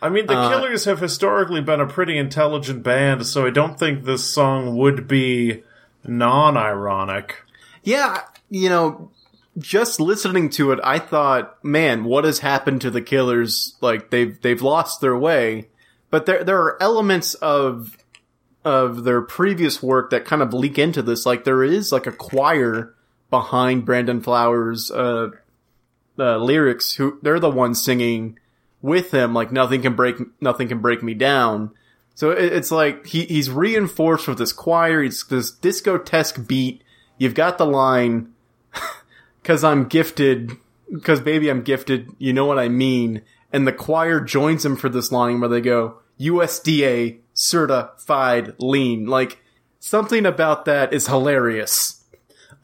I 0.02 0.08
mean, 0.08 0.26
the 0.26 0.36
Uh, 0.36 0.48
Killers 0.50 0.84
have 0.84 1.00
historically 1.00 1.60
been 1.60 1.80
a 1.80 1.86
pretty 1.86 2.18
intelligent 2.18 2.82
band, 2.82 3.26
so 3.26 3.46
I 3.46 3.50
don't 3.50 3.78
think 3.78 4.04
this 4.04 4.24
song 4.24 4.76
would 4.76 5.08
be 5.08 5.62
non 6.06 6.56
ironic. 6.56 7.44
Yeah, 7.82 8.20
you 8.50 8.68
know, 8.68 9.10
just 9.58 10.00
listening 10.00 10.50
to 10.50 10.72
it, 10.72 10.80
I 10.84 10.98
thought, 10.98 11.62
man, 11.64 12.04
what 12.04 12.24
has 12.24 12.40
happened 12.40 12.82
to 12.82 12.90
the 12.90 13.00
Killers? 13.00 13.76
Like 13.80 14.10
they've 14.10 14.40
they've 14.40 14.62
lost 14.62 15.00
their 15.00 15.16
way. 15.16 15.68
But 16.10 16.26
there 16.26 16.44
there 16.44 16.60
are 16.60 16.80
elements 16.82 17.34
of 17.34 17.96
of 18.64 19.04
their 19.04 19.22
previous 19.22 19.82
work 19.82 20.10
that 20.10 20.24
kind 20.24 20.42
of 20.42 20.52
leak 20.52 20.78
into 20.78 21.02
this. 21.02 21.24
Like 21.24 21.44
there 21.44 21.64
is 21.64 21.92
like 21.92 22.06
a 22.06 22.12
choir 22.12 22.94
behind 23.30 23.84
Brandon 23.84 24.20
Flowers' 24.20 24.90
uh, 24.90 25.30
uh, 26.18 26.36
lyrics. 26.38 26.94
Who 26.94 27.18
they're 27.22 27.40
the 27.40 27.50
ones 27.50 27.82
singing 27.82 28.38
with 28.86 29.10
him. 29.10 29.34
Like 29.34 29.52
nothing 29.52 29.82
can 29.82 29.94
break 29.94 30.16
nothing 30.40 30.68
can 30.68 30.78
break 30.78 31.02
me 31.02 31.12
down. 31.12 31.72
So 32.14 32.30
it, 32.30 32.52
it's 32.52 32.70
like 32.70 33.06
he 33.06 33.24
he's 33.24 33.50
reinforced 33.50 34.28
with 34.28 34.38
this 34.38 34.52
choir. 34.52 35.02
It's 35.02 35.24
this 35.24 35.50
disco-esque 35.50 36.46
beat. 36.46 36.82
You've 37.18 37.34
got 37.34 37.58
the 37.58 37.66
line, 37.66 38.32
"Cause 39.44 39.64
I'm 39.64 39.86
gifted, 39.86 40.52
cause 41.02 41.20
baby 41.20 41.50
I'm 41.50 41.62
gifted." 41.62 42.10
You 42.18 42.32
know 42.32 42.46
what 42.46 42.58
I 42.58 42.68
mean? 42.68 43.22
And 43.52 43.66
the 43.66 43.72
choir 43.72 44.20
joins 44.20 44.64
him 44.64 44.76
for 44.76 44.88
this 44.88 45.12
line 45.12 45.40
where 45.40 45.48
they 45.48 45.60
go, 45.60 45.98
"USDA 46.20 47.18
certified 47.34 48.54
lean." 48.58 49.06
Like 49.06 49.42
something 49.80 50.24
about 50.24 50.64
that 50.64 50.92
is 50.92 51.08
hilarious. 51.08 52.04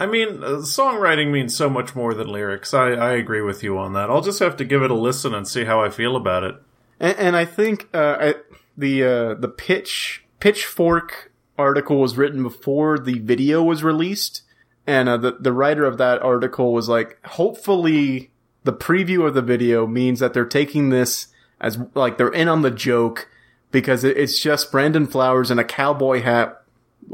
I 0.00 0.06
mean, 0.06 0.42
uh, 0.42 0.58
songwriting 0.62 1.30
means 1.30 1.54
so 1.54 1.70
much 1.70 1.94
more 1.94 2.14
than 2.14 2.28
lyrics. 2.28 2.74
I, 2.74 2.90
I 2.92 3.12
agree 3.12 3.42
with 3.42 3.62
you 3.62 3.78
on 3.78 3.92
that. 3.92 4.10
I'll 4.10 4.20
just 4.20 4.40
have 4.40 4.56
to 4.56 4.64
give 4.64 4.82
it 4.82 4.90
a 4.90 4.94
listen 4.94 5.34
and 5.34 5.46
see 5.46 5.64
how 5.64 5.82
I 5.82 5.90
feel 5.90 6.16
about 6.16 6.44
it. 6.44 6.56
And, 6.98 7.18
and 7.18 7.36
I 7.36 7.44
think 7.44 7.88
uh, 7.94 8.16
I, 8.20 8.34
the 8.76 9.04
uh, 9.04 9.34
the 9.34 9.48
pitch 9.48 10.24
pitchfork 10.40 11.32
article 11.58 12.00
was 12.00 12.16
written 12.16 12.42
before 12.42 12.98
the 12.98 13.18
video 13.20 13.62
was 13.62 13.84
released, 13.84 14.42
and 14.86 15.08
uh, 15.08 15.16
the 15.16 15.32
the 15.38 15.52
writer 15.52 15.84
of 15.84 15.98
that 15.98 16.22
article 16.22 16.72
was 16.72 16.88
like, 16.88 17.18
hopefully 17.24 18.30
the 18.64 18.72
preview 18.72 19.26
of 19.26 19.34
the 19.34 19.42
video 19.42 19.86
means 19.86 20.20
that 20.20 20.34
they're 20.34 20.44
taking 20.44 20.90
this 20.90 21.28
as 21.60 21.78
like 21.94 22.18
they're 22.18 22.28
in 22.28 22.48
on 22.48 22.62
the 22.62 22.70
joke 22.70 23.28
because 23.70 24.04
it, 24.04 24.16
it's 24.16 24.40
just 24.40 24.72
Brandon 24.72 25.06
Flowers 25.06 25.50
in 25.50 25.58
a 25.58 25.64
cowboy 25.64 26.22
hat 26.22 26.62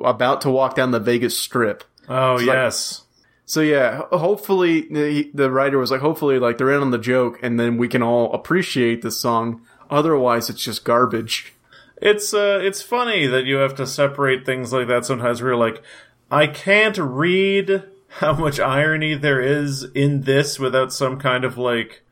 about 0.03 0.41
to 0.43 0.51
walk 0.51 0.75
down 0.75 0.91
the 0.91 1.01
Vegas 1.01 1.39
Strip. 1.39 1.85
Oh, 2.09 2.35
like- 2.37 2.47
yes. 2.47 3.05
So 3.45 3.61
yeah, 3.63 4.03
hopefully 4.13 4.83
the, 4.91 5.31
the 5.33 5.51
writer 5.51 5.79
was 5.79 5.91
like, 5.91 6.03
hopefully 6.03 6.39
like 6.39 6.59
they're 6.59 6.71
in 6.75 6.83
on 6.83 6.91
the 6.91 6.99
joke, 6.99 7.39
and 7.43 7.59
then 7.59 7.79
we 7.79 7.89
can 7.89 8.03
all 8.03 8.31
appreciate 8.35 9.01
this 9.01 9.19
song. 9.19 9.63
Otherwise, 9.89 10.51
it's 10.51 10.63
just 10.63 10.85
garbage. 10.85 11.55
It's 12.01 12.35
uh, 12.35 12.61
it's 12.63 12.83
funny 12.83 13.27
that 13.27 13.47
you 13.47 13.57
have 13.57 13.75
to 13.77 13.87
separate 13.87 14.45
things 14.45 14.73
like 14.73 14.87
that 14.89 15.07
sometimes. 15.07 15.41
Where 15.41 15.53
you're 15.53 15.59
like, 15.59 15.83
I 16.31 16.47
can't 16.47 16.99
read 16.99 17.85
how 18.09 18.35
much 18.35 18.61
irony 18.61 19.15
there 19.15 19.41
is 19.41 19.83
in 19.95 20.23
this 20.23 20.59
without 20.59 20.93
some 20.93 21.19
kind 21.19 21.45
of 21.45 21.57
like 21.57 22.03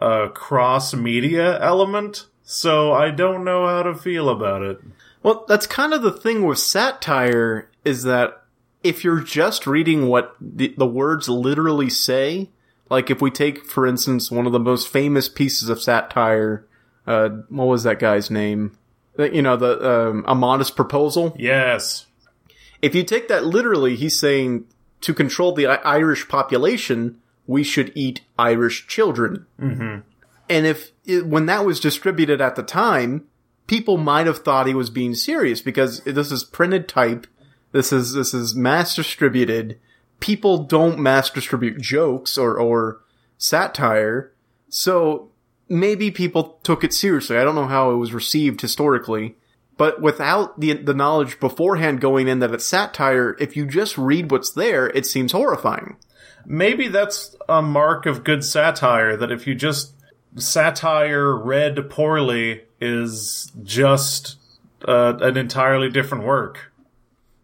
uh, 0.00 0.28
cross 0.28 0.94
media 0.94 1.58
element. 1.60 2.26
So 2.42 2.92
I 2.92 3.10
don't 3.10 3.44
know 3.44 3.66
how 3.66 3.82
to 3.82 3.94
feel 3.94 4.28
about 4.28 4.62
it. 4.62 4.78
Well, 5.22 5.44
that's 5.48 5.66
kind 5.66 5.92
of 5.92 6.02
the 6.02 6.12
thing 6.12 6.44
with 6.44 6.58
satire 6.58 7.68
is 7.84 8.04
that 8.04 8.42
if 8.86 9.04
you're 9.04 9.20
just 9.20 9.66
reading 9.66 10.08
what 10.08 10.34
the, 10.40 10.74
the 10.78 10.86
words 10.86 11.28
literally 11.28 11.90
say, 11.90 12.50
like 12.88 13.10
if 13.10 13.20
we 13.20 13.30
take, 13.30 13.66
for 13.66 13.86
instance, 13.86 14.30
one 14.30 14.46
of 14.46 14.52
the 14.52 14.60
most 14.60 14.88
famous 14.88 15.28
pieces 15.28 15.68
of 15.68 15.82
satire, 15.82 16.66
uh, 17.06 17.28
what 17.48 17.66
was 17.66 17.82
that 17.82 17.98
guy's 17.98 18.30
name? 18.30 18.78
Uh, 19.18 19.24
You 19.24 19.42
know, 19.42 19.56
the 19.56 19.90
um, 19.90 20.24
a 20.26 20.34
modest 20.34 20.76
proposal. 20.76 21.34
Yes. 21.38 22.06
If 22.80 22.94
you 22.94 23.02
take 23.02 23.28
that 23.28 23.44
literally, 23.44 23.96
he's 23.96 24.18
saying 24.18 24.66
to 25.00 25.14
control 25.14 25.52
the 25.52 25.66
I- 25.66 25.96
Irish 25.96 26.28
population, 26.28 27.20
we 27.46 27.64
should 27.64 27.92
eat 27.94 28.22
Irish 28.38 28.86
children. 28.86 29.46
Mm-hmm. 29.60 30.00
And 30.48 30.66
if 30.66 30.92
it, 31.04 31.26
when 31.26 31.46
that 31.46 31.64
was 31.64 31.80
distributed 31.80 32.40
at 32.40 32.54
the 32.56 32.62
time, 32.62 33.26
people 33.66 33.96
might 33.96 34.26
have 34.26 34.38
thought 34.38 34.66
he 34.66 34.74
was 34.74 34.90
being 34.90 35.14
serious 35.14 35.60
because 35.60 36.00
this 36.04 36.30
is 36.30 36.44
printed 36.44 36.88
type. 36.88 37.26
This 37.76 37.92
is 37.92 38.14
this 38.14 38.32
is 38.32 38.56
mass 38.56 38.96
distributed. 38.96 39.78
People 40.18 40.64
don't 40.64 40.98
mass 40.98 41.28
distribute 41.28 41.78
jokes 41.78 42.38
or 42.38 42.58
or 42.58 43.02
satire, 43.36 44.32
so 44.70 45.28
maybe 45.68 46.10
people 46.10 46.58
took 46.62 46.82
it 46.82 46.94
seriously. 46.94 47.36
I 47.36 47.44
don't 47.44 47.54
know 47.54 47.66
how 47.66 47.90
it 47.90 47.96
was 47.96 48.14
received 48.14 48.62
historically, 48.62 49.36
but 49.76 50.00
without 50.00 50.58
the 50.58 50.72
the 50.72 50.94
knowledge 50.94 51.38
beforehand 51.38 52.00
going 52.00 52.28
in 52.28 52.38
that 52.38 52.54
it's 52.54 52.64
satire, 52.64 53.36
if 53.38 53.58
you 53.58 53.66
just 53.66 53.98
read 53.98 54.30
what's 54.30 54.50
there, 54.50 54.86
it 54.86 55.04
seems 55.04 55.32
horrifying. 55.32 55.96
Maybe 56.46 56.88
that's 56.88 57.36
a 57.46 57.60
mark 57.60 58.06
of 58.06 58.24
good 58.24 58.42
satire 58.42 59.18
that 59.18 59.30
if 59.30 59.46
you 59.46 59.54
just 59.54 59.92
satire 60.36 61.36
read 61.36 61.90
poorly 61.90 62.62
is 62.80 63.52
just 63.62 64.36
uh, 64.88 65.18
an 65.20 65.36
entirely 65.36 65.90
different 65.90 66.24
work. 66.24 66.72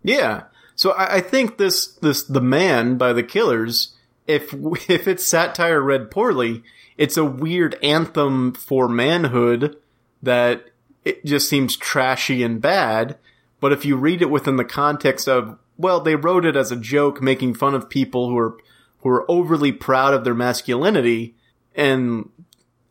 Yeah. 0.03 0.45
So 0.75 0.93
I, 0.93 1.17
I 1.17 1.21
think 1.21 1.59
this 1.59 1.87
this 1.87 2.23
the 2.23 2.41
man 2.41 2.97
by 2.97 3.13
the 3.13 3.23
Killers. 3.23 3.95
If 4.27 4.53
if 4.89 5.09
it's 5.09 5.27
satire 5.27 5.81
read 5.81 6.11
poorly, 6.11 6.63
it's 6.97 7.17
a 7.17 7.25
weird 7.25 7.79
anthem 7.83 8.53
for 8.53 8.89
manhood 8.89 9.77
that 10.23 10.71
it 11.05 11.25
just 11.25 11.49
seems 11.49 11.77
trashy 11.77 12.43
and 12.43 12.61
bad. 12.61 13.19
But 13.61 13.73
if 13.73 13.85
you 13.85 13.97
read 13.97 14.23
it 14.23 14.31
within 14.31 14.57
the 14.57 14.65
context 14.65 15.29
of 15.29 15.59
well, 15.77 16.01
they 16.01 16.17
wrote 16.17 16.45
it 16.45 16.57
as 16.57 16.71
a 16.71 16.77
joke, 16.77 17.23
making 17.23 17.55
fun 17.55 17.75
of 17.75 17.89
people 17.89 18.29
who 18.29 18.39
are 18.39 18.57
who 19.01 19.09
are 19.09 19.31
overly 19.31 19.73
proud 19.73 20.15
of 20.15 20.25
their 20.25 20.35
masculinity 20.35 21.35
and 21.75 22.29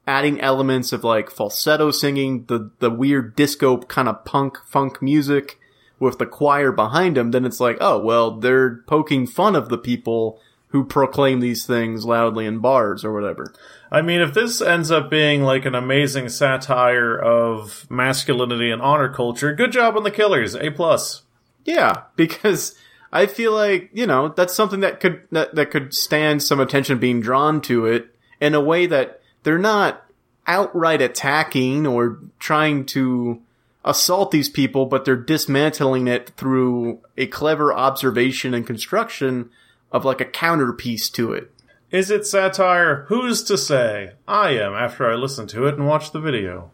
adding 0.05 0.41
elements 0.41 0.91
of 0.91 1.03
like 1.03 1.29
falsetto 1.29 1.91
singing, 1.91 2.45
the 2.45 2.71
the 2.79 2.89
weird 2.89 3.35
disco 3.35 3.77
kind 3.77 4.09
of 4.09 4.25
punk 4.25 4.57
funk 4.65 5.01
music 5.01 5.57
with 6.01 6.17
the 6.17 6.25
choir 6.25 6.71
behind 6.71 7.15
him, 7.15 7.29
then 7.29 7.45
it's 7.45 7.59
like, 7.59 7.77
oh, 7.79 7.99
well, 7.99 8.31
they're 8.31 8.77
poking 8.87 9.27
fun 9.27 9.55
of 9.55 9.69
the 9.69 9.77
people 9.77 10.41
who 10.69 10.83
proclaim 10.83 11.39
these 11.39 11.65
things 11.65 12.05
loudly 12.05 12.45
in 12.45 12.57
bars 12.57 13.05
or 13.05 13.13
whatever. 13.13 13.53
I 13.91 14.01
mean, 14.01 14.19
if 14.19 14.33
this 14.33 14.61
ends 14.61 14.89
up 14.89 15.11
being 15.11 15.43
like 15.43 15.63
an 15.65 15.75
amazing 15.75 16.29
satire 16.29 17.15
of 17.17 17.85
masculinity 17.89 18.71
and 18.71 18.81
honor 18.81 19.13
culture, 19.13 19.53
good 19.53 19.71
job 19.71 19.95
on 19.95 20.03
the 20.03 20.11
killers. 20.11 20.55
A 20.55 20.71
plus. 20.71 21.21
Yeah, 21.65 22.03
because 22.15 22.75
I 23.13 23.27
feel 23.27 23.53
like, 23.53 23.91
you 23.93 24.07
know, 24.07 24.29
that's 24.29 24.55
something 24.55 24.79
that 24.79 24.99
could 24.99 25.21
that, 25.31 25.53
that 25.53 25.69
could 25.69 25.93
stand 25.93 26.41
some 26.41 26.59
attention 26.59 26.97
being 26.97 27.21
drawn 27.21 27.61
to 27.61 27.85
it 27.85 28.15
in 28.39 28.55
a 28.55 28.61
way 28.61 28.87
that 28.87 29.21
they're 29.43 29.59
not 29.59 30.03
outright 30.47 31.01
attacking 31.01 31.85
or 31.85 32.17
trying 32.39 32.85
to 32.87 33.41
assault 33.83 34.31
these 34.31 34.49
people, 34.49 34.85
but 34.85 35.05
they're 35.05 35.15
dismantling 35.15 36.07
it 36.07 36.31
through 36.37 36.99
a 37.17 37.27
clever 37.27 37.73
observation 37.73 38.53
and 38.53 38.67
construction 38.67 39.49
of 39.91 40.05
like 40.05 40.21
a 40.21 40.25
counterpiece 40.25 41.09
to 41.09 41.33
it. 41.33 41.51
Is 41.89 42.09
it 42.09 42.25
satire? 42.25 43.05
Who's 43.09 43.43
to 43.43 43.57
say? 43.57 44.13
I 44.27 44.51
am 44.51 44.73
after 44.73 45.11
I 45.11 45.15
listen 45.15 45.47
to 45.47 45.67
it 45.67 45.75
and 45.75 45.87
watch 45.87 46.11
the 46.11 46.21
video. 46.21 46.71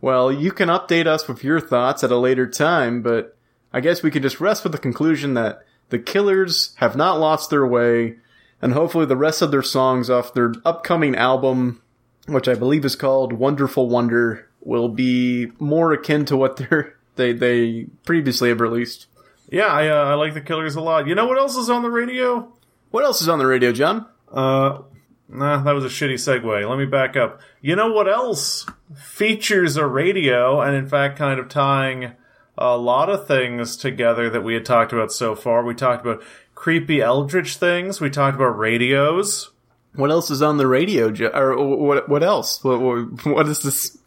Well, 0.00 0.32
you 0.32 0.52
can 0.52 0.68
update 0.68 1.06
us 1.06 1.28
with 1.28 1.44
your 1.44 1.60
thoughts 1.60 2.02
at 2.02 2.10
a 2.10 2.16
later 2.16 2.46
time, 2.46 3.02
but 3.02 3.36
I 3.72 3.80
guess 3.80 4.02
we 4.02 4.10
can 4.10 4.22
just 4.22 4.40
rest 4.40 4.62
with 4.62 4.72
the 4.72 4.78
conclusion 4.78 5.34
that 5.34 5.64
the 5.90 5.98
Killers 5.98 6.74
have 6.76 6.96
not 6.96 7.20
lost 7.20 7.50
their 7.50 7.66
way, 7.66 8.16
and 8.62 8.72
hopefully 8.72 9.04
the 9.04 9.16
rest 9.16 9.42
of 9.42 9.50
their 9.50 9.62
songs 9.62 10.08
off 10.08 10.32
their 10.32 10.54
upcoming 10.64 11.14
album, 11.14 11.82
which 12.26 12.48
I 12.48 12.54
believe 12.54 12.84
is 12.84 12.96
called 12.96 13.34
Wonderful 13.34 13.88
Wonder, 13.88 14.48
will 14.64 14.88
be 14.88 15.52
more 15.58 15.92
akin 15.92 16.24
to 16.26 16.36
what 16.36 16.56
they're, 16.56 16.96
they 17.16 17.32
they 17.32 17.86
previously 18.04 18.48
have 18.48 18.60
released. 18.60 19.06
Yeah, 19.50 19.66
I, 19.66 19.88
uh, 19.88 20.04
I 20.04 20.14
like 20.14 20.34
the 20.34 20.40
killers 20.40 20.74
a 20.74 20.80
lot. 20.80 21.06
You 21.06 21.14
know 21.14 21.26
what 21.26 21.38
else 21.38 21.56
is 21.56 21.70
on 21.70 21.82
the 21.82 21.90
radio? 21.90 22.52
What 22.90 23.04
else 23.04 23.20
is 23.20 23.28
on 23.28 23.38
the 23.38 23.46
radio, 23.46 23.72
John? 23.72 24.06
Uh, 24.32 24.82
nah, 25.28 25.62
that 25.62 25.74
was 25.74 25.84
a 25.84 25.88
shitty 25.88 26.14
segue. 26.14 26.68
Let 26.68 26.78
me 26.78 26.86
back 26.86 27.16
up. 27.16 27.40
You 27.60 27.76
know 27.76 27.92
what 27.92 28.08
else 28.08 28.66
features 28.96 29.76
a 29.76 29.86
radio, 29.86 30.60
and 30.60 30.74
in 30.74 30.88
fact, 30.88 31.18
kind 31.18 31.38
of 31.38 31.48
tying 31.48 32.12
a 32.56 32.76
lot 32.76 33.10
of 33.10 33.26
things 33.26 33.76
together 33.76 34.30
that 34.30 34.42
we 34.42 34.54
had 34.54 34.64
talked 34.64 34.92
about 34.92 35.12
so 35.12 35.34
far. 35.34 35.64
We 35.64 35.74
talked 35.74 36.06
about 36.06 36.22
creepy 36.54 37.00
eldritch 37.00 37.56
things. 37.56 38.00
We 38.00 38.10
talked 38.10 38.36
about 38.36 38.58
radios. 38.58 39.50
What 39.94 40.10
else 40.10 40.30
is 40.30 40.42
on 40.42 40.56
the 40.56 40.66
radio, 40.66 41.10
Jo- 41.10 41.30
or 41.34 41.76
what? 41.76 42.08
What 42.08 42.22
else? 42.22 42.62
What, 42.64 42.80
what, 42.80 43.26
what 43.26 43.48
is 43.48 43.62
this? 43.62 43.98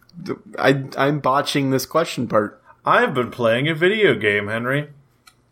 I 0.57 0.85
I'm 0.97 1.19
botching 1.19 1.69
this 1.69 1.85
question 1.85 2.27
part. 2.27 2.61
I've 2.85 3.13
been 3.13 3.31
playing 3.31 3.67
a 3.67 3.75
video 3.75 4.15
game, 4.15 4.47
Henry. 4.47 4.89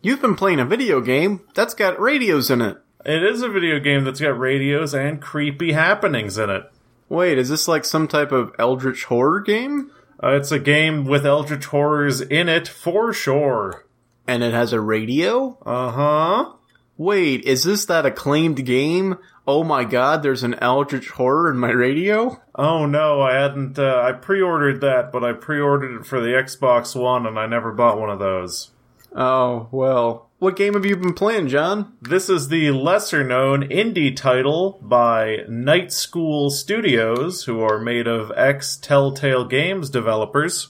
You've 0.02 0.22
been 0.22 0.36
playing 0.36 0.60
a 0.60 0.64
video 0.64 1.00
game 1.00 1.42
that's 1.54 1.74
got 1.74 2.00
radios 2.00 2.50
in 2.50 2.62
it. 2.62 2.78
It 3.04 3.22
is 3.22 3.42
a 3.42 3.48
video 3.48 3.78
game 3.78 4.04
that's 4.04 4.20
got 4.20 4.38
radios 4.38 4.94
and 4.94 5.20
creepy 5.20 5.72
happenings 5.72 6.38
in 6.38 6.50
it. 6.50 6.70
Wait, 7.08 7.38
is 7.38 7.48
this 7.48 7.68
like 7.68 7.84
some 7.84 8.08
type 8.08 8.32
of 8.32 8.52
eldritch 8.58 9.04
horror 9.04 9.40
game? 9.40 9.90
Uh, 10.22 10.30
it's 10.30 10.50
a 10.50 10.58
game 10.58 11.04
with 11.04 11.26
eldritch 11.26 11.66
horrors 11.66 12.20
in 12.20 12.48
it 12.48 12.66
for 12.66 13.12
sure. 13.12 13.84
And 14.26 14.42
it 14.42 14.52
has 14.52 14.72
a 14.72 14.80
radio? 14.80 15.58
Uh 15.64 15.90
huh. 15.92 16.52
Wait, 16.98 17.44
is 17.44 17.64
this 17.64 17.84
that 17.84 18.06
acclaimed 18.06 18.64
game? 18.64 19.18
Oh 19.46 19.62
my 19.62 19.84
god, 19.84 20.22
there's 20.22 20.42
an 20.42 20.54
eldritch 20.60 21.10
horror 21.10 21.50
in 21.50 21.58
my 21.58 21.70
radio? 21.70 22.40
Oh 22.54 22.86
no, 22.86 23.20
I 23.20 23.34
hadn't. 23.34 23.78
Uh, 23.78 24.00
I 24.02 24.12
pre-ordered 24.12 24.80
that, 24.80 25.12
but 25.12 25.22
I 25.22 25.32
pre-ordered 25.32 26.00
it 26.00 26.06
for 26.06 26.20
the 26.20 26.28
Xbox 26.30 27.00
One, 27.00 27.26
and 27.26 27.38
I 27.38 27.46
never 27.46 27.72
bought 27.72 28.00
one 28.00 28.10
of 28.10 28.18
those. 28.18 28.70
Oh, 29.14 29.68
well. 29.70 30.24
What 30.38 30.56
game 30.56 30.74
have 30.74 30.84
you 30.84 30.96
been 30.96 31.14
playing, 31.14 31.48
John? 31.48 31.96
This 32.02 32.28
is 32.28 32.48
the 32.48 32.70
lesser-known 32.70 33.62
indie 33.68 34.14
title 34.14 34.78
by 34.82 35.44
Night 35.48 35.92
School 35.92 36.50
Studios, 36.50 37.44
who 37.44 37.60
are 37.60 37.78
made 37.78 38.06
of 38.06 38.30
ex-Telltale 38.36 39.46
Games 39.46 39.88
developers. 39.88 40.68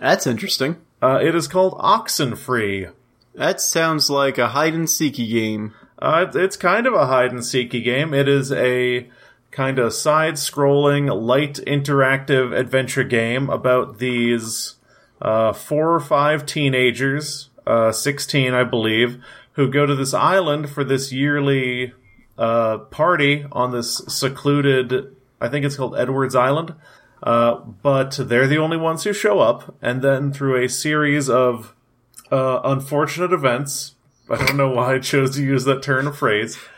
That's 0.00 0.26
interesting. 0.26 0.76
Uh, 1.02 1.18
it 1.22 1.34
is 1.34 1.46
called 1.46 1.74
Oxenfree. 1.74 2.90
That 3.36 3.60
sounds 3.60 4.08
like 4.08 4.38
a 4.38 4.48
hide 4.48 4.72
and 4.74 4.88
seeky 4.88 5.28
game. 5.28 5.74
Uh, 6.00 6.26
it's- 6.28 6.56
kind 6.56 6.86
of 6.86 6.94
a 6.94 7.06
hide 7.06 7.32
and 7.32 7.44
seeky 7.44 7.82
game. 7.82 8.14
It 8.14 8.28
is 8.28 8.50
a 8.50 9.08
kind 9.50 9.78
of 9.78 9.92
side 9.92 10.34
scrolling, 10.34 11.14
light 11.14 11.60
interactive 11.66 12.56
adventure 12.56 13.04
game 13.04 13.50
about 13.50 13.98
these 13.98 14.76
uh, 15.20 15.52
four 15.52 15.94
or 15.94 16.00
five 16.00 16.46
teenagers, 16.46 17.50
uh, 17.66 17.92
16, 17.92 18.54
I 18.54 18.64
believe, 18.64 19.22
who 19.52 19.70
go 19.70 19.84
to 19.86 19.94
this 19.94 20.14
island 20.14 20.70
for 20.70 20.82
this 20.84 21.12
yearly 21.12 21.92
uh, 22.38 22.78
party 22.78 23.44
on 23.52 23.72
this 23.72 23.98
secluded, 24.08 25.14
I 25.40 25.48
think 25.48 25.64
it's 25.64 25.76
called 25.76 25.96
Edwards 25.96 26.34
Island. 26.34 26.74
Uh, 27.22 27.56
but 27.82 28.18
they're 28.18 28.46
the 28.46 28.58
only 28.58 28.76
ones 28.76 29.04
who 29.04 29.12
show 29.12 29.40
up, 29.40 29.74
and 29.80 30.02
then 30.02 30.32
through 30.32 30.62
a 30.62 30.68
series 30.68 31.30
of 31.30 31.74
uh, 32.30 32.60
unfortunate 32.64 33.32
events, 33.32 33.94
I 34.28 34.36
don't 34.44 34.56
know 34.56 34.70
why 34.70 34.94
I 34.94 34.98
chose 34.98 35.36
to 35.36 35.42
use 35.42 35.64
that 35.64 35.82
turn 35.82 36.06
of 36.06 36.18
phrase. 36.18 36.58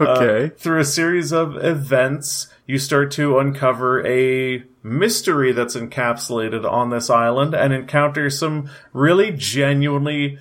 Okay. 0.00 0.54
Through 0.56 0.80
a 0.80 0.84
series 0.86 1.32
of 1.32 1.62
events, 1.62 2.48
you 2.66 2.78
start 2.78 3.10
to 3.12 3.38
uncover 3.38 4.04
a 4.06 4.64
mystery 4.82 5.52
that's 5.52 5.76
encapsulated 5.76 6.68
on 6.68 6.88
this 6.88 7.10
island 7.10 7.54
and 7.54 7.74
encounter 7.74 8.30
some 8.30 8.70
really 8.94 9.32
genuinely 9.32 10.38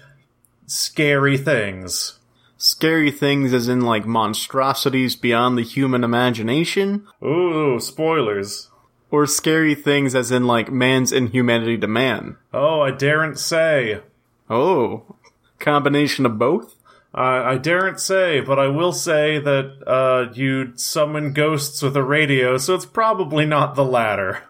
scary 0.67 1.37
things. 1.37 2.17
Scary 2.57 3.11
things 3.11 3.53
as 3.53 3.67
in 3.67 3.81
like 3.81 4.05
monstrosities 4.05 5.15
beyond 5.15 5.57
the 5.57 5.63
human 5.63 6.03
imagination? 6.03 7.05
Ooh, 7.23 7.79
spoilers. 7.79 8.69
Or 9.11 9.27
scary 9.27 9.75
things 9.75 10.15
as 10.15 10.31
in 10.31 10.47
like 10.47 10.71
man's 10.71 11.11
inhumanity 11.11 11.77
to 11.77 11.87
man? 11.87 12.37
Oh, 12.53 12.81
I 12.81 12.91
daren't 12.91 13.37
say. 13.37 14.01
Oh, 14.49 15.15
combination 15.59 16.25
of 16.25 16.37
both? 16.37 16.75
I 17.13 17.53
I 17.53 17.57
daren't 17.57 17.99
say, 17.99 18.41
but 18.41 18.59
I 18.59 18.67
will 18.67 18.93
say 18.93 19.39
that 19.39 19.83
uh, 19.87 20.31
you 20.33 20.73
summon 20.75 21.33
ghosts 21.33 21.81
with 21.81 21.95
a 21.95 22.03
radio, 22.03 22.57
so 22.57 22.75
it's 22.75 22.85
probably 22.85 23.45
not 23.45 23.75
the 23.75 23.85
latter. 23.85 24.43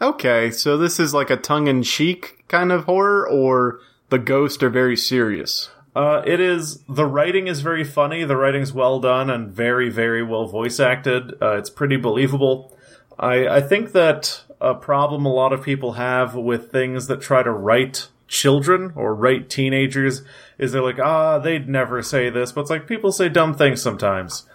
Okay, 0.00 0.50
so 0.50 0.76
this 0.76 0.98
is 0.98 1.12
like 1.12 1.28
a 1.28 1.36
tongue-in-cheek 1.36 2.48
kind 2.48 2.72
of 2.72 2.84
horror, 2.84 3.28
or 3.28 3.80
the 4.08 4.18
ghosts 4.18 4.62
are 4.62 4.70
very 4.70 4.96
serious. 4.96 5.70
Uh, 5.94 6.22
it 6.24 6.40
is 6.40 6.82
the 6.88 7.04
writing 7.04 7.48
is 7.48 7.60
very 7.60 7.84
funny. 7.84 8.24
The 8.24 8.36
writing's 8.36 8.72
well 8.72 9.00
done 9.00 9.28
and 9.28 9.50
very, 9.50 9.90
very 9.90 10.22
well 10.22 10.46
voice 10.46 10.80
acted. 10.80 11.34
Uh, 11.42 11.56
it's 11.56 11.70
pretty 11.70 11.96
believable. 11.96 12.76
I 13.18 13.46
I 13.48 13.60
think 13.60 13.92
that 13.92 14.42
a 14.60 14.74
problem 14.74 15.26
a 15.26 15.32
lot 15.32 15.52
of 15.52 15.62
people 15.62 15.92
have 15.92 16.34
with 16.34 16.70
things 16.70 17.06
that 17.08 17.20
try 17.20 17.42
to 17.42 17.50
write 17.50 18.08
children 18.30 18.92
or 18.94 19.12
write 19.14 19.50
teenagers 19.50 20.22
is 20.56 20.70
they're 20.72 20.82
like, 20.82 21.00
ah, 21.00 21.38
they'd 21.38 21.68
never 21.68 22.00
say 22.00 22.30
this, 22.30 22.52
but 22.52 22.62
it's 22.62 22.70
like 22.70 22.86
people 22.86 23.10
say 23.12 23.28
dumb 23.28 23.52
things 23.54 23.82
sometimes. 23.82 24.46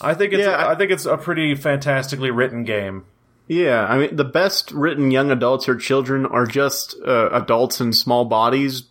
I 0.00 0.14
think 0.14 0.32
it's 0.32 0.42
Yeah, 0.44 0.52
I- 0.56 0.72
I 0.72 0.74
think 0.74 0.90
it's 0.90 1.04
a 1.06 1.18
pretty 1.18 1.54
fantastically 1.54 2.30
written 2.30 2.64
game. 2.64 3.04
Yeah, 3.46 3.84
I 3.86 3.98
mean, 3.98 4.16
the 4.16 4.24
best 4.24 4.72
written 4.72 5.10
young 5.10 5.30
adults 5.30 5.68
or 5.68 5.76
children 5.76 6.24
are 6.26 6.46
just 6.46 6.96
uh, 7.06 7.28
adults 7.32 7.80
in 7.80 7.92
small 7.92 8.24
bodies, 8.24 8.84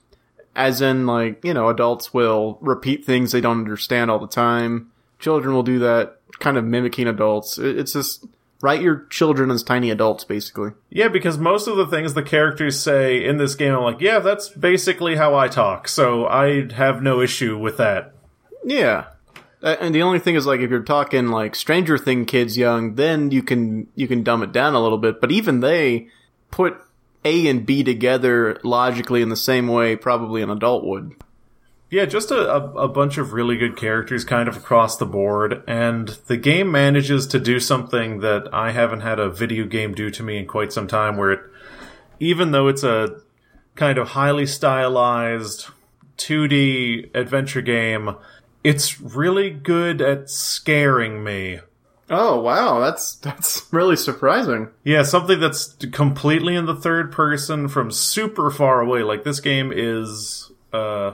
as 0.56 0.82
in, 0.82 1.06
like, 1.06 1.44
you 1.44 1.54
know, 1.54 1.70
adults 1.70 2.14
will 2.14 2.58
repeat 2.62 3.06
things 3.06 3.32
they 3.32 3.42
don't 3.42 3.60
understand 3.60 4.10
all 4.12 4.20
the 4.20 4.28
time. 4.28 4.92
Children 5.20 5.54
will 5.56 5.64
do 5.64 5.80
that, 5.80 6.20
kind 6.40 6.58
of 6.58 6.64
mimicking 6.64 7.08
adults. 7.08 7.58
It- 7.58 7.78
It's 7.80 7.94
just 7.94 8.26
write 8.62 8.82
your 8.82 9.06
children 9.10 9.52
as 9.52 9.64
tiny 9.64 9.92
adults, 9.92 10.24
basically. 10.24 10.72
Yeah, 10.90 11.08
because 11.08 11.38
most 11.38 11.68
of 11.68 11.78
the 11.78 11.88
things 11.88 12.14
the 12.14 12.24
characters 12.24 12.80
say 12.80 13.24
in 13.24 13.38
this 13.38 13.56
game, 13.56 13.74
I'm 13.74 13.84
like, 13.84 14.02
yeah, 14.02 14.20
that's 14.20 14.50
basically 14.50 15.16
how 15.16 15.36
I 15.36 15.48
talk, 15.48 15.88
so 15.88 16.26
I 16.26 16.72
have 16.74 17.02
no 17.02 17.22
issue 17.22 17.58
with 17.58 17.78
that. 17.78 18.14
Yeah. 18.64 19.06
And 19.62 19.94
the 19.94 20.04
only 20.04 20.20
thing 20.20 20.36
is, 20.36 20.46
like, 20.46 20.60
if 20.60 20.70
you're 20.70 20.84
talking 20.84 21.28
like 21.28 21.56
Stranger 21.56 21.98
Thing 21.98 22.26
kids 22.26 22.58
young, 22.58 22.96
then 22.96 23.32
you 23.32 23.42
can 23.42 23.88
you 23.96 24.08
can 24.08 24.22
dumb 24.22 24.44
it 24.44 24.52
down 24.52 24.76
a 24.76 24.82
little 24.82 25.00
bit. 25.00 25.20
But 25.20 25.32
even 25.32 25.62
they 25.62 26.10
put 26.52 26.78
A 27.26 27.48
and 27.48 27.66
B 27.66 27.84
together 27.84 28.60
logically 28.64 29.24
in 29.24 29.30
the 29.30 29.36
same 29.36 29.68
way 29.68 29.96
probably 29.96 30.44
an 30.44 30.52
adult 30.52 30.86
would. 30.86 31.16
Yeah, 31.90 32.06
just 32.06 32.32
a, 32.32 32.54
a, 32.54 32.72
a 32.74 32.88
bunch 32.90 33.18
of 33.18 33.32
really 33.32 33.56
good 33.56 33.78
characters 33.78 34.26
kind 34.26 34.50
of 34.50 34.58
across 34.58 34.98
the 34.98 35.06
board, 35.06 35.64
and 35.68 36.10
the 36.28 36.36
game 36.36 36.70
manages 36.70 37.26
to 37.28 37.40
do 37.40 37.60
something 37.60 38.20
that 38.20 38.50
I 38.54 38.72
haven't 38.72 39.02
had 39.02 39.20
a 39.20 39.30
video 39.30 39.66
game 39.66 39.94
do 39.94 40.10
to 40.10 40.24
me 40.24 40.38
in 40.38 40.48
quite 40.48 40.74
some 40.74 40.88
time, 40.88 41.16
where 41.16 41.32
it, 41.32 41.40
even 42.20 42.52
though 42.52 42.68
it's 42.68 42.84
a 42.84 43.22
kind 43.76 43.98
of 43.98 44.10
highly 44.10 44.46
stylized 44.46 45.68
2D 46.18 47.16
adventure 47.16 47.62
game, 47.62 48.16
it's 48.66 49.00
really 49.00 49.50
good 49.50 50.02
at 50.02 50.30
scaring 50.30 51.24
me. 51.24 51.60
Oh 52.10 52.40
wow, 52.40 52.80
that's 52.80 53.16
that's 53.16 53.68
really 53.72 53.96
surprising. 53.98 54.70
Yeah, 54.84 55.04
something 55.04 55.40
that's 55.40 55.76
completely 55.92 56.56
in 56.56 56.66
the 56.66 56.76
third 56.76 57.12
person 57.12 57.68
from 57.68 57.92
super 57.92 58.50
far 58.50 58.82
away. 58.82 59.04
Like 59.04 59.24
this 59.24 59.40
game 59.42 59.72
is 59.74 60.52
uh, 60.72 61.14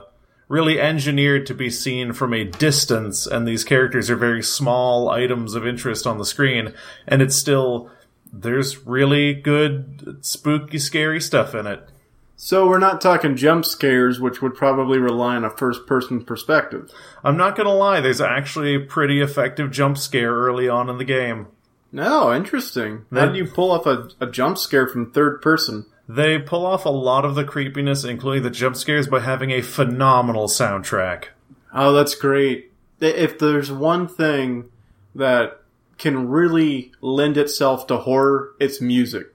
really 0.54 0.80
engineered 0.80 1.47
to 1.47 1.54
be 1.56 1.68
seen 1.68 2.14
from 2.14 2.32
a 2.32 2.43
distance, 2.43 3.26
and 3.26 3.47
these 3.47 3.64
characters 3.64 4.08
are 4.12 4.16
very 4.16 4.43
small 4.43 5.10
items 5.10 5.56
of 5.56 5.66
interest 5.66 6.06
on 6.06 6.20
the 6.20 6.26
screen, 6.26 6.72
and 7.08 7.24
it's 7.24 7.36
still 7.36 7.89
there's 8.32 8.86
really 8.86 9.34
good 9.34 10.20
spooky, 10.22 10.78
scary 10.78 11.20
stuff 11.20 11.56
in 11.56 11.66
it. 11.66 11.89
So 12.36 12.68
we're 12.68 12.78
not 12.78 13.01
talking 13.01 13.36
jump 13.36 13.66
scares, 13.66 14.20
which 14.20 14.43
would 14.43 14.54
probably 14.54 14.99
rely 14.99 15.36
on 15.36 15.43
a 15.43 15.49
first 15.49 15.88
person 15.88 16.24
perspective. 16.24 16.91
I'm 17.24 17.38
not 17.38 17.56
gonna 17.56 17.74
lie, 17.74 17.99
there's 17.99 18.22
actually 18.22 18.76
a 18.76 18.80
pretty 18.80 19.22
effective 19.22 19.72
jump 19.72 19.97
scare 19.97 20.36
early 20.36 20.70
on 20.70 20.88
in 20.88 20.99
the 20.99 21.04
game. 21.04 21.47
No, 21.91 22.32
interesting. 22.32 23.06
How 23.12 23.22
Then- 23.26 23.34
do 23.34 23.39
you 23.39 23.47
pull 23.47 23.72
off 23.72 23.88
a, 23.88 24.10
a 24.22 24.28
jump 24.28 24.60
scare 24.60 24.88
from 24.88 25.12
third 25.12 25.41
person? 25.41 25.88
They 26.08 26.38
pull 26.38 26.66
off 26.66 26.86
a 26.86 26.89
lot 26.89 27.24
of 27.26 27.36
the 27.36 27.45
creepiness, 27.45 28.04
including 28.04 28.43
the 28.43 28.49
jump 28.49 28.76
scares, 28.76 29.08
by 29.08 29.22
having 29.22 29.51
a 29.51 29.62
phenomenal 29.62 30.47
soundtrack. 30.47 31.28
Oh, 31.74 31.93
that's 31.93 32.16
great. 32.16 32.72
If 32.99 33.39
there's 33.39 33.72
one 33.72 34.08
thing 34.08 34.70
that 35.16 35.62
can 35.97 36.30
really 36.30 36.91
lend 37.01 37.38
itself 37.38 37.88
to 37.88 37.97
horror, 37.97 38.54
it's 38.60 38.82
music. 38.82 39.28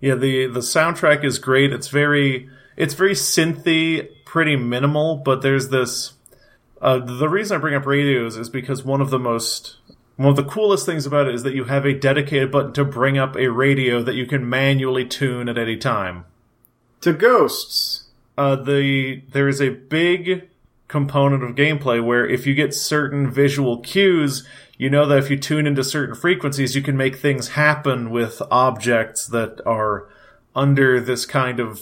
Yeah, 0.00 0.14
the 0.14 0.46
the 0.46 0.60
soundtrack 0.60 1.24
is 1.24 1.38
great. 1.38 1.72
It's 1.72 1.88
very 1.88 2.48
it's 2.76 2.94
very 2.94 3.14
synthy, 3.14 4.08
pretty 4.24 4.56
minimal, 4.56 5.16
but 5.16 5.42
there's 5.42 5.68
this 5.68 6.14
uh, 6.80 6.98
the 6.98 7.28
reason 7.28 7.56
I 7.56 7.60
bring 7.60 7.74
up 7.74 7.86
radios 7.86 8.36
is 8.36 8.48
because 8.48 8.82
one 8.84 9.00
of 9.00 9.10
the 9.10 9.18
most 9.18 9.76
one 10.20 10.28
of 10.28 10.36
the 10.36 10.44
coolest 10.44 10.84
things 10.84 11.06
about 11.06 11.28
it 11.28 11.34
is 11.34 11.44
that 11.44 11.54
you 11.54 11.64
have 11.64 11.86
a 11.86 11.94
dedicated 11.94 12.52
button 12.52 12.74
to 12.74 12.84
bring 12.84 13.16
up 13.16 13.36
a 13.36 13.48
radio 13.48 14.02
that 14.02 14.14
you 14.14 14.26
can 14.26 14.46
manually 14.46 15.06
tune 15.06 15.48
at 15.48 15.56
any 15.56 15.78
time. 15.78 16.26
To 17.00 17.14
ghosts. 17.14 18.04
Uh, 18.36 18.56
the 18.56 19.22
there 19.32 19.48
is 19.48 19.62
a 19.62 19.70
big 19.70 20.50
component 20.88 21.42
of 21.42 21.56
gameplay 21.56 22.04
where 22.04 22.28
if 22.28 22.46
you 22.46 22.54
get 22.54 22.74
certain 22.74 23.30
visual 23.30 23.78
cues, 23.78 24.46
you 24.76 24.90
know 24.90 25.06
that 25.06 25.16
if 25.20 25.30
you 25.30 25.38
tune 25.38 25.66
into 25.66 25.82
certain 25.82 26.14
frequencies, 26.14 26.76
you 26.76 26.82
can 26.82 26.98
make 26.98 27.16
things 27.16 27.48
happen 27.48 28.10
with 28.10 28.42
objects 28.50 29.26
that 29.26 29.62
are 29.64 30.06
under 30.54 31.00
this 31.00 31.24
kind 31.24 31.58
of 31.58 31.80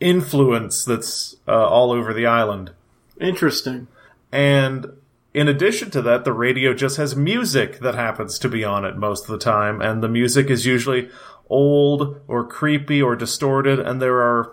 influence 0.00 0.84
that's 0.84 1.36
uh, 1.46 1.68
all 1.68 1.92
over 1.92 2.12
the 2.12 2.26
island. 2.26 2.72
Interesting. 3.20 3.86
And 4.32 4.94
in 5.34 5.48
addition 5.48 5.90
to 5.92 6.02
that, 6.02 6.24
the 6.24 6.32
radio 6.32 6.74
just 6.74 6.96
has 6.96 7.16
music 7.16 7.80
that 7.80 7.94
happens 7.94 8.38
to 8.40 8.48
be 8.48 8.64
on 8.64 8.84
it 8.84 8.96
most 8.96 9.24
of 9.24 9.30
the 9.30 9.38
time, 9.38 9.80
and 9.80 10.02
the 10.02 10.08
music 10.08 10.50
is 10.50 10.66
usually 10.66 11.08
old 11.48 12.20
or 12.28 12.46
creepy 12.46 13.00
or 13.02 13.16
distorted, 13.16 13.78
and 13.78 14.00
there 14.00 14.20
are 14.20 14.52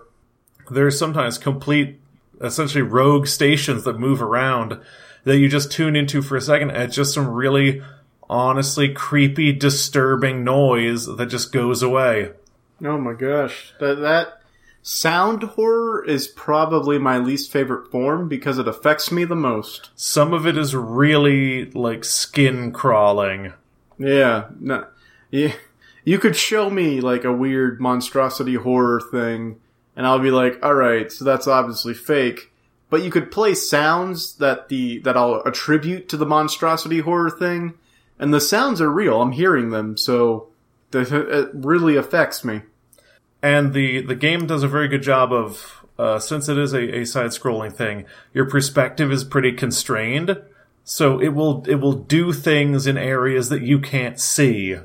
there 0.71 0.86
are 0.86 0.91
sometimes 0.91 1.38
complete 1.38 1.99
essentially 2.41 2.82
rogue 2.82 3.27
stations 3.27 3.84
that 3.84 3.99
move 3.99 4.21
around 4.21 4.80
that 5.23 5.38
you 5.38 5.49
just 5.49 5.71
tune 5.71 5.95
into 5.95 6.21
for 6.21 6.38
a 6.38 6.41
second 6.41 6.69
and 6.69 6.84
it's 6.84 6.95
just 6.95 7.13
some 7.13 7.27
really 7.27 7.82
honestly 8.30 8.93
creepy 8.93 9.51
disturbing 9.51 10.43
noise 10.43 11.05
that 11.17 11.25
just 11.25 11.51
goes 11.51 11.82
away 11.82 12.32
Oh 12.84 12.97
my 12.97 13.13
gosh. 13.13 13.73
That, 13.80 13.95
that 13.95 14.38
sound 14.82 15.43
horror 15.43 16.03
is 16.05 16.27
probably 16.27 16.97
my 16.97 17.17
least 17.17 17.51
favorite 17.51 17.91
form 17.91 18.27
because 18.27 18.57
it 18.57 18.67
affects 18.67 19.11
me 19.11 19.25
the 19.25 19.36
most. 19.36 19.89
some 19.95 20.34
of 20.34 20.47
it 20.47 20.57
is 20.57 20.75
really 20.75 21.65
like 21.71 22.03
skin 22.03 22.71
crawling 22.71 23.53
Yeah. 23.97 24.47
No, 24.59 24.88
yeah. 25.30 25.53
You 26.05 26.17
could 26.17 26.36
show 26.36 26.69
me 26.69 27.01
like 27.01 27.23
a 27.23 27.34
weird 27.34 27.80
monstrosity 27.80 28.55
horror 28.55 29.01
thing 29.01 29.59
and 29.95 30.07
I'll 30.07 30.19
be 30.19 30.32
like, 30.32 30.63
alright, 30.63 31.11
so 31.11 31.25
that's 31.25 31.45
obviously 31.47 31.93
fake. 31.93 32.51
But 32.89 33.03
you 33.03 33.11
could 33.11 33.32
play 33.32 33.53
sounds 33.53 34.38
that 34.38 34.69
the, 34.69 34.99
that 34.99 35.17
I'll 35.17 35.41
attribute 35.45 36.09
to 36.09 36.17
the 36.17 36.25
monstrosity 36.25 36.99
horror 36.99 37.30
thing. 37.30 37.73
And 38.17 38.34
the 38.34 38.41
sounds 38.41 38.82
are 38.82 38.89
real. 38.89 39.21
I'm 39.21 39.34
hearing 39.34 39.69
them. 39.69 39.97
So 39.97 40.47
the, 40.91 41.01
it 41.41 41.49
really 41.53 41.97
affects 41.97 42.43
me. 42.43 42.61
And 43.41 43.73
the 43.73 44.01
the 44.01 44.15
game 44.15 44.45
does 44.47 44.63
a 44.63 44.67
very 44.67 44.87
good 44.87 45.03
job 45.03 45.31
of 45.31 45.85
uh, 45.97 46.19
since 46.19 46.47
it 46.47 46.57
is 46.57 46.73
a, 46.73 46.99
a 46.99 47.05
side 47.05 47.31
scrolling 47.31 47.73
thing 47.73 48.05
your 48.33 48.45
perspective 48.45 49.11
is 49.11 49.23
pretty 49.23 49.51
constrained. 49.51 50.41
So 50.83 51.19
it 51.21 51.29
will 51.29 51.63
it 51.67 51.75
will 51.75 51.93
do 51.93 52.33
things 52.33 52.87
in 52.87 52.97
areas 52.97 53.49
that 53.49 53.61
you 53.61 53.79
can't 53.79 54.19
see. 54.19 54.77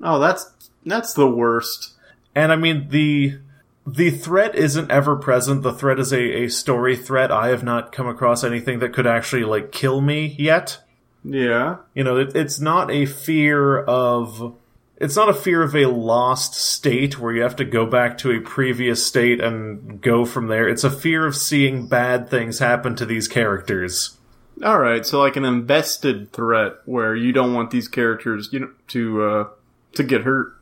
Oh, 0.00 0.20
that's, 0.20 0.52
that's 0.86 1.12
the 1.14 1.28
worst. 1.28 1.94
and 2.34 2.52
i 2.52 2.56
mean 2.56 2.88
the 2.90 3.38
the 3.84 4.10
threat 4.10 4.54
isn't 4.54 4.90
ever 4.90 5.16
present. 5.16 5.62
The 5.62 5.72
threat 5.72 5.98
is 5.98 6.12
a, 6.12 6.44
a 6.44 6.48
story 6.48 6.94
threat. 6.94 7.32
I 7.32 7.48
have 7.48 7.64
not 7.64 7.90
come 7.90 8.06
across 8.06 8.44
anything 8.44 8.80
that 8.80 8.92
could 8.92 9.06
actually 9.06 9.44
like 9.44 9.72
kill 9.72 10.00
me 10.02 10.36
yet. 10.38 10.82
Yeah. 11.24 11.78
you 11.94 12.04
know 12.04 12.16
it, 12.16 12.36
it's 12.36 12.60
not 12.60 12.90
a 12.90 13.04
fear 13.06 13.78
of 13.78 14.54
it's 15.00 15.16
not 15.16 15.28
a 15.28 15.34
fear 15.34 15.62
of 15.62 15.76
a 15.76 15.86
lost 15.86 16.54
state 16.54 17.18
where 17.20 17.32
you 17.32 17.42
have 17.42 17.56
to 17.56 17.64
go 17.64 17.86
back 17.86 18.18
to 18.18 18.32
a 18.32 18.40
previous 18.40 19.06
state 19.06 19.40
and 19.40 20.00
go 20.00 20.24
from 20.24 20.48
there 20.48 20.68
it's 20.68 20.84
a 20.84 20.90
fear 20.90 21.24
of 21.26 21.36
seeing 21.36 21.86
bad 21.86 22.28
things 22.28 22.58
happen 22.58 22.94
to 22.96 23.06
these 23.06 23.28
characters 23.28 24.16
All 24.64 24.78
right, 24.80 25.06
so 25.06 25.20
like 25.20 25.36
an 25.36 25.44
invested 25.44 26.32
threat 26.32 26.72
where 26.84 27.14
you 27.14 27.32
don't 27.32 27.54
want 27.54 27.70
these 27.70 27.86
characters, 27.86 28.48
you 28.52 28.60
know, 28.60 28.70
to 28.88 29.22
uh 29.22 29.48
to 29.94 30.02
get 30.02 30.22
hurt. 30.22 30.54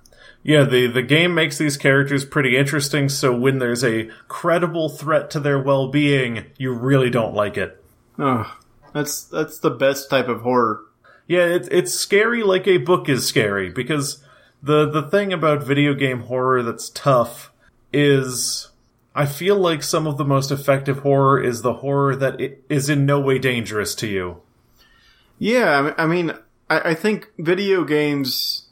yeah 0.42 0.64
the 0.64 0.86
the 0.86 1.02
game 1.02 1.34
makes 1.34 1.56
these 1.58 1.76
characters 1.76 2.24
pretty 2.24 2.56
interesting 2.56 3.08
so 3.08 3.36
when 3.36 3.58
there's 3.58 3.82
a 3.84 4.08
credible 4.28 4.88
threat 4.88 5.30
to 5.30 5.40
their 5.40 5.58
well-being 5.60 6.44
you 6.58 6.72
really 6.72 7.10
don't 7.10 7.34
like 7.34 7.56
it 7.56 7.82
Oh, 8.18 8.50
that's 8.94 9.24
that's 9.24 9.58
the 9.58 9.68
best 9.70 10.08
type 10.08 10.28
of 10.28 10.40
horror. 10.40 10.80
Yeah, 11.26 11.44
it, 11.46 11.68
it's 11.70 11.92
scary 11.92 12.42
like 12.42 12.66
a 12.66 12.78
book 12.78 13.08
is 13.10 13.26
scary 13.26 13.68
because 13.68 14.24
the 14.62 14.88
the 14.88 15.02
thing 15.02 15.32
about 15.32 15.62
video 15.62 15.94
game 15.94 16.20
horror 16.22 16.62
that's 16.62 16.90
tough 16.90 17.52
is 17.92 18.70
I 19.14 19.24
feel 19.24 19.56
like 19.56 19.82
some 19.82 20.06
of 20.06 20.18
the 20.18 20.24
most 20.24 20.50
effective 20.50 20.98
horror 20.98 21.42
is 21.42 21.62
the 21.62 21.74
horror 21.74 22.14
that 22.16 22.38
is 22.68 22.90
in 22.90 23.06
no 23.06 23.18
way 23.18 23.38
dangerous 23.38 23.94
to 23.96 24.06
you. 24.06 24.42
Yeah, 25.38 25.94
I 25.96 26.06
mean, 26.06 26.32
I, 26.68 26.90
I 26.90 26.94
think 26.94 27.30
video 27.38 27.84
games, 27.84 28.68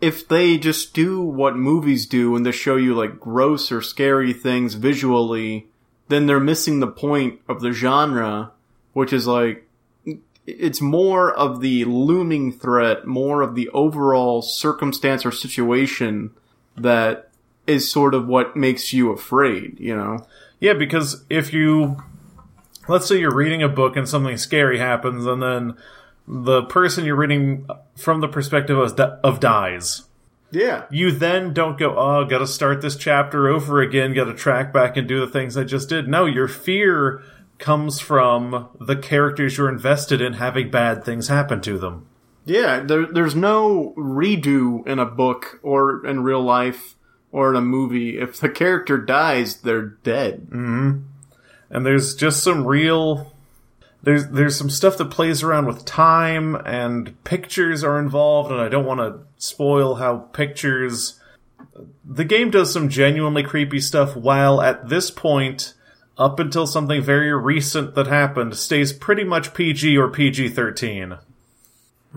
if 0.00 0.28
they 0.28 0.56
just 0.56 0.94
do 0.94 1.20
what 1.20 1.56
movies 1.56 2.06
do 2.06 2.36
and 2.36 2.46
they 2.46 2.52
show 2.52 2.76
you 2.76 2.94
like 2.94 3.18
gross 3.18 3.72
or 3.72 3.82
scary 3.82 4.32
things 4.32 4.74
visually, 4.74 5.66
then 6.08 6.26
they're 6.26 6.40
missing 6.40 6.78
the 6.78 6.86
point 6.86 7.40
of 7.48 7.60
the 7.60 7.72
genre, 7.72 8.52
which 8.92 9.12
is 9.12 9.26
like, 9.26 9.66
it's 10.46 10.80
more 10.80 11.32
of 11.32 11.60
the 11.60 11.84
looming 11.84 12.52
threat, 12.52 13.06
more 13.06 13.42
of 13.42 13.54
the 13.54 13.68
overall 13.70 14.42
circumstance 14.42 15.24
or 15.24 15.30
situation 15.30 16.30
that 16.76 17.30
is 17.66 17.90
sort 17.90 18.14
of 18.14 18.26
what 18.26 18.56
makes 18.56 18.92
you 18.92 19.12
afraid, 19.12 19.78
you 19.78 19.96
know? 19.96 20.26
Yeah, 20.58 20.74
because 20.74 21.24
if 21.30 21.52
you, 21.52 22.02
let's 22.88 23.06
say 23.06 23.18
you're 23.18 23.34
reading 23.34 23.62
a 23.62 23.68
book 23.68 23.96
and 23.96 24.08
something 24.08 24.36
scary 24.36 24.78
happens, 24.78 25.26
and 25.26 25.42
then 25.42 25.76
the 26.26 26.62
person 26.62 27.04
you're 27.04 27.16
reading 27.16 27.66
from 27.96 28.20
the 28.20 28.28
perspective 28.28 28.78
of, 28.78 28.98
of 28.98 29.40
dies. 29.40 30.04
Yeah. 30.50 30.84
You 30.90 31.10
then 31.12 31.54
don't 31.54 31.78
go, 31.78 31.96
oh, 31.96 32.24
gotta 32.24 32.46
start 32.46 32.82
this 32.82 32.96
chapter 32.96 33.48
over 33.48 33.80
again, 33.80 34.12
gotta 34.12 34.34
track 34.34 34.72
back 34.72 34.96
and 34.96 35.08
do 35.08 35.20
the 35.20 35.26
things 35.26 35.56
I 35.56 35.64
just 35.64 35.88
did. 35.88 36.08
No, 36.08 36.26
your 36.26 36.48
fear 36.48 37.22
comes 37.62 38.00
from 38.00 38.68
the 38.78 38.96
characters 38.96 39.56
you're 39.56 39.70
invested 39.70 40.20
in 40.20 40.34
having 40.34 40.70
bad 40.70 41.04
things 41.04 41.28
happen 41.28 41.62
to 41.62 41.78
them. 41.78 42.06
Yeah, 42.44 42.80
there, 42.80 43.06
there's 43.06 43.36
no 43.36 43.94
redo 43.96 44.86
in 44.86 44.98
a 44.98 45.06
book 45.06 45.60
or 45.62 46.04
in 46.04 46.24
real 46.24 46.42
life 46.42 46.96
or 47.30 47.50
in 47.50 47.56
a 47.56 47.62
movie. 47.62 48.18
If 48.18 48.38
the 48.40 48.50
character 48.50 48.98
dies, 48.98 49.58
they're 49.58 49.86
dead. 49.86 50.48
Mm-hmm. 50.50 50.98
And 51.70 51.86
there's 51.86 52.14
just 52.14 52.42
some 52.42 52.66
real 52.66 53.32
there's 54.02 54.28
there's 54.28 54.56
some 54.56 54.68
stuff 54.68 54.98
that 54.98 55.10
plays 55.10 55.42
around 55.42 55.66
with 55.66 55.84
time 55.84 56.56
and 56.66 57.22
pictures 57.24 57.84
are 57.84 57.98
involved 58.00 58.50
and 58.50 58.60
I 58.60 58.68
don't 58.68 58.84
want 58.84 59.00
to 59.00 59.20
spoil 59.38 59.94
how 59.94 60.16
pictures 60.16 61.20
the 62.04 62.24
game 62.24 62.50
does 62.50 62.72
some 62.72 62.88
genuinely 62.88 63.44
creepy 63.44 63.80
stuff 63.80 64.16
while 64.16 64.60
at 64.60 64.88
this 64.88 65.10
point 65.10 65.74
up 66.18 66.38
until 66.38 66.66
something 66.66 67.02
very 67.02 67.32
recent 67.34 67.94
that 67.94 68.06
happened 68.06 68.56
stays 68.56 68.92
pretty 68.92 69.24
much 69.24 69.54
PG 69.54 69.96
or 69.96 70.08
PG-13. 70.08 71.18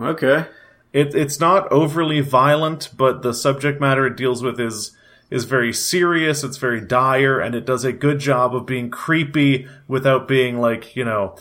Okay. 0.00 0.46
It, 0.92 1.14
it's 1.14 1.40
not 1.40 1.70
overly 1.72 2.20
violent, 2.20 2.90
but 2.96 3.22
the 3.22 3.34
subject 3.34 3.80
matter 3.80 4.06
it 4.06 4.16
deals 4.16 4.42
with 4.42 4.60
is 4.60 4.92
is 5.28 5.44
very 5.44 5.72
serious. 5.72 6.44
It's 6.44 6.56
very 6.56 6.80
dire, 6.80 7.40
and 7.40 7.54
it 7.54 7.66
does 7.66 7.84
a 7.84 7.92
good 7.92 8.20
job 8.20 8.54
of 8.54 8.64
being 8.64 8.90
creepy 8.90 9.66
without 9.88 10.28
being 10.28 10.58
like 10.58 10.94
you 10.96 11.04
know 11.04 11.36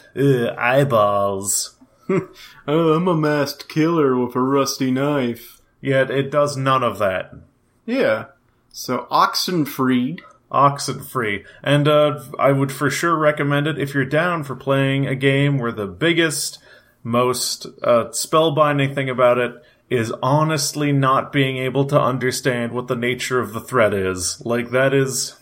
eyeballs. 0.58 1.72
Oh, 2.68 2.94
I'm 2.94 3.08
a 3.08 3.16
masked 3.16 3.70
killer 3.70 4.16
with 4.16 4.36
a 4.36 4.40
rusty 4.40 4.90
knife. 4.90 5.62
Yet 5.82 6.10
it 6.10 6.32
does 6.32 6.58
none 6.58 6.84
of 6.84 6.98
that. 6.98 7.34
Yeah. 7.86 8.26
So 8.72 9.08
Oxenfried. 9.12 10.22
Oxenfree, 10.52 11.46
and 11.64 11.88
uh, 11.88 12.24
I 12.40 12.52
would 12.52 12.72
for 12.72 12.90
sure 12.90 13.18
recommend 13.18 13.68
it 13.68 13.80
if 13.80 13.94
you're 13.94 14.06
down 14.06 14.44
for 14.44 14.56
playing 14.56 15.08
a 15.08 15.16
game 15.16 15.58
where 15.58 15.72
the 15.72 15.88
biggest, 15.88 16.60
most 17.04 17.66
uh, 17.84 18.06
spellbinding 18.10 18.96
thing 18.96 19.10
about 19.10 19.38
it 19.38 19.54
is 19.90 20.12
honestly 20.24 20.92
not 20.92 21.32
being 21.32 21.58
able 21.58 21.86
to 21.86 22.00
understand 22.00 22.72
what 22.72 22.88
the 22.88 22.96
nature 22.96 23.40
of 23.40 23.54
the 23.54 23.60
threat 23.60 23.94
is. 23.94 24.42
Like 24.44 24.72
that 24.72 24.94
is 24.94 25.36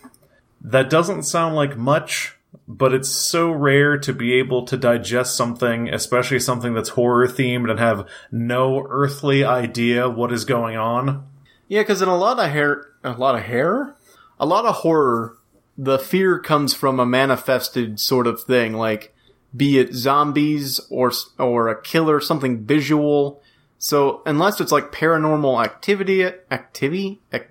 that 0.60 0.90
doesn't 0.90 1.22
sound 1.22 1.54
like 1.54 1.76
much, 1.76 2.36
but 2.66 2.92
it's 2.94 3.08
so 3.08 3.50
rare 3.50 3.98
to 3.98 4.12
be 4.12 4.34
able 4.34 4.64
to 4.66 4.76
digest 4.76 5.36
something, 5.36 5.88
especially 5.88 6.40
something 6.40 6.74
that's 6.74 6.90
horror 6.90 7.26
themed 7.26 7.70
and 7.70 7.78
have 7.78 8.08
no 8.30 8.84
earthly 8.88 9.44
idea 9.44 10.08
what 10.08 10.32
is 10.32 10.44
going 10.44 10.76
on. 10.76 11.26
Yeah, 11.68 11.82
because 11.82 12.02
in 12.02 12.08
a 12.08 12.16
lot 12.16 12.38
of 12.38 12.50
hair, 12.50 12.86
a 13.02 13.12
lot 13.12 13.34
of 13.34 13.42
hair, 13.42 13.96
a 14.44 14.46
lot 14.46 14.66
of 14.66 14.74
horror, 14.74 15.38
the 15.78 15.98
fear 15.98 16.38
comes 16.38 16.74
from 16.74 17.00
a 17.00 17.06
manifested 17.06 17.98
sort 17.98 18.26
of 18.26 18.42
thing, 18.42 18.74
like 18.74 19.14
be 19.56 19.78
it 19.78 19.94
zombies 19.94 20.80
or 20.90 21.10
or 21.38 21.68
a 21.68 21.80
killer, 21.80 22.20
something 22.20 22.66
visual. 22.66 23.42
So 23.78 24.20
unless 24.26 24.60
it's 24.60 24.70
like 24.70 24.92
paranormal 24.92 25.64
activity, 25.64 26.24
activity, 26.50 27.22
ac- 27.32 27.46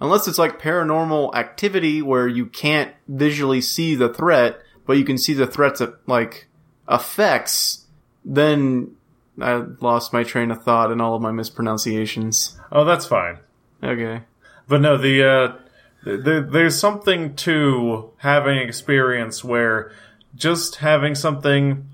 unless 0.00 0.28
it's 0.28 0.38
like 0.38 0.62
paranormal 0.62 1.34
activity 1.34 2.00
where 2.00 2.28
you 2.28 2.46
can't 2.46 2.94
visually 3.08 3.60
see 3.60 3.96
the 3.96 4.08
threat, 4.08 4.60
but 4.86 4.98
you 4.98 5.04
can 5.04 5.18
see 5.18 5.34
the 5.34 5.48
threat's 5.48 5.82
like 6.06 6.46
effects, 6.88 7.86
then 8.24 8.94
I 9.40 9.64
lost 9.80 10.12
my 10.12 10.22
train 10.22 10.52
of 10.52 10.62
thought 10.62 10.92
and 10.92 11.02
all 11.02 11.16
of 11.16 11.22
my 11.22 11.32
mispronunciations. 11.32 12.56
Oh, 12.70 12.84
that's 12.84 13.04
fine. 13.04 13.38
Okay. 13.82 14.22
But 14.68 14.80
no, 14.80 14.96
the 14.96 15.28
uh, 15.28 15.63
there, 16.04 16.40
there's 16.42 16.78
something 16.78 17.34
to 17.36 18.10
having 18.18 18.58
experience 18.58 19.42
where 19.44 19.92
just 20.36 20.76
having 20.76 21.14
something 21.14 21.88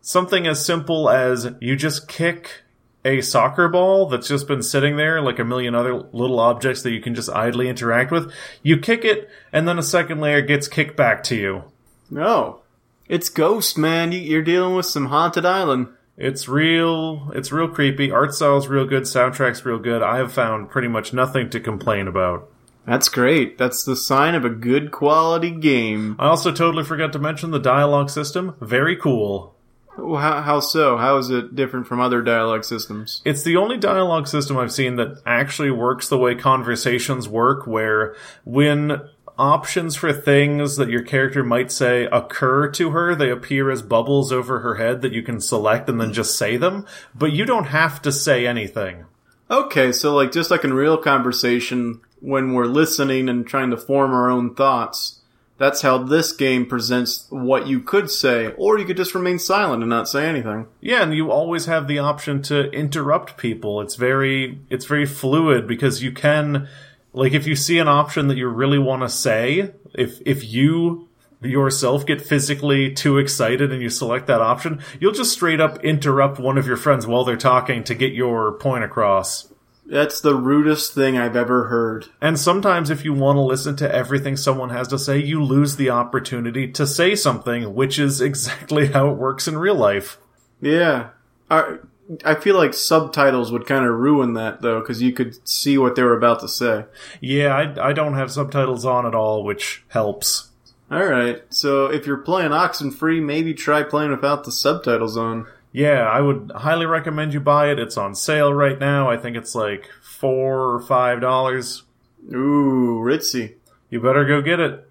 something 0.00 0.46
as 0.46 0.64
simple 0.64 1.08
as 1.10 1.48
you 1.60 1.76
just 1.76 2.08
kick 2.08 2.62
a 3.04 3.20
soccer 3.20 3.68
ball 3.68 4.06
that's 4.08 4.28
just 4.28 4.46
been 4.48 4.62
sitting 4.62 4.96
there 4.96 5.20
like 5.22 5.38
a 5.38 5.44
million 5.44 5.74
other 5.74 5.94
little 6.12 6.38
objects 6.40 6.82
that 6.82 6.90
you 6.90 7.00
can 7.00 7.14
just 7.14 7.30
idly 7.30 7.68
interact 7.68 8.10
with. 8.10 8.30
You 8.62 8.78
kick 8.78 9.04
it, 9.04 9.30
and 9.52 9.66
then 9.66 9.78
a 9.78 9.82
second 9.82 10.20
layer 10.20 10.42
gets 10.42 10.68
kicked 10.68 10.96
back 10.96 11.22
to 11.24 11.36
you. 11.36 11.64
No. 12.10 12.60
It's 13.08 13.28
Ghost, 13.28 13.78
man. 13.78 14.12
You- 14.12 14.20
You're 14.20 14.42
dealing 14.42 14.74
with 14.74 14.86
some 14.86 15.06
haunted 15.06 15.46
island. 15.46 15.88
It's 16.18 16.46
real. 16.48 17.30
It's 17.34 17.50
real 17.50 17.68
creepy. 17.68 18.10
Art 18.10 18.34
style's 18.34 18.68
real 18.68 18.84
good. 18.84 19.04
Soundtrack's 19.04 19.64
real 19.64 19.78
good. 19.78 20.02
I 20.02 20.18
have 20.18 20.32
found 20.32 20.68
pretty 20.68 20.88
much 20.88 21.14
nothing 21.14 21.48
to 21.50 21.60
complain 21.60 22.06
about. 22.06 22.48
That's 22.86 23.08
great. 23.08 23.58
That's 23.58 23.84
the 23.84 23.96
sign 23.96 24.34
of 24.34 24.44
a 24.44 24.50
good 24.50 24.90
quality 24.90 25.50
game. 25.50 26.16
I 26.18 26.26
also 26.26 26.50
totally 26.50 26.84
forgot 26.84 27.12
to 27.12 27.18
mention 27.18 27.50
the 27.50 27.58
dialogue 27.58 28.10
system. 28.10 28.56
Very 28.60 28.96
cool. 28.96 29.54
How, 29.96 30.40
how 30.40 30.60
so? 30.60 30.96
How 30.96 31.18
is 31.18 31.30
it 31.30 31.54
different 31.54 31.86
from 31.86 32.00
other 32.00 32.22
dialogue 32.22 32.64
systems? 32.64 33.20
It's 33.24 33.42
the 33.42 33.56
only 33.56 33.76
dialogue 33.76 34.28
system 34.28 34.56
I've 34.56 34.72
seen 34.72 34.96
that 34.96 35.20
actually 35.26 35.70
works 35.70 36.08
the 36.08 36.18
way 36.18 36.34
conversations 36.34 37.28
work, 37.28 37.66
where 37.66 38.14
when 38.44 39.02
options 39.40 39.96
for 39.96 40.12
things 40.12 40.76
that 40.76 40.90
your 40.90 41.02
character 41.02 41.42
might 41.42 41.72
say 41.72 42.04
occur 42.04 42.68
to 42.70 42.90
her, 42.90 43.14
they 43.14 43.30
appear 43.30 43.70
as 43.70 43.82
bubbles 43.82 44.30
over 44.30 44.60
her 44.60 44.76
head 44.76 45.02
that 45.02 45.12
you 45.12 45.22
can 45.22 45.40
select 45.40 45.88
and 45.88 46.00
then 46.00 46.12
just 46.12 46.36
say 46.36 46.56
them, 46.56 46.86
but 47.14 47.32
you 47.32 47.44
don't 47.44 47.66
have 47.66 48.02
to 48.02 48.12
say 48.12 48.46
anything. 48.46 49.04
Okay, 49.50 49.90
so 49.92 50.14
like 50.14 50.30
just 50.30 50.50
like 50.50 50.62
in 50.62 50.72
real 50.72 50.96
conversation, 50.96 52.00
when 52.20 52.52
we're 52.52 52.66
listening 52.66 53.28
and 53.28 53.46
trying 53.46 53.70
to 53.70 53.76
form 53.76 54.12
our 54.12 54.30
own 54.30 54.54
thoughts, 54.54 55.20
that's 55.60 55.82
how 55.82 55.98
this 55.98 56.32
game 56.32 56.64
presents 56.64 57.26
what 57.28 57.66
you 57.66 57.80
could 57.80 58.10
say, 58.10 58.52
or 58.56 58.78
you 58.78 58.86
could 58.86 58.96
just 58.96 59.14
remain 59.14 59.38
silent 59.38 59.82
and 59.82 59.90
not 59.90 60.08
say 60.08 60.26
anything. 60.26 60.66
Yeah, 60.80 61.02
and 61.02 61.14
you 61.14 61.30
always 61.30 61.66
have 61.66 61.86
the 61.86 61.98
option 61.98 62.40
to 62.44 62.70
interrupt 62.70 63.36
people. 63.36 63.82
It's 63.82 63.96
very 63.96 64.58
it's 64.70 64.86
very 64.86 65.04
fluid 65.04 65.66
because 65.66 66.02
you 66.02 66.12
can 66.12 66.66
like 67.12 67.34
if 67.34 67.46
you 67.46 67.56
see 67.56 67.78
an 67.78 67.88
option 67.88 68.28
that 68.28 68.38
you 68.38 68.48
really 68.48 68.78
want 68.78 69.02
to 69.02 69.08
say, 69.10 69.72
if 69.92 70.20
if 70.24 70.50
you 70.50 71.08
yourself 71.42 72.06
get 72.06 72.22
physically 72.22 72.92
too 72.92 73.18
excited 73.18 73.72
and 73.72 73.82
you 73.82 73.90
select 73.90 74.26
that 74.28 74.40
option, 74.40 74.82
you'll 74.98 75.12
just 75.12 75.32
straight 75.32 75.60
up 75.60 75.84
interrupt 75.84 76.38
one 76.38 76.58
of 76.58 76.66
your 76.66 76.76
friends 76.76 77.06
while 77.06 77.24
they're 77.24 77.36
talking 77.36 77.84
to 77.84 77.94
get 77.94 78.12
your 78.12 78.52
point 78.52 78.84
across. 78.84 79.49
That's 79.90 80.20
the 80.20 80.36
rudest 80.36 80.94
thing 80.94 81.18
I've 81.18 81.34
ever 81.34 81.66
heard. 81.66 82.06
And 82.20 82.38
sometimes 82.38 82.90
if 82.90 83.04
you 83.04 83.12
want 83.12 83.38
to 83.38 83.40
listen 83.40 83.74
to 83.76 83.92
everything 83.92 84.36
someone 84.36 84.70
has 84.70 84.86
to 84.88 84.98
say, 85.00 85.18
you 85.18 85.42
lose 85.42 85.74
the 85.74 85.90
opportunity 85.90 86.70
to 86.70 86.86
say 86.86 87.16
something, 87.16 87.74
which 87.74 87.98
is 87.98 88.20
exactly 88.20 88.86
how 88.86 89.10
it 89.10 89.16
works 89.16 89.48
in 89.48 89.58
real 89.58 89.74
life. 89.74 90.18
Yeah. 90.60 91.08
I, 91.50 91.78
I 92.24 92.36
feel 92.36 92.56
like 92.56 92.72
subtitles 92.72 93.50
would 93.50 93.66
kind 93.66 93.84
of 93.84 93.96
ruin 93.96 94.34
that 94.34 94.62
though, 94.62 94.78
because 94.78 95.02
you 95.02 95.12
could 95.12 95.46
see 95.46 95.76
what 95.76 95.96
they 95.96 96.04
were 96.04 96.16
about 96.16 96.38
to 96.40 96.48
say. 96.48 96.84
Yeah, 97.20 97.52
I, 97.52 97.88
I 97.88 97.92
don't 97.92 98.14
have 98.14 98.30
subtitles 98.30 98.84
on 98.84 99.06
at 99.06 99.14
all, 99.16 99.42
which 99.42 99.82
helps. 99.88 100.50
Alright, 100.88 101.52
so 101.52 101.86
if 101.86 102.06
you're 102.06 102.18
playing 102.18 102.50
Oxenfree, 102.50 103.20
maybe 103.20 103.54
try 103.54 103.82
playing 103.82 104.12
without 104.12 104.44
the 104.44 104.52
subtitles 104.52 105.16
on. 105.16 105.48
Yeah, 105.72 106.02
I 106.02 106.20
would 106.20 106.50
highly 106.54 106.86
recommend 106.86 107.32
you 107.32 107.40
buy 107.40 107.70
it. 107.70 107.78
It's 107.78 107.96
on 107.96 108.14
sale 108.14 108.52
right 108.52 108.78
now. 108.78 109.08
I 109.08 109.16
think 109.16 109.36
it's 109.36 109.54
like 109.54 109.88
four 110.02 110.74
or 110.74 110.80
five 110.80 111.20
dollars. 111.20 111.84
Ooh, 112.32 113.00
ritzy. 113.02 113.54
You 113.88 114.00
better 114.00 114.24
go 114.24 114.42
get 114.42 114.60
it. 114.60 114.86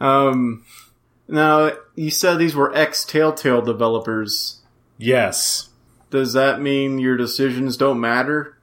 Um, 0.00 0.64
now, 1.28 1.72
you 1.94 2.10
said 2.10 2.38
these 2.38 2.54
were 2.54 2.74
ex 2.74 3.04
Telltale 3.04 3.62
developers. 3.62 4.60
Yes. 4.98 5.70
Does 6.10 6.32
that 6.34 6.60
mean 6.60 6.98
your 6.98 7.16
decisions 7.16 7.76
don't 7.76 8.00
matter? 8.00 8.58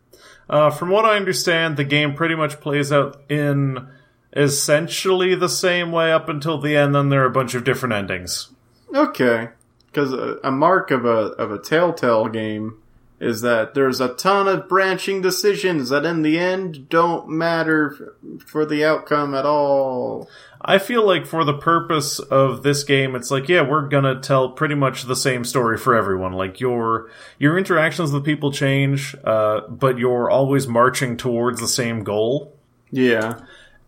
Uh, 0.49 0.69
from 0.69 0.89
what 0.89 1.05
I 1.05 1.15
understand, 1.15 1.77
the 1.77 1.83
game 1.83 2.15
pretty 2.15 2.35
much 2.35 2.59
plays 2.59 2.91
out 2.91 3.21
in 3.29 3.87
essentially 4.35 5.35
the 5.35 5.49
same 5.49 5.91
way 5.91 6.11
up 6.11 6.29
until 6.29 6.59
the 6.59 6.75
end. 6.75 6.93
Then 6.93 7.09
there 7.09 7.23
are 7.23 7.27
a 7.27 7.31
bunch 7.31 7.55
of 7.55 7.63
different 7.63 7.93
endings. 7.93 8.49
Okay, 8.93 9.49
because 9.91 10.13
a, 10.13 10.37
a 10.43 10.51
mark 10.51 10.91
of 10.91 11.05
a 11.05 11.33
of 11.37 11.51
a 11.51 11.59
Telltale 11.59 12.27
game 12.27 12.81
is 13.19 13.41
that 13.41 13.73
there's 13.73 13.99
a 13.99 14.13
ton 14.15 14.47
of 14.47 14.69
branching 14.69 15.21
decisions 15.21 15.89
that 15.89 16.05
in 16.05 16.21
the 16.21 16.39
end 16.39 16.87
don't 16.87 17.27
matter 17.27 17.93
f- 17.93 18.47
for 18.47 18.65
the 18.65 18.85
outcome 18.85 19.35
at 19.35 19.45
all. 19.45 20.29
I 20.61 20.77
feel 20.77 21.05
like 21.05 21.25
for 21.25 21.43
the 21.43 21.57
purpose 21.57 22.19
of 22.19 22.63
this 22.63 22.83
game, 22.83 23.15
it's 23.15 23.31
like, 23.31 23.49
yeah, 23.49 23.61
we're 23.61 23.87
gonna 23.87 24.19
tell 24.21 24.51
pretty 24.51 24.75
much 24.75 25.03
the 25.03 25.15
same 25.15 25.43
story 25.43 25.77
for 25.77 25.95
everyone. 25.95 26.33
Like 26.33 26.59
your 26.59 27.09
your 27.37 27.57
interactions 27.57 28.11
with 28.11 28.25
people 28.25 28.51
change, 28.51 29.15
uh, 29.23 29.61
but 29.67 29.97
you're 29.97 30.29
always 30.29 30.67
marching 30.67 31.17
towards 31.17 31.59
the 31.59 31.67
same 31.67 32.03
goal. 32.03 32.55
Yeah, 32.91 33.39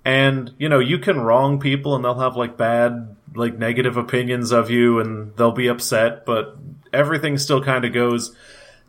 And 0.03 0.53
you 0.57 0.67
know, 0.69 0.79
you 0.79 0.97
can 0.97 1.19
wrong 1.19 1.59
people, 1.59 1.95
and 1.95 2.03
they'll 2.03 2.19
have 2.19 2.35
like 2.35 2.57
bad, 2.57 3.15
like 3.35 3.57
negative 3.57 3.97
opinions 3.97 4.51
of 4.51 4.69
you, 4.71 4.99
and 4.99 5.35
they'll 5.37 5.51
be 5.51 5.67
upset. 5.67 6.25
But 6.25 6.57
everything 6.91 7.37
still 7.37 7.63
kind 7.63 7.85
of 7.85 7.93
goes 7.93 8.35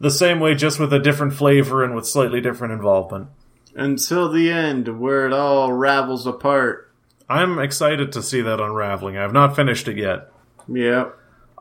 the 0.01 0.11
same 0.11 0.41
way, 0.41 0.55
just 0.55 0.81
with 0.81 0.93
a 0.93 0.99
different 0.99 1.35
flavor 1.35 1.85
and 1.85 1.95
with 1.95 2.07
slightly 2.07 2.41
different 2.41 2.73
involvement. 2.73 3.29
until 3.75 4.31
the 4.31 4.51
end 4.51 5.01
where 5.01 5.27
it 5.27 5.33
all 5.33 5.73
ravels 5.73 6.27
apart. 6.27 6.93
I'm 7.29 7.59
excited 7.59 8.13
to 8.13 8.23
see 8.23 8.41
that 8.43 8.61
unraveling. 8.61 9.17
I've 9.17 9.33
not 9.33 9.57
finished 9.57 9.89
it 9.89 9.97
yet. 9.97 10.31
Yeah. 10.69 11.11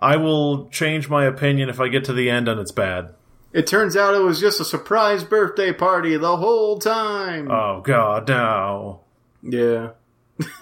I 0.02 0.18
will 0.18 0.68
change 0.70 1.08
my 1.08 1.26
opinion 1.26 1.70
if 1.70 1.80
I 1.80 1.88
get 1.88 2.04
to 2.06 2.14
the 2.14 2.30
end 2.30 2.48
and 2.50 2.60
it's 2.60 2.72
bad. 2.72 3.14
It 3.54 3.68
turns 3.68 3.96
out 3.96 4.16
it 4.16 4.24
was 4.24 4.40
just 4.42 4.60
a 4.60 4.66
surprise 4.66 5.24
birthday 5.24 5.72
party 5.72 6.18
the 6.18 6.36
whole 6.38 6.80
time. 6.80 7.50
Oh 7.50 7.82
god, 7.82 8.28
no. 8.28 9.02
Yeah. 9.44 9.92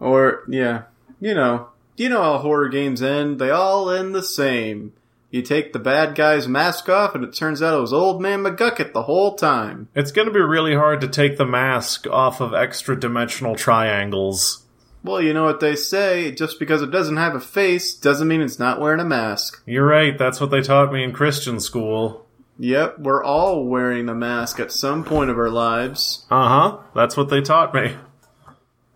or 0.00 0.44
yeah, 0.48 0.82
you 1.20 1.34
know, 1.34 1.68
you 1.96 2.08
know 2.08 2.22
how 2.22 2.38
horror 2.38 2.68
games 2.68 3.02
end. 3.02 3.38
They 3.38 3.50
all 3.50 3.90
end 3.90 4.14
the 4.14 4.22
same. 4.22 4.92
You 5.30 5.42
take 5.42 5.72
the 5.72 5.78
bad 5.78 6.14
guy's 6.14 6.48
mask 6.48 6.88
off, 6.88 7.14
and 7.14 7.22
it 7.22 7.34
turns 7.34 7.62
out 7.62 7.76
it 7.76 7.80
was 7.80 7.92
Old 7.92 8.22
Man 8.22 8.42
McGucket 8.42 8.92
the 8.92 9.02
whole 9.02 9.34
time. 9.34 9.88
It's 9.94 10.12
gonna 10.12 10.30
be 10.30 10.40
really 10.40 10.74
hard 10.74 11.00
to 11.02 11.08
take 11.08 11.36
the 11.36 11.44
mask 11.44 12.06
off 12.06 12.40
of 12.40 12.54
extra 12.54 12.98
dimensional 12.98 13.54
triangles. 13.54 14.64
Well, 15.04 15.20
you 15.22 15.32
know 15.32 15.44
what 15.44 15.60
they 15.60 15.76
say. 15.76 16.32
Just 16.32 16.58
because 16.58 16.82
it 16.82 16.90
doesn't 16.90 17.18
have 17.18 17.34
a 17.34 17.40
face 17.40 17.94
doesn't 17.94 18.26
mean 18.26 18.40
it's 18.40 18.58
not 18.58 18.80
wearing 18.80 19.00
a 19.00 19.04
mask. 19.04 19.62
You're 19.66 19.86
right, 19.86 20.16
that's 20.16 20.40
what 20.40 20.50
they 20.50 20.62
taught 20.62 20.92
me 20.92 21.04
in 21.04 21.12
Christian 21.12 21.60
school. 21.60 22.26
Yep, 22.58 22.98
we're 22.98 23.22
all 23.22 23.64
wearing 23.66 24.08
a 24.08 24.14
mask 24.14 24.58
at 24.58 24.72
some 24.72 25.04
point 25.04 25.30
of 25.30 25.38
our 25.38 25.50
lives. 25.50 26.26
Uh 26.30 26.48
huh, 26.48 26.78
that's 26.94 27.16
what 27.16 27.28
they 27.28 27.40
taught 27.40 27.72
me. 27.74 27.94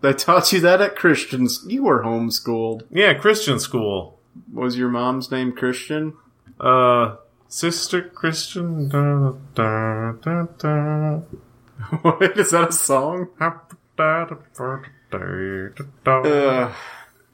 They 0.01 0.11
taught 0.13 0.51
you 0.51 0.59
that 0.61 0.81
at 0.81 0.97
Christians. 0.97 1.63
You 1.67 1.83
were 1.83 2.03
homeschooled. 2.03 2.83
Yeah, 2.91 3.13
Christian 3.13 3.59
school. 3.59 4.19
Was 4.51 4.75
your 4.77 4.89
mom's 4.89 5.31
name 5.31 5.53
Christian? 5.53 6.13
Uh, 6.59 7.15
Sister 7.47 8.01
Christian. 8.01 8.89
Da, 8.89 9.31
da, 9.55 10.11
da, 10.13 10.43
da. 10.57 11.19
Wait, 12.19 12.37
is 12.37 12.51
that 12.51 12.69
a 12.69 12.71
song? 12.73 13.29
Happy 13.39 13.75
birthday, 13.95 15.69
da, 15.75 15.83
da. 16.03 16.29
Uh, 16.29 16.73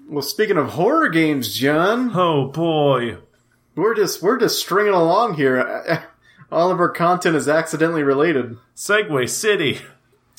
well, 0.07 0.21
speaking 0.21 0.57
of 0.57 0.69
horror 0.71 1.09
games, 1.09 1.55
John, 1.55 2.11
Oh 2.13 2.47
boy. 2.49 3.17
we're 3.75 3.95
just 3.95 4.21
we're 4.21 4.39
just 4.39 4.59
stringing 4.59 4.93
along 4.93 5.35
here. 5.35 6.03
All 6.51 6.71
of 6.71 6.79
our 6.79 6.89
content 6.89 7.35
is 7.35 7.47
accidentally 7.47 8.03
related. 8.03 8.57
Segue 8.75 9.29
City. 9.29 9.79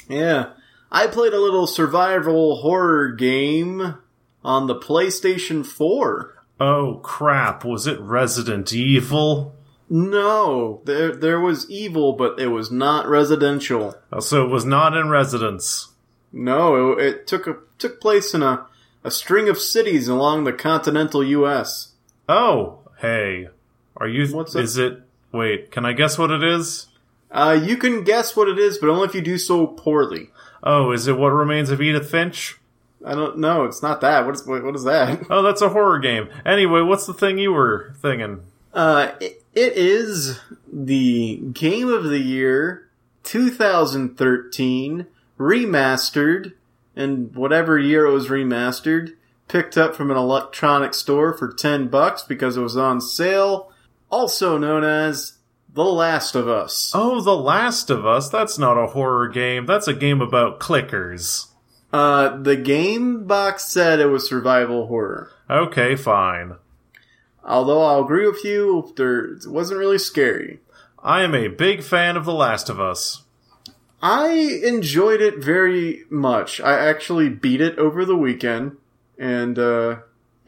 Yeah, 0.08 0.50
I 0.90 1.06
played 1.06 1.32
a 1.32 1.40
little 1.40 1.66
survival 1.66 2.56
horror 2.56 3.12
game 3.12 3.96
on 4.44 4.66
the 4.66 4.74
PlayStation 4.74 5.64
4. 5.64 6.34
Oh 6.58 7.00
crap, 7.02 7.64
was 7.64 7.86
it 7.86 8.00
Resident 8.00 8.72
Evil? 8.72 9.54
No, 9.88 10.82
there 10.84 11.14
there 11.14 11.40
was 11.40 11.68
evil, 11.70 12.12
but 12.12 12.38
it 12.38 12.48
was 12.48 12.70
not 12.70 13.08
residential. 13.08 13.96
Oh, 14.12 14.20
so 14.20 14.44
it 14.44 14.48
was 14.48 14.64
not 14.64 14.96
in 14.96 15.08
residence. 15.08 15.88
No, 16.32 16.92
it, 16.92 17.04
it 17.04 17.26
took 17.26 17.46
a, 17.46 17.56
took 17.78 18.00
place 18.00 18.34
in 18.34 18.42
a 18.42 18.66
a 19.02 19.11
string 19.11 19.48
of 19.48 19.58
cities 19.58 20.08
along 20.08 20.44
the 20.44 20.52
continental 20.52 21.24
U.S. 21.24 21.94
Oh, 22.28 22.80
hey. 22.98 23.48
Are 23.96 24.06
you. 24.08 24.26
What's 24.34 24.52
that? 24.52 24.61
is 24.61 24.76
it. 24.76 25.02
Wait, 25.33 25.70
can 25.70 25.85
I 25.85 25.93
guess 25.93 26.18
what 26.18 26.31
it 26.31 26.43
is? 26.43 26.89
Uh, 27.31 27.59
you 27.62 27.76
can 27.76 28.03
guess 28.03 28.35
what 28.35 28.49
it 28.49 28.59
is, 28.59 28.78
but 28.78 28.91
only 28.91 29.07
if 29.07 29.14
you 29.14 29.20
do 29.20 29.39
so 29.39 29.66
poorly. 29.66 30.31
Oh, 30.62 30.91
is 30.91 31.07
it 31.07 31.16
What 31.16 31.28
Remains 31.28 31.70
of 31.70 31.81
Edith 31.81 32.11
Finch? 32.11 32.59
I 33.05 33.14
don't 33.14 33.39
know. 33.39 33.64
It's 33.64 33.83
not 33.83 34.01
that. 34.03 34.26
What 34.26 34.35
is 34.35 34.47
what, 34.47 34.74
is 34.74 34.85
that? 34.85 35.24
Oh, 35.31 35.43
that's 35.43 35.62
a 35.62 35.70
horror 35.70 35.99
game. 35.99 36.28
Anyway, 36.45 36.83
what's 36.83 37.07
the 37.07 37.14
thing 37.14 37.39
you 37.39 37.53
were 37.53 37.95
thinking? 38.01 38.43
Uh, 38.74 39.12
it, 39.20 39.43
it 39.55 39.72
is 39.74 40.39
the 40.70 41.37
game 41.53 41.89
of 41.89 42.05
the 42.05 42.18
year 42.18 42.89
2013 43.24 45.07
remastered, 45.39 46.53
and 46.95 47.35
whatever 47.35 47.78
year 47.78 48.07
it 48.07 48.12
was 48.12 48.28
remastered, 48.28 49.14
picked 49.49 49.78
up 49.78 49.95
from 49.95 50.11
an 50.11 50.16
electronic 50.16 50.95
store 50.95 51.33
for 51.33 51.53
10 51.53 51.89
bucks 51.89 52.22
because 52.22 52.57
it 52.57 52.61
was 52.61 52.76
on 52.76 53.01
sale, 53.01 53.70
also 54.11 54.58
known 54.58 54.84
as 54.84 55.38
The 55.72 55.84
Last 55.84 56.34
of 56.34 56.48
Us. 56.48 56.92
Oh, 56.94 57.20
The 57.20 57.36
Last 57.36 57.90
of 57.90 58.04
Us. 58.04 58.28
That's 58.28 58.58
not 58.58 58.76
a 58.76 58.88
horror 58.88 59.28
game. 59.28 59.66
That's 59.66 59.88
a 59.88 59.94
game 59.94 60.20
about 60.20 60.61
clickers. 60.61 61.46
Uh, 61.92 62.36
the 62.36 62.56
game 62.56 63.26
box 63.26 63.64
said 63.64 63.98
it 64.00 64.06
was 64.06 64.28
survival 64.28 64.86
horror. 64.86 65.30
Okay, 65.48 65.96
fine. 65.96 66.56
Although 67.44 67.82
I'll 67.82 68.04
agree 68.04 68.26
with 68.26 68.44
you, 68.44 68.92
there, 68.96 69.24
it 69.24 69.46
wasn't 69.46 69.80
really 69.80 69.98
scary. 69.98 70.61
I 71.02 71.22
am 71.22 71.34
a 71.34 71.48
big 71.48 71.82
fan 71.82 72.16
of 72.16 72.24
The 72.24 72.34
Last 72.34 72.68
of 72.68 72.78
Us. 72.78 73.22
I 74.02 74.61
enjoyed 74.64 75.20
it 75.20 75.42
very 75.42 76.04
much. 76.11 76.61
I 76.61 76.78
actually 76.88 77.28
beat 77.28 77.61
it 77.61 77.78
over 77.78 78.04
the 78.04 78.16
weekend, 78.16 78.76
and 79.18 79.58
uh, 79.58 79.96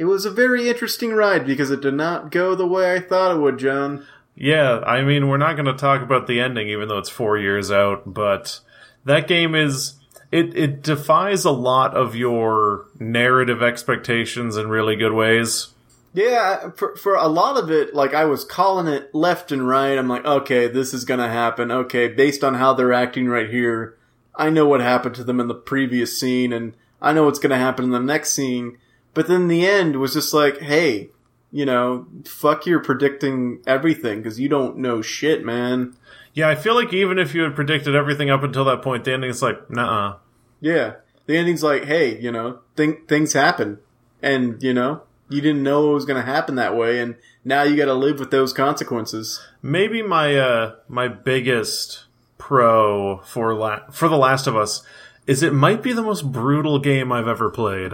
it 0.03 0.07
was 0.07 0.24
a 0.24 0.32
very 0.32 0.68
interesting 0.68 1.12
ride 1.12 1.46
because 1.46 1.70
it 1.70 1.80
did 1.80 1.94
not 1.94 2.32
go 2.32 2.57
the 2.57 2.66
way 2.66 2.92
I 2.92 2.98
thought 2.98 3.36
it 3.36 3.38
would, 3.38 3.57
John. 3.57 4.05
Yeah, 4.34 4.80
I 4.80 5.03
mean, 5.03 5.28
we're 5.28 5.36
not 5.36 5.55
going 5.55 5.66
to 5.66 5.74
talk 5.74 6.03
about 6.03 6.26
the 6.26 6.40
ending, 6.40 6.68
even 6.70 6.88
though 6.88 6.98
it's 6.98 7.09
four 7.09 7.38
years 7.38 7.70
out, 7.70 8.12
but 8.12 8.59
that 9.05 9.28
game 9.28 9.55
is. 9.55 9.94
It, 10.32 10.57
it 10.57 10.82
defies 10.82 11.44
a 11.44 11.53
lot 11.53 11.94
of 11.94 12.16
your 12.16 12.86
narrative 12.98 13.62
expectations 13.62 14.57
in 14.57 14.70
really 14.70 14.96
good 14.96 15.12
ways. 15.12 15.68
Yeah, 16.14 16.70
for 16.70 16.96
for 16.96 17.14
a 17.14 17.28
lot 17.28 17.62
of 17.62 17.70
it, 17.70 17.94
like 17.94 18.12
I 18.12 18.24
was 18.24 18.44
calling 18.44 18.88
it 18.88 19.14
left 19.14 19.53
and 19.53 19.68
right. 19.68 19.96
I'm 19.96 20.09
like, 20.09 20.24
okay, 20.24 20.66
this 20.66 20.92
is 20.92 21.05
gonna 21.05 21.28
happen. 21.28 21.70
Okay, 21.70 22.09
based 22.09 22.42
on 22.42 22.55
how 22.55 22.72
they're 22.72 22.92
acting 22.92 23.28
right 23.28 23.48
here, 23.48 23.96
I 24.34 24.50
know 24.50 24.66
what 24.66 24.80
happened 24.80 25.14
to 25.16 25.24
them 25.24 25.38
in 25.38 25.48
the 25.48 25.55
previous 25.55 26.18
scene, 26.18 26.53
and 26.53 26.72
I 27.00 27.12
know 27.12 27.24
what's 27.24 27.38
gonna 27.38 27.59
happen 27.59 27.84
in 27.84 27.90
the 27.90 28.00
next 28.00 28.32
scene. 28.32 28.78
But 29.14 29.28
then 29.28 29.48
the 29.48 29.66
end 29.66 29.96
was 29.96 30.14
just 30.14 30.32
like, 30.32 30.58
hey, 30.58 31.10
you 31.50 31.66
know, 31.66 32.06
fuck 32.24 32.66
your 32.66 32.80
predicting 32.80 33.60
everything 33.66 34.22
because 34.22 34.40
you 34.40 34.48
don't 34.48 34.78
know 34.78 35.02
shit, 35.02 35.44
man. 35.44 35.94
Yeah, 36.34 36.48
I 36.48 36.54
feel 36.54 36.74
like 36.74 36.92
even 36.94 37.18
if 37.18 37.34
you 37.34 37.42
had 37.42 37.54
predicted 37.54 37.94
everything 37.94 38.30
up 38.30 38.42
until 38.42 38.64
that 38.64 38.82
point, 38.82 39.04
the 39.04 39.12
ending 39.12 39.30
is 39.30 39.42
like, 39.42 39.70
nah. 39.70 40.16
Yeah, 40.60 40.94
the 41.26 41.36
ending's 41.36 41.62
like, 41.62 41.84
hey, 41.84 42.18
you 42.18 42.32
know, 42.32 42.60
th- 42.76 43.00
things 43.06 43.34
happen, 43.34 43.78
and 44.22 44.62
you 44.62 44.72
know, 44.72 45.02
you 45.28 45.42
didn't 45.42 45.62
know 45.62 45.90
it 45.90 45.94
was 45.94 46.06
gonna 46.06 46.22
happen 46.22 46.54
that 46.54 46.74
way, 46.74 47.00
and 47.00 47.16
now 47.44 47.62
you 47.64 47.76
got 47.76 47.86
to 47.86 47.94
live 47.94 48.18
with 48.18 48.30
those 48.30 48.52
consequences. 48.52 49.44
Maybe 49.60 50.02
my 50.02 50.36
uh 50.36 50.76
my 50.88 51.08
biggest 51.08 52.04
pro 52.38 53.18
for 53.24 53.54
la- 53.54 53.90
for 53.90 54.08
The 54.08 54.16
Last 54.16 54.46
of 54.46 54.56
Us 54.56 54.82
is 55.26 55.42
it 55.42 55.52
might 55.52 55.82
be 55.82 55.92
the 55.92 56.02
most 56.02 56.32
brutal 56.32 56.78
game 56.78 57.12
I've 57.12 57.28
ever 57.28 57.50
played. 57.50 57.92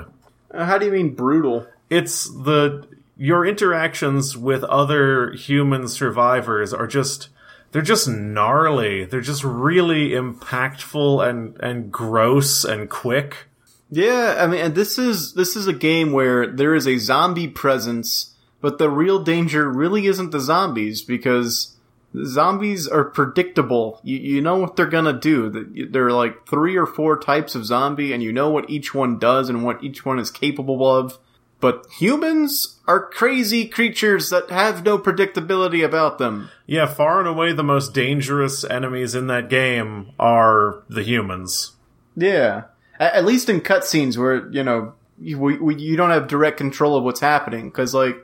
Uh, 0.59 0.65
how 0.65 0.77
do 0.77 0.87
you 0.87 0.93
mean 0.93 1.15
brutal? 1.15 1.67
It's 1.89 2.29
the 2.29 2.87
your 3.17 3.47
interactions 3.47 4.37
with 4.37 4.65
other 4.65 5.33
human 5.33 5.87
survivors 5.87 6.75
are 6.75 6.89
just 6.89 7.29
they're 7.71 7.81
just 7.83 8.09
gnarly. 8.09 9.05
They're 9.05 9.21
just 9.21 9.45
really 9.45 10.11
impactful 10.11 11.27
and 11.27 11.57
and 11.61 11.93
gross 11.93 12.65
and 12.65 12.91
quick. 12.91 13.47
Yeah, 13.91 14.37
I 14.39 14.49
mean, 14.49 14.61
and 14.61 14.75
this 14.75 14.99
is 14.99 15.35
this 15.35 15.55
is 15.55 15.69
a 15.69 15.73
game 15.73 16.13
where 16.13 16.47
there 16.49 16.75
is 16.75 16.89
a 16.89 16.99
zombie 16.99 17.49
presence, 17.49 18.35
but 18.61 18.79
the 18.79 18.91
real 18.91 19.21
danger 19.23 19.71
really 19.71 20.07
isn't 20.07 20.33
the 20.33 20.41
zombies 20.41 21.03
because 21.03 21.77
zombies 22.25 22.89
are 22.89 23.05
predictable. 23.05 24.01
You 24.03 24.19
you 24.19 24.41
know 24.41 24.57
what 24.57 24.77
they're 24.77 24.87
gonna 24.87 25.19
do. 25.19 25.89
There 25.91 26.07
are 26.07 26.13
like 26.13 26.47
three 26.47 26.77
or 26.77 26.87
four 26.87 27.19
types 27.19 27.55
of 27.55 27.67
zombie, 27.67 28.13
and 28.13 28.23
you 28.23 28.33
know 28.33 28.51
what 28.51 28.69
each 28.71 28.95
one 28.95 29.19
does 29.19 29.49
and 29.49 29.65
what 29.65 29.83
each 29.83 30.05
one 30.05 30.19
is 30.19 30.31
capable 30.31 30.87
of. 30.87 31.19
But 31.61 31.87
humans 31.99 32.79
are 32.87 33.09
crazy 33.09 33.67
creatures 33.67 34.31
that 34.31 34.49
have 34.49 34.85
no 34.85 34.97
predictability 34.97 35.85
about 35.85 36.19
them. 36.19 36.51
Yeah, 36.67 36.87
far 36.87 37.19
and 37.19 37.29
away 37.29 37.53
the 37.53 37.65
most 37.65 37.93
dangerous 37.93 38.63
enemies 38.65 39.17
in 39.17 39.27
that 39.27 39.49
game 39.49 40.13
are 40.21 40.85
the 40.89 41.03
humans. 41.03 41.73
Yeah, 42.17 42.65
at, 43.01 43.15
at 43.15 43.25
least 43.25 43.49
in 43.49 43.61
cutscenes 43.61 44.17
where 44.17 44.49
you 44.51 44.63
know 44.63 44.95
you, 45.21 45.39
we, 45.39 45.59
we, 45.59 45.75
you 45.77 45.97
don't 45.97 46.11
have 46.11 46.29
direct 46.29 46.59
control 46.59 46.97
of 46.97 47.05
what's 47.05 47.21
happening. 47.21 47.71
Because 47.71 47.95
like, 47.95 48.17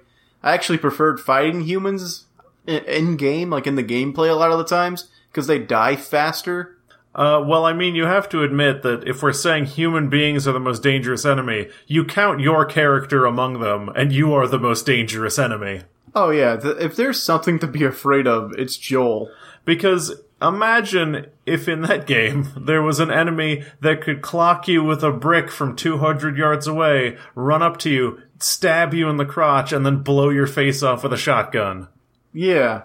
I 0.43 0.55
actually 0.55 0.78
preferred 0.78 1.20
fighting 1.20 1.62
humans 1.62 2.24
in, 2.67 3.17
game, 3.17 3.51
like 3.51 3.67
in 3.67 3.75
the 3.75 3.85
gameplay, 3.85 4.31
a 4.31 4.35
lot 4.35 4.53
of 4.53 4.59
the 4.59 4.65
times 4.65 5.09
because 5.31 5.47
they 5.47 5.59
die 5.59 5.97
faster. 5.97 6.79
Uh, 7.15 7.43
well, 7.47 7.65
I 7.65 7.73
mean, 7.73 7.95
you 7.95 8.05
have 8.07 8.29
to 8.31 8.43
admit 8.43 8.83
that 8.83 9.07
if 9.07 9.23
we're 9.23 9.33
saying 9.33 9.67
human 9.67 10.09
beings 10.09 10.49
are 10.49 10.53
the 10.53 10.61
most 10.61 10.83
dangerous 10.83 11.25
enemy, 11.25 11.69
you 11.87 12.05
count 12.05 12.41
your 12.41 12.65
character 12.65 13.25
among 13.25 13.61
them, 13.61 13.89
and 13.95 14.12
you 14.12 14.33
are 14.35 14.49
the 14.49 14.59
most 14.59 14.85
dangerous 14.85 15.39
enemy. 15.39 15.83
Oh 16.15 16.31
yeah, 16.31 16.59
if 16.62 16.97
there's 16.97 17.23
something 17.23 17.59
to 17.61 17.67
be 17.67 17.85
afraid 17.85 18.27
of, 18.27 18.53
it's 18.57 18.77
Joel. 18.77 19.31
Because 19.65 20.12
imagine 20.41 21.27
if 21.47 21.69
in 21.69 21.83
that 21.83 22.07
game 22.07 22.49
there 22.57 22.83
was 22.83 23.01
an 23.01 23.11
enemy 23.11 23.65
that 23.81 24.01
could 24.01 24.23
clock 24.23 24.69
you 24.69 24.85
with 24.85 25.03
a 25.03 25.12
brick 25.12 25.51
from 25.51 25.77
200 25.77 26.37
yards 26.37 26.67
away, 26.67 27.17
run 27.35 27.62
up 27.62 27.79
to 27.79 27.91
you, 27.91 28.21
stab 28.39 28.95
you 28.95 29.09
in 29.09 29.17
the 29.17 29.25
crotch, 29.25 29.73
and 29.73 29.85
then 29.85 30.03
blow 30.03 30.31
your 30.31 30.47
face 30.47 30.83
off 30.83 31.03
with 31.03 31.12
a 31.12 31.17
shotgun. 31.17 31.89
Yeah. 32.35 32.82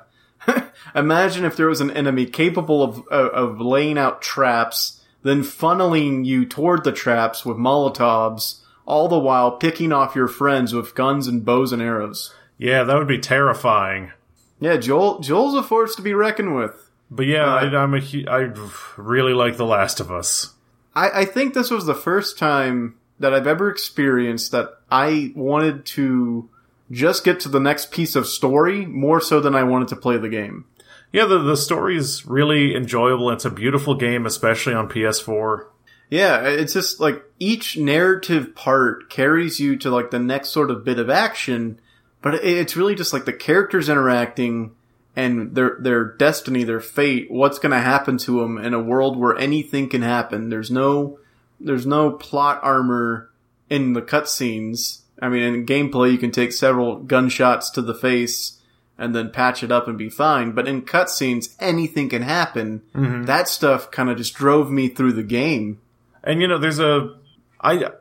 Imagine 0.96 1.44
if 1.44 1.58
there 1.58 1.68
was 1.68 1.82
an 1.82 1.92
enemy 1.92 2.26
capable 2.26 2.82
of, 2.82 3.06
of 3.10 3.28
of 3.52 3.60
laying 3.62 3.98
out 3.98 4.22
traps, 4.22 5.04
then 5.24 5.42
funneling 5.44 6.26
you 6.26 6.46
toward 6.46 6.86
the 6.86 6.94
traps 6.94 7.46
with 7.46 7.58
Molotovs, 7.58 8.62
all 8.86 9.10
the 9.10 9.20
while 9.20 9.52
picking 9.52 9.92
off 9.92 10.16
your 10.16 10.30
friends 10.30 10.74
with 10.74 10.96
guns 10.96 11.28
and 11.28 11.44
bows 11.44 11.74
and 11.74 11.82
arrows. 11.82 12.34
Yeah, 12.58 12.84
that 12.84 12.96
would 12.98 13.08
be 13.08 13.20
terrifying. 13.20 14.12
Yeah, 14.62 14.78
Joel 14.78 15.20
Joel's 15.20 15.56
a 15.56 15.64
force 15.64 15.96
to 15.96 16.02
be 16.02 16.14
reckoned 16.14 16.56
with. 16.56 16.90
But 17.12 17.26
yeah, 17.26 17.46
Uh, 17.46 17.70
I, 17.70 17.84
I'm 17.84 17.96
a, 17.96 18.02
I 18.30 18.54
really 18.96 19.34
like 19.34 19.58
The 19.58 19.66
Last 19.66 20.00
of 20.00 20.12
Us. 20.12 20.54
I, 20.96 21.22
I 21.22 21.26
think 21.26 21.54
this 21.54 21.72
was 21.72 21.86
the 21.86 21.96
first 21.96 22.38
time 22.38 22.96
that 23.20 23.34
I've 23.34 23.48
ever 23.48 23.70
experienced 23.70 24.52
that 24.52 24.70
I 24.92 25.32
wanted 25.36 25.86
to 25.88 26.50
just 26.92 27.24
get 27.24 27.40
to 27.42 27.50
the 27.50 27.60
next 27.60 27.92
piece 27.92 28.16
of 28.16 28.28
story 28.28 28.86
more 28.86 29.22
so 29.22 29.40
than 29.40 29.56
I 29.56 29.64
wanted 29.64 29.90
to 29.90 29.96
play 29.96 30.18
the 30.18 30.30
game. 30.30 30.66
Yeah, 31.12 31.26
the 31.26 31.40
the 31.40 31.58
story's 31.58 32.26
really 32.26 32.76
enjoyable. 32.76 33.32
It's 33.32 33.46
a 33.46 33.50
beautiful 33.50 33.96
game, 33.96 34.26
especially 34.26 34.74
on 34.74 34.90
PS4. 34.90 35.66
Yeah, 36.10 36.42
it's 36.42 36.74
just 36.74 37.00
like 37.00 37.24
each 37.40 37.78
narrative 37.78 38.56
part 38.56 39.10
carries 39.10 39.60
you 39.60 39.76
to 39.78 39.92
like 39.92 40.12
the 40.12 40.20
next 40.20 40.50
sort 40.50 40.72
of 40.72 40.84
bit 40.84 41.00
of 41.00 41.10
action, 41.10 41.80
but 42.22 42.36
it's 42.36 42.76
really 42.76 42.96
just 42.96 43.14
like 43.14 43.26
the 43.26 43.34
characters 43.34 43.90
interacting 43.90 44.76
and 45.16 45.56
their 45.56 45.78
their 45.80 46.04
destiny, 46.04 46.64
their 46.64 46.80
fate, 46.80 47.30
what's 47.30 47.60
going 47.60 47.72
to 47.72 47.80
happen 47.80 48.18
to 48.20 48.40
them 48.40 48.58
in 48.58 48.74
a 48.74 48.82
world 48.82 49.18
where 49.18 49.38
anything 49.38 49.90
can 49.90 50.02
happen. 50.02 50.50
There's 50.50 50.72
no 50.72 51.20
there's 51.60 51.86
no 51.86 52.12
plot 52.12 52.60
armor 52.64 53.30
in 53.70 53.94
the 53.94 54.02
cutscenes. 54.02 55.02
I 55.22 55.30
mean, 55.30 55.44
in 55.44 55.66
gameplay, 55.66 56.12
you 56.12 56.18
can 56.18 56.32
take 56.32 56.52
several 56.52 56.98
gunshots 56.98 57.70
to 57.72 57.82
the 57.82 57.94
face 57.94 58.60
and 58.98 59.16
then 59.16 59.32
patch 59.32 59.64
it 59.64 59.72
up 59.72 59.88
and 59.88 59.98
be 59.98 60.10
fine. 60.10 60.52
But 60.52 60.68
in 60.68 60.82
cutscenes, 60.82 61.56
anything 61.60 62.10
can 62.10 62.22
happen. 62.22 62.82
Mm-hmm. 62.94 63.24
That 63.24 63.48
stuff 63.48 63.92
kind 63.92 64.10
of 64.10 64.18
just 64.18 64.34
drove 64.34 64.70
me 64.70 64.90
through 64.90 65.14
the 65.14 65.24
game. 65.24 65.80
And 66.24 66.42
you 66.42 66.48
know, 66.48 66.58
there's 66.58 66.80
a 66.80 67.16
I 67.62 67.92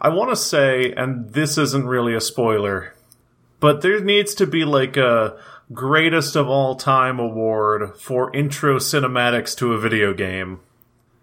I 0.00 0.08
want 0.10 0.30
to 0.30 0.36
say, 0.36 0.92
and 0.92 1.30
this 1.32 1.56
isn't 1.56 1.86
really 1.86 2.14
a 2.14 2.20
spoiler, 2.20 2.94
but 3.60 3.82
there 3.82 4.00
needs 4.00 4.34
to 4.36 4.46
be 4.46 4.64
like 4.64 4.96
a 4.96 5.38
greatest 5.72 6.36
of 6.36 6.48
all 6.48 6.74
time 6.74 7.18
award 7.18 7.96
for 7.98 8.34
intro 8.34 8.78
cinematics 8.78 9.56
to 9.58 9.72
a 9.72 9.80
video 9.80 10.12
game. 10.12 10.60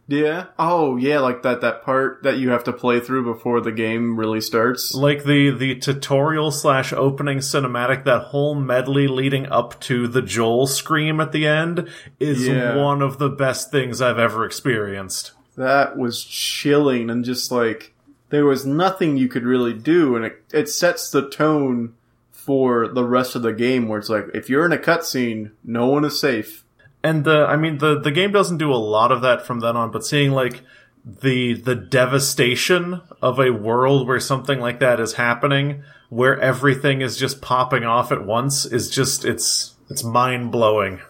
Yeah. 0.07 0.47
Oh, 0.59 0.97
yeah, 0.97 1.19
like 1.19 1.43
that 1.43 1.61
that 1.61 1.83
part 1.83 2.23
that 2.23 2.37
you 2.37 2.49
have 2.49 2.65
to 2.65 2.73
play 2.73 2.99
through 2.99 3.23
before 3.23 3.61
the 3.61 3.71
game 3.71 4.17
really 4.19 4.41
starts. 4.41 4.93
Like 4.93 5.23
the 5.23 5.49
the 5.51 5.75
tutorial 5.75 6.51
slash 6.51 6.91
opening 6.91 7.37
cinematic, 7.37 8.03
that 8.03 8.23
whole 8.25 8.53
medley 8.55 9.07
leading 9.07 9.45
up 9.47 9.79
to 9.81 10.07
the 10.07 10.21
Joel 10.21 10.67
scream 10.67 11.19
at 11.21 11.31
the 11.31 11.47
end 11.47 11.87
is 12.19 12.45
Yeah. 12.47 12.75
one 12.75 13.01
of 13.01 13.17
the 13.17 13.29
best 13.29 13.71
things 13.71 14.01
I've 14.01 14.19
ever 14.19 14.45
experienced. 14.45 15.31
That 15.55 15.97
was 15.97 16.23
chilling 16.23 17.09
and 17.09 17.23
just 17.23 17.51
like 17.51 17.93
there 18.29 18.45
was 18.45 18.65
nothing 18.65 19.15
you 19.17 19.27
could 19.29 19.43
really 19.43 19.73
do 19.73 20.15
and 20.17 20.25
it 20.25 20.43
it 20.51 20.67
sets 20.67 21.09
the 21.11 21.29
tone 21.29 21.93
for 22.31 22.89
the 22.89 23.05
rest 23.05 23.35
of 23.37 23.41
the 23.41 23.53
game 23.53 23.87
where 23.87 23.99
it's 23.99 24.09
like 24.09 24.25
if 24.33 24.49
you're 24.49 24.65
in 24.65 24.73
a 24.73 24.77
cutscene, 24.77 25.51
no 25.63 25.87
one 25.87 26.03
is 26.03 26.19
safe. 26.19 26.65
And 27.03 27.25
the, 27.25 27.45
I 27.45 27.57
mean, 27.57 27.79
the 27.79 27.99
the 27.99 28.11
game 28.11 28.31
doesn't 28.31 28.57
do 28.57 28.71
a 28.71 28.75
lot 28.75 29.11
of 29.11 29.21
that 29.21 29.45
from 29.45 29.59
then 29.59 29.75
on, 29.75 29.91
but 29.91 30.05
seeing 30.05 30.31
like 30.31 30.61
the 31.05 31.53
the 31.53 31.75
devastation 31.75 33.01
of 33.21 33.39
a 33.39 33.51
world 33.51 34.07
where 34.07 34.19
something 34.19 34.59
like 34.59 34.79
that 34.79 34.99
is 34.99 35.13
happening, 35.13 35.83
where 36.09 36.39
everything 36.39 37.01
is 37.01 37.17
just 37.17 37.41
popping 37.41 37.83
off 37.83 38.11
at 38.11 38.25
once, 38.25 38.65
is 38.65 38.89
just 38.89 39.25
it's 39.25 39.75
it's 39.89 40.03
mind 40.03 40.51
blowing. 40.51 41.01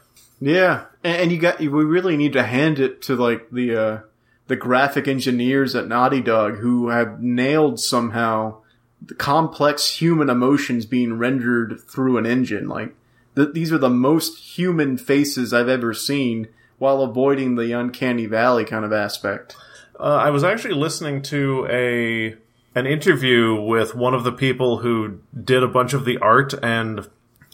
Yeah, 0.42 0.86
and, 1.04 1.22
and 1.24 1.32
you 1.32 1.38
got 1.38 1.60
we 1.60 1.68
really 1.68 2.18
need 2.18 2.34
to 2.34 2.44
hand 2.44 2.80
it 2.80 3.04
to 3.04 3.16
like 3.16 3.52
the 3.52 3.76
uh, 3.76 4.00
the 4.48 4.56
graphic 4.56 5.08
engineers 5.08 5.76
at 5.76 5.88
Naughty 5.88 6.22
Dog 6.22 6.58
who 6.58 6.90
have 6.90 7.22
nailed 7.22 7.80
somehow 7.80 8.62
the 9.00 9.16
complex 9.16 9.96
human 10.02 10.30
emotions 10.30 10.86
being 10.86 11.18
rendered 11.18 11.80
through 11.88 12.18
an 12.18 12.26
engine. 12.26 12.68
Like 12.68 12.96
th- 13.36 13.54
these 13.54 13.72
are 13.72 13.78
the 13.78 13.90
most 13.90 14.58
human 14.58 14.98
faces 14.98 15.54
I've 15.54 15.70
ever 15.70 15.94
seen, 15.94 16.48
while 16.78 17.02
avoiding 17.02 17.56
the 17.56 17.72
uncanny 17.72 18.26
valley 18.26 18.66
kind 18.66 18.86
of 18.86 18.92
aspect. 18.92 19.56
Uh, 20.00 20.16
I 20.16 20.30
was 20.32 20.44
actually 20.44 20.74
listening 20.76 21.22
to 21.24 21.68
a 21.70 22.36
an 22.76 22.88
interview 22.88 23.62
with 23.62 23.94
one 23.94 24.16
of 24.16 24.24
the 24.24 24.32
people 24.32 24.80
who 24.80 25.20
did 25.44 25.62
a 25.62 25.68
bunch 25.68 25.94
of 25.94 26.06
the 26.06 26.18
art 26.18 26.54
and 26.64 27.08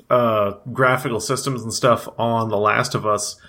uh, 0.09 0.53
graphical 0.71 1.19
systems 1.19 1.61
and 1.61 1.73
stuff 1.73 2.07
on 2.17 2.49
The 2.49 2.57
Last 2.57 2.95
of 2.95 3.05
Us, 3.05 3.39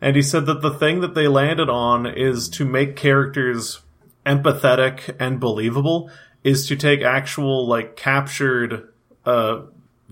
and 0.00 0.14
he 0.14 0.22
said 0.22 0.46
that 0.46 0.62
the 0.62 0.70
thing 0.70 1.00
that 1.00 1.14
they 1.14 1.26
landed 1.26 1.68
on 1.68 2.06
is 2.06 2.48
to 2.50 2.64
make 2.64 2.96
characters 2.96 3.80
empathetic 4.24 5.16
and 5.20 5.40
believable 5.40 6.10
is 6.42 6.68
to 6.68 6.76
take 6.76 7.02
actual 7.02 7.66
like 7.66 7.96
captured 7.96 8.88
uh, 9.24 9.62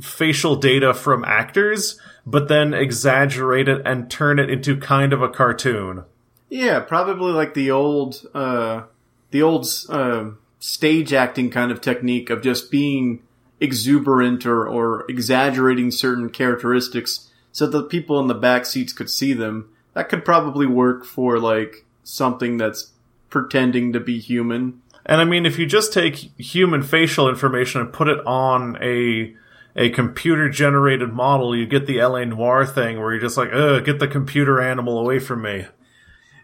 facial 0.00 0.56
data 0.56 0.94
from 0.94 1.24
actors, 1.24 1.98
but 2.26 2.48
then 2.48 2.74
exaggerate 2.74 3.68
it 3.68 3.82
and 3.84 4.10
turn 4.10 4.38
it 4.38 4.50
into 4.50 4.76
kind 4.76 5.12
of 5.12 5.22
a 5.22 5.28
cartoon. 5.28 6.04
Yeah, 6.48 6.80
probably 6.80 7.32
like 7.32 7.54
the 7.54 7.70
old, 7.70 8.26
uh, 8.34 8.82
the 9.30 9.42
old 9.42 9.66
uh, 9.88 10.30
stage 10.58 11.12
acting 11.12 11.50
kind 11.50 11.70
of 11.70 11.80
technique 11.80 12.30
of 12.30 12.42
just 12.42 12.70
being 12.70 13.22
exuberant 13.60 14.46
or, 14.46 14.66
or 14.66 15.04
exaggerating 15.08 15.90
certain 15.90 16.30
characteristics 16.30 17.30
so 17.52 17.66
that 17.66 17.88
people 17.88 18.18
in 18.20 18.26
the 18.26 18.34
back 18.34 18.66
seats 18.66 18.92
could 18.92 19.10
see 19.10 19.32
them. 19.32 19.68
That 19.94 20.08
could 20.08 20.24
probably 20.24 20.66
work 20.66 21.04
for 21.04 21.38
like 21.38 21.84
something 22.02 22.56
that's 22.56 22.92
pretending 23.30 23.92
to 23.92 24.00
be 24.00 24.18
human. 24.18 24.80
And 25.06 25.20
I 25.20 25.24
mean, 25.24 25.46
if 25.46 25.58
you 25.58 25.66
just 25.66 25.92
take 25.92 26.16
human 26.38 26.82
facial 26.82 27.28
information 27.28 27.80
and 27.80 27.92
put 27.92 28.08
it 28.08 28.24
on 28.26 28.76
a 28.82 29.34
a 29.76 29.90
computer 29.90 30.48
generated 30.48 31.12
model, 31.12 31.54
you 31.56 31.66
get 31.66 31.86
the 31.86 32.00
LA 32.00 32.24
Noire 32.24 32.64
thing 32.66 32.98
where 33.00 33.12
you're 33.12 33.20
just 33.20 33.36
like, 33.36 33.50
ugh, 33.52 33.84
get 33.84 33.98
the 33.98 34.08
computer 34.08 34.60
animal 34.60 34.98
away 34.98 35.18
from 35.18 35.42
me. 35.42 35.66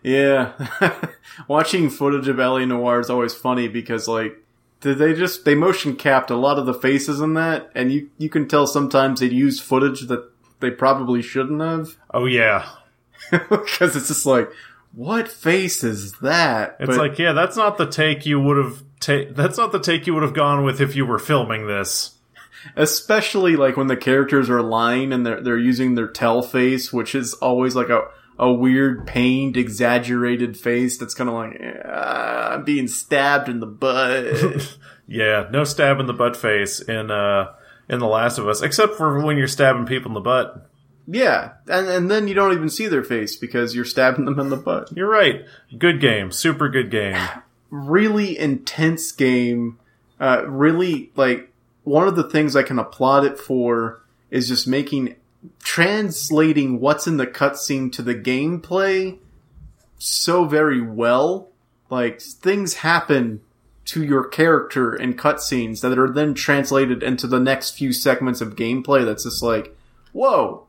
Yeah. 0.02 0.52
Watching 1.48 1.90
footage 1.90 2.28
of 2.28 2.38
LA 2.38 2.64
Noire 2.64 3.00
is 3.00 3.10
always 3.10 3.34
funny 3.34 3.68
because 3.68 4.08
like 4.08 4.36
did 4.80 4.96
they 4.98 5.12
just 5.12 5.44
they 5.44 5.54
motion 5.54 5.94
capped 5.94 6.30
a 6.30 6.36
lot 6.36 6.58
of 6.58 6.64
the 6.66 6.72
faces 6.74 7.20
in 7.20 7.34
that 7.34 7.70
and 7.74 7.92
you 7.92 8.08
you 8.16 8.30
can 8.30 8.48
tell 8.48 8.66
sometimes 8.66 9.20
they'd 9.20 9.30
use 9.32 9.60
footage 9.60 10.06
that 10.08 10.26
they 10.60 10.70
probably 10.70 11.20
shouldn't 11.20 11.60
have 11.60 11.96
Oh 12.14 12.24
yeah. 12.24 12.66
because 13.30 13.94
it's 13.94 14.08
just 14.08 14.24
like 14.24 14.50
what 14.92 15.28
face 15.28 15.84
is 15.84 16.12
that? 16.20 16.76
It's 16.80 16.88
But- 16.88 16.98
like, 16.98 17.18
yeah, 17.18 17.32
that's 17.32 17.56
not 17.56 17.76
the 17.78 17.86
take 17.86 18.24
you 18.26 18.40
would 18.40 18.56
have 18.56 18.82
ta- 19.00 19.30
that's 19.30 19.56
not 19.58 19.70
the 19.70 19.78
take 19.80 20.06
you 20.06 20.14
would 20.14 20.22
have 20.24 20.34
gone 20.34 20.64
with 20.64 20.80
if 20.80 20.96
you 20.96 21.04
were 21.06 21.18
filming 21.18 21.66
this. 21.66 22.16
Especially 22.76 23.56
like 23.56 23.76
when 23.76 23.86
the 23.86 23.96
characters 23.96 24.48
are 24.50 24.62
lying 24.62 25.12
and 25.12 25.24
they're 25.26 25.40
they're 25.42 25.58
using 25.58 25.94
their 25.94 26.08
tell 26.08 26.42
face, 26.42 26.92
which 26.92 27.14
is 27.14 27.34
always 27.34 27.74
like 27.74 27.88
a 27.88 28.02
a 28.38 28.50
weird, 28.50 29.06
pained, 29.06 29.56
exaggerated 29.58 30.56
face 30.56 30.96
that's 30.96 31.14
kind 31.14 31.28
of 31.28 31.36
like 31.36 31.60
ah, 31.84 32.54
I'm 32.54 32.64
being 32.64 32.88
stabbed 32.88 33.48
in 33.48 33.60
the 33.60 33.66
butt. 33.66 34.78
Yeah, 35.12 35.48
no 35.50 35.64
stab 35.64 35.98
in 35.98 36.06
the 36.06 36.12
butt 36.12 36.36
face 36.36 36.78
in 36.80 37.10
uh 37.10 37.52
in 37.88 37.98
The 37.98 38.06
Last 38.06 38.38
of 38.38 38.46
Us, 38.46 38.62
except 38.62 38.94
for 38.94 39.20
when 39.24 39.36
you're 39.36 39.48
stabbing 39.48 39.84
people 39.84 40.10
in 40.10 40.14
the 40.14 40.20
butt. 40.20 40.70
yeah, 41.08 41.54
and 41.66 41.88
and 41.88 42.08
then 42.08 42.28
you 42.28 42.34
don't 42.34 42.52
even 42.52 42.68
see 42.68 42.86
their 42.86 43.02
face 43.02 43.34
because 43.34 43.74
you're 43.74 43.84
stabbing 43.84 44.24
them 44.24 44.38
in 44.38 44.50
the 44.50 44.56
butt. 44.56 44.92
You're 44.96 45.10
right. 45.10 45.44
Good 45.76 46.00
game. 46.00 46.30
Super 46.30 46.68
good 46.68 46.92
game. 46.92 47.16
really 47.70 48.38
intense 48.38 49.10
game. 49.10 49.80
Uh, 50.20 50.44
really, 50.46 51.10
like, 51.16 51.49
one 51.84 52.08
of 52.08 52.16
the 52.16 52.28
things 52.28 52.56
I 52.56 52.62
can 52.62 52.78
applaud 52.78 53.24
it 53.24 53.38
for 53.38 54.02
is 54.30 54.48
just 54.48 54.66
making, 54.66 55.16
translating 55.62 56.80
what's 56.80 57.06
in 57.06 57.16
the 57.16 57.26
cutscene 57.26 57.92
to 57.92 58.02
the 58.02 58.14
gameplay 58.14 59.18
so 59.98 60.44
very 60.44 60.80
well. 60.80 61.48
like 61.90 62.20
things 62.20 62.74
happen 62.74 63.40
to 63.84 64.04
your 64.04 64.24
character 64.24 64.94
in 64.94 65.14
cutscenes 65.14 65.80
that 65.80 65.98
are 65.98 66.10
then 66.10 66.32
translated 66.32 67.02
into 67.02 67.26
the 67.26 67.40
next 67.40 67.70
few 67.70 67.92
segments 67.92 68.40
of 68.40 68.54
gameplay 68.54 69.04
that's 69.04 69.24
just 69.24 69.42
like, 69.42 69.76
whoa. 70.12 70.66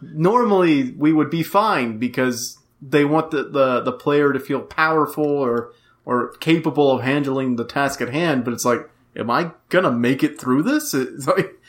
Normally 0.00 0.92
we 0.92 1.12
would 1.12 1.28
be 1.30 1.42
fine 1.42 1.98
because 1.98 2.58
they 2.80 3.04
want 3.04 3.30
the, 3.30 3.44
the, 3.44 3.80
the 3.80 3.92
player 3.92 4.32
to 4.32 4.40
feel 4.40 4.60
powerful 4.60 5.24
or 5.24 5.72
or 6.04 6.32
capable 6.38 6.90
of 6.90 7.02
handling 7.02 7.54
the 7.54 7.64
task 7.64 8.00
at 8.00 8.08
hand, 8.08 8.44
but 8.44 8.52
it's 8.52 8.64
like, 8.64 8.90
am 9.16 9.30
I 9.30 9.52
gonna 9.68 9.90
make 9.90 10.22
it 10.22 10.40
through 10.40 10.62
this? 10.62 10.94
It's 10.94 11.26
like, 11.26 11.60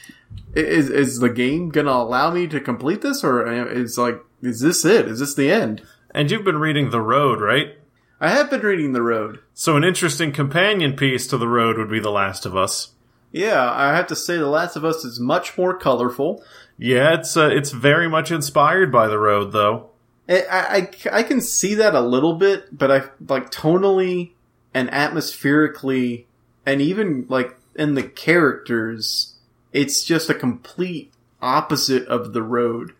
is 0.55 0.89
is 0.89 1.19
the 1.19 1.29
game 1.29 1.69
gonna 1.69 1.91
allow 1.91 2.31
me 2.31 2.47
to 2.47 2.59
complete 2.59 3.01
this, 3.01 3.23
or 3.23 3.45
is 3.71 3.97
like, 3.97 4.23
is 4.41 4.59
this 4.59 4.85
it? 4.85 5.07
Is 5.07 5.19
this 5.19 5.35
the 5.35 5.51
end? 5.51 5.81
And 6.11 6.29
you've 6.29 6.43
been 6.43 6.59
reading 6.59 6.91
The 6.91 7.01
Road, 7.01 7.41
right? 7.41 7.75
I 8.19 8.29
have 8.29 8.49
been 8.49 8.61
reading 8.61 8.93
The 8.93 9.01
Road. 9.01 9.39
So 9.53 9.75
an 9.75 9.83
interesting 9.83 10.31
companion 10.31 10.95
piece 10.95 11.27
to 11.27 11.37
The 11.37 11.47
Road 11.47 11.77
would 11.77 11.89
be 11.89 11.99
The 11.99 12.11
Last 12.11 12.45
of 12.45 12.55
Us. 12.55 12.93
Yeah, 13.31 13.69
I 13.71 13.95
have 13.95 14.07
to 14.07 14.15
say, 14.15 14.37
The 14.37 14.47
Last 14.47 14.75
of 14.75 14.85
Us 14.85 15.03
is 15.03 15.19
much 15.19 15.57
more 15.57 15.75
colorful. 15.77 16.43
Yeah, 16.77 17.15
it's 17.15 17.35
uh, 17.35 17.49
it's 17.49 17.71
very 17.71 18.07
much 18.07 18.31
inspired 18.31 18.91
by 18.91 19.07
The 19.07 19.17
Road, 19.17 19.51
though. 19.51 19.89
I, 20.29 20.43
I, 20.49 20.89
I 21.11 21.23
can 21.23 21.41
see 21.41 21.75
that 21.75 21.95
a 21.95 22.01
little 22.01 22.35
bit, 22.35 22.77
but 22.77 22.91
I 22.91 23.03
like 23.27 23.51
tonally 23.51 24.31
and 24.73 24.89
atmospherically, 24.89 26.25
and 26.65 26.81
even 26.81 27.25
like 27.29 27.57
in 27.75 27.95
the 27.95 28.03
characters, 28.03 29.35
it's 29.71 30.03
just 30.03 30.29
a 30.29 30.35
complete 30.35 31.11
opposite 31.41 32.07
of 32.07 32.33
the 32.33 32.43
road. 32.43 32.93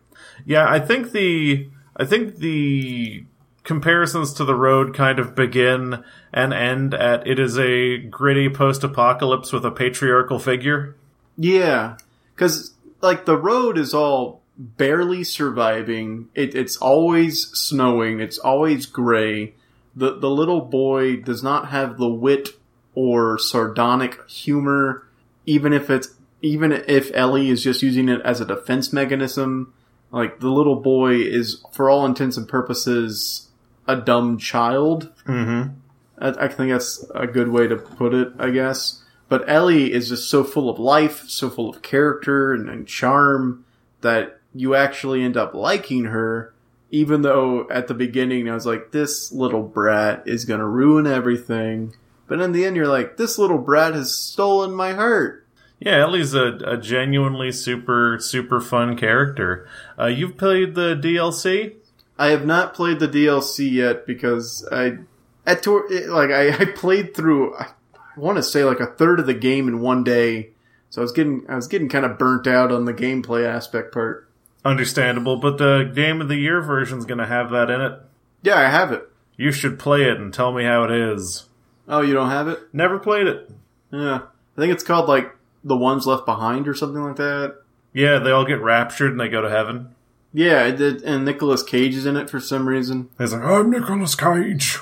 Yeah, 0.44 0.68
I 0.68 0.80
think 0.80 1.12
the 1.12 1.68
I 1.96 2.04
think 2.04 2.36
the 2.36 3.24
comparisons 3.62 4.34
to 4.34 4.44
the 4.44 4.54
road 4.54 4.94
kind 4.94 5.18
of 5.18 5.34
begin 5.34 6.04
and 6.32 6.52
end 6.52 6.92
at 6.94 7.26
it 7.26 7.38
is 7.38 7.58
a 7.58 7.98
gritty 7.98 8.50
post-apocalypse 8.50 9.52
with 9.52 9.64
a 9.64 9.70
patriarchal 9.70 10.38
figure. 10.38 10.94
Yeah, 11.36 11.96
because 12.34 12.74
like 13.00 13.24
the 13.24 13.38
road 13.38 13.78
is 13.78 13.94
all 13.94 14.42
barely 14.56 15.24
surviving. 15.24 16.28
It, 16.34 16.54
it's 16.54 16.76
always 16.76 17.48
snowing. 17.48 18.20
It's 18.20 18.38
always 18.38 18.86
gray. 18.86 19.54
The 19.96 20.18
the 20.18 20.30
little 20.30 20.60
boy 20.60 21.16
does 21.16 21.42
not 21.42 21.68
have 21.68 21.96
the 21.96 22.08
wit 22.08 22.50
or 22.94 23.38
sardonic 23.38 24.28
humor, 24.28 25.06
even 25.46 25.72
if 25.72 25.90
it's 25.90 26.08
even 26.44 26.72
if 26.72 27.10
Ellie 27.14 27.48
is 27.48 27.62
just 27.62 27.82
using 27.82 28.08
it 28.08 28.20
as 28.20 28.40
a 28.40 28.44
defense 28.44 28.92
mechanism. 28.92 29.72
Like 30.10 30.40
the 30.40 30.50
little 30.50 30.76
boy 30.76 31.14
is, 31.14 31.64
for 31.72 31.88
all 31.88 32.04
intents 32.06 32.36
and 32.36 32.46
purposes, 32.46 33.48
a 33.88 33.96
dumb 33.96 34.38
child. 34.38 35.10
Mm-hmm. 35.26 35.70
I, 36.18 36.44
I 36.44 36.48
think 36.48 36.70
that's 36.70 37.04
a 37.14 37.26
good 37.26 37.48
way 37.48 37.66
to 37.66 37.76
put 37.76 38.14
it, 38.14 38.28
I 38.38 38.50
guess. 38.50 39.02
But 39.28 39.48
Ellie 39.48 39.92
is 39.92 40.10
just 40.10 40.28
so 40.28 40.44
full 40.44 40.68
of 40.68 40.78
life, 40.78 41.24
so 41.28 41.48
full 41.48 41.70
of 41.70 41.82
character 41.82 42.52
and, 42.52 42.68
and 42.68 42.86
charm 42.86 43.64
that 44.02 44.38
you 44.54 44.74
actually 44.74 45.24
end 45.24 45.36
up 45.36 45.54
liking 45.54 46.04
her, 46.04 46.54
even 46.90 47.22
though 47.22 47.66
at 47.70 47.88
the 47.88 47.94
beginning 47.94 48.48
I 48.48 48.54
was 48.54 48.66
like, 48.66 48.92
this 48.92 49.32
little 49.32 49.62
brat 49.62 50.24
is 50.26 50.44
gonna 50.44 50.68
ruin 50.68 51.06
everything. 51.06 51.96
But 52.26 52.40
in 52.40 52.52
the 52.52 52.64
end, 52.64 52.76
you're 52.76 52.88
like, 52.88 53.16
this 53.16 53.38
little 53.38 53.58
brat 53.58 53.94
has 53.94 54.14
stolen 54.14 54.72
my 54.74 54.92
heart. 54.92 55.46
Yeah, 55.78 56.00
Ellie's 56.00 56.32
a, 56.34 56.58
a 56.64 56.76
genuinely 56.78 57.52
super 57.52 58.18
super 58.20 58.60
fun 58.60 58.96
character. 58.96 59.68
Uh, 59.98 60.06
you've 60.06 60.36
played 60.38 60.74
the 60.74 60.94
DLC. 60.94 61.74
I 62.18 62.28
have 62.28 62.46
not 62.46 62.74
played 62.74 63.00
the 63.00 63.08
DLC 63.08 63.70
yet 63.70 64.06
because 64.06 64.66
I, 64.72 64.98
at 65.44 65.62
tor- 65.62 65.92
it- 65.92 66.08
like 66.08 66.30
I, 66.30 66.50
I 66.56 66.64
played 66.66 67.14
through. 67.14 67.54
I 67.56 67.66
want 68.16 68.36
to 68.36 68.42
say 68.42 68.64
like 68.64 68.80
a 68.80 68.86
third 68.86 69.20
of 69.20 69.26
the 69.26 69.34
game 69.34 69.68
in 69.68 69.80
one 69.80 70.04
day, 70.04 70.50
so 70.88 71.02
I 71.02 71.04
was 71.04 71.12
getting 71.12 71.44
I 71.48 71.56
was 71.56 71.66
getting 71.68 71.88
kind 71.88 72.04
of 72.06 72.18
burnt 72.18 72.46
out 72.46 72.72
on 72.72 72.84
the 72.86 72.94
gameplay 72.94 73.46
aspect 73.46 73.92
part. 73.92 74.28
Understandable, 74.64 75.36
but 75.36 75.58
the 75.58 75.90
Game 75.94 76.22
of 76.22 76.28
the 76.28 76.36
Year 76.36 76.62
version's 76.62 77.04
going 77.04 77.18
to 77.18 77.26
have 77.26 77.50
that 77.50 77.68
in 77.68 77.82
it. 77.82 78.00
Yeah, 78.42 78.56
I 78.56 78.70
have 78.70 78.92
it. 78.92 79.06
You 79.36 79.52
should 79.52 79.78
play 79.78 80.04
it 80.04 80.16
and 80.18 80.32
tell 80.32 80.54
me 80.54 80.64
how 80.64 80.84
it 80.84 80.90
is. 80.90 81.46
Oh, 81.88 82.00
you 82.00 82.14
don't 82.14 82.30
have 82.30 82.48
it? 82.48 82.60
Never 82.72 82.98
played 82.98 83.26
it. 83.26 83.50
Yeah, 83.90 84.20
I 84.56 84.60
think 84.60 84.72
it's 84.72 84.82
called 84.84 85.08
like 85.08 85.34
the 85.62 85.76
ones 85.76 86.06
left 86.06 86.26
behind 86.26 86.66
or 86.68 86.74
something 86.74 87.02
like 87.02 87.16
that. 87.16 87.56
Yeah, 87.92 88.18
they 88.18 88.30
all 88.30 88.44
get 88.44 88.60
raptured 88.60 89.12
and 89.12 89.20
they 89.20 89.28
go 89.28 89.40
to 89.42 89.50
heaven. 89.50 89.94
Yeah, 90.32 90.64
it 90.64 90.76
did, 90.76 91.02
and 91.02 91.24
Nicolas 91.24 91.62
Cage 91.62 91.94
is 91.94 92.06
in 92.06 92.16
it 92.16 92.28
for 92.28 92.40
some 92.40 92.68
reason, 92.68 93.08
He's 93.18 93.32
like, 93.32 93.42
I'm 93.42 93.70
Nicolas 93.70 94.16
Cage. 94.16 94.78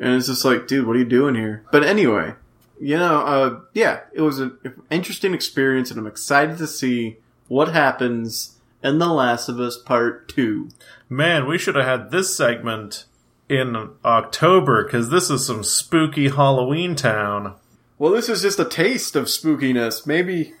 and 0.00 0.14
it's 0.14 0.26
just 0.26 0.44
like, 0.44 0.66
dude, 0.66 0.86
what 0.86 0.96
are 0.96 0.98
you 1.00 1.04
doing 1.04 1.34
here? 1.34 1.64
But 1.70 1.84
anyway, 1.84 2.32
you 2.80 2.96
know, 2.96 3.18
uh, 3.20 3.60
yeah, 3.74 4.00
it 4.14 4.22
was 4.22 4.38
an 4.38 4.56
interesting 4.90 5.34
experience, 5.34 5.90
and 5.90 6.00
I'm 6.00 6.06
excited 6.06 6.56
to 6.58 6.66
see 6.66 7.18
what 7.48 7.72
happens 7.72 8.56
in 8.82 8.98
The 8.98 9.08
Last 9.08 9.50
of 9.50 9.60
Us 9.60 9.76
Part 9.76 10.28
Two. 10.28 10.70
Man, 11.10 11.46
we 11.46 11.58
should 11.58 11.74
have 11.74 11.84
had 11.84 12.10
this 12.10 12.34
segment 12.34 13.04
in 13.48 13.90
October 14.04 14.84
because 14.84 15.10
this 15.10 15.30
is 15.30 15.46
some 15.46 15.62
spooky 15.62 16.28
Halloween 16.28 16.94
town. 16.94 17.54
Well, 17.98 18.12
this 18.12 18.28
is 18.28 18.42
just 18.42 18.58
a 18.58 18.64
taste 18.64 19.16
of 19.16 19.26
spookiness. 19.26 20.06
Maybe, 20.06 20.52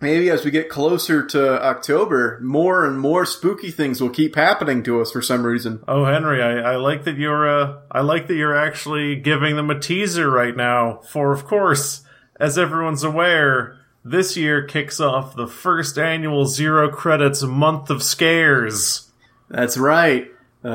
maybe 0.00 0.28
as 0.30 0.44
we 0.44 0.50
get 0.50 0.68
closer 0.68 1.24
to 1.26 1.62
October, 1.62 2.40
more 2.42 2.84
and 2.84 2.98
more 2.98 3.24
spooky 3.24 3.70
things 3.70 4.00
will 4.00 4.10
keep 4.10 4.34
happening 4.34 4.82
to 4.84 5.00
us 5.00 5.12
for 5.12 5.22
some 5.22 5.46
reason. 5.46 5.84
Oh, 5.86 6.04
Henry, 6.04 6.42
I, 6.42 6.72
I 6.72 6.76
like 6.76 7.04
that 7.04 7.16
you're 7.16 7.48
uh, 7.48 7.80
I 7.90 8.00
like 8.00 8.26
that 8.26 8.34
you're 8.34 8.56
actually 8.56 9.16
giving 9.16 9.54
them 9.56 9.70
a 9.70 9.78
teaser 9.78 10.28
right 10.28 10.56
now. 10.56 11.00
For 11.08 11.32
of 11.32 11.44
course, 11.44 12.02
as 12.40 12.58
everyone's 12.58 13.04
aware, 13.04 13.78
this 14.04 14.36
year 14.36 14.64
kicks 14.64 14.98
off 14.98 15.36
the 15.36 15.46
first 15.46 15.96
annual 15.96 16.46
zero 16.46 16.90
credits 16.90 17.42
month 17.42 17.88
of 17.88 18.02
scares. 18.02 19.10
That's 19.48 19.78
right. 19.78 20.28
Uh, 20.64 20.70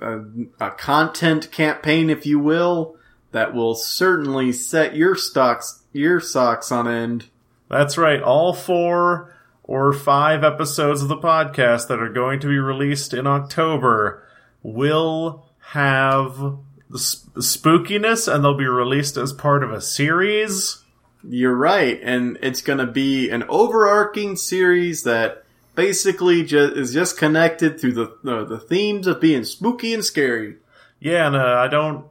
a, 0.00 0.14
a, 0.14 0.24
a 0.60 0.70
content 0.70 1.50
campaign, 1.50 2.10
if 2.10 2.24
you 2.24 2.38
will, 2.38 2.96
that 3.32 3.52
will 3.52 3.74
certainly 3.74 4.52
set 4.52 4.94
your 4.94 5.16
stocks, 5.16 5.82
your 5.92 6.20
socks 6.20 6.70
on 6.70 6.86
end. 6.86 7.28
That's 7.68 7.98
right, 7.98 8.22
all 8.22 8.52
four 8.52 9.34
or 9.64 9.92
five 9.92 10.44
episodes 10.44 11.02
of 11.02 11.08
the 11.08 11.16
podcast 11.16 11.88
that 11.88 12.00
are 12.00 12.08
going 12.08 12.38
to 12.40 12.46
be 12.46 12.58
released 12.58 13.12
in 13.12 13.26
October 13.26 14.22
will 14.62 15.48
have 15.58 16.58
the 16.88 16.98
sp- 17.02 17.34
spookiness 17.38 18.32
and 18.32 18.44
they'll 18.44 18.56
be 18.56 18.66
released 18.66 19.16
as 19.16 19.32
part 19.32 19.64
of 19.64 19.72
a 19.72 19.80
series. 19.80 20.84
You're 21.28 21.56
right, 21.56 21.98
and 22.00 22.38
it's 22.40 22.62
going 22.62 22.78
to 22.78 22.86
be 22.86 23.30
an 23.30 23.42
overarching 23.48 24.36
series 24.36 25.02
that 25.02 25.44
basically 25.76 26.42
ju- 26.42 26.72
is 26.74 26.92
just 26.92 27.16
connected 27.16 27.78
through 27.80 27.92
the 27.92 28.06
uh, 28.28 28.44
the 28.44 28.58
themes 28.58 29.06
of 29.06 29.20
being 29.20 29.44
spooky 29.44 29.94
and 29.94 30.04
scary. 30.04 30.56
Yeah, 30.98 31.28
and 31.28 31.36
uh, 31.36 31.56
I 31.58 31.68
don't. 31.68 32.06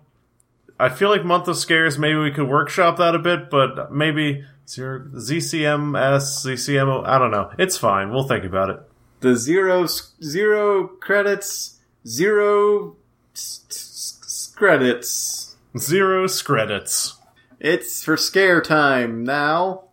I 0.79 0.89
feel 0.89 1.09
like 1.09 1.25
Month 1.25 1.47
of 1.47 1.57
Scares, 1.57 1.97
maybe 1.97 2.17
we 2.17 2.31
could 2.31 2.47
workshop 2.47 2.97
that 2.97 3.15
a 3.15 3.19
bit, 3.19 3.49
but 3.49 3.91
maybe 3.93 4.45
zero, 4.67 4.99
ZCMS, 5.13 6.45
ZCMO, 6.45 7.05
I 7.05 7.17
don't 7.17 7.31
know. 7.31 7.51
It's 7.57 7.77
fine. 7.77 8.11
We'll 8.11 8.27
think 8.27 8.45
about 8.45 8.69
it. 8.69 8.79
The 9.21 9.35
zero 9.35 9.87
zero 10.21 10.87
credits, 10.87 11.79
zero 12.07 12.95
credits. 14.55 15.55
Zero 15.77 16.27
credits. 16.27 17.17
It's 17.59 18.03
for 18.03 18.15
scare 18.15 18.61
time 18.61 19.23
now. 19.23 19.84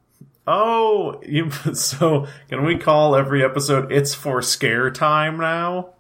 Oh, 0.47 1.21
you, 1.25 1.51
so 1.75 2.27
can 2.49 2.65
we 2.65 2.77
call 2.77 3.15
every 3.17 3.45
episode 3.45 3.93
"It's 3.93 4.15
for 4.15 4.43
Scare 4.43 4.91
Time" 4.91 5.37
now? 5.39 5.91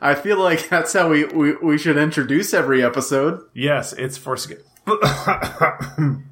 I 0.00 0.14
feel 0.14 0.38
like 0.38 0.68
that's 0.68 0.92
how 0.92 1.08
we, 1.08 1.24
we, 1.24 1.56
we 1.56 1.78
should 1.78 1.96
introduce 1.96 2.52
every 2.52 2.82
episode. 2.84 3.40
Yes, 3.54 3.92
it's 3.94 4.18
for 4.18 4.36
scare. 4.36 4.58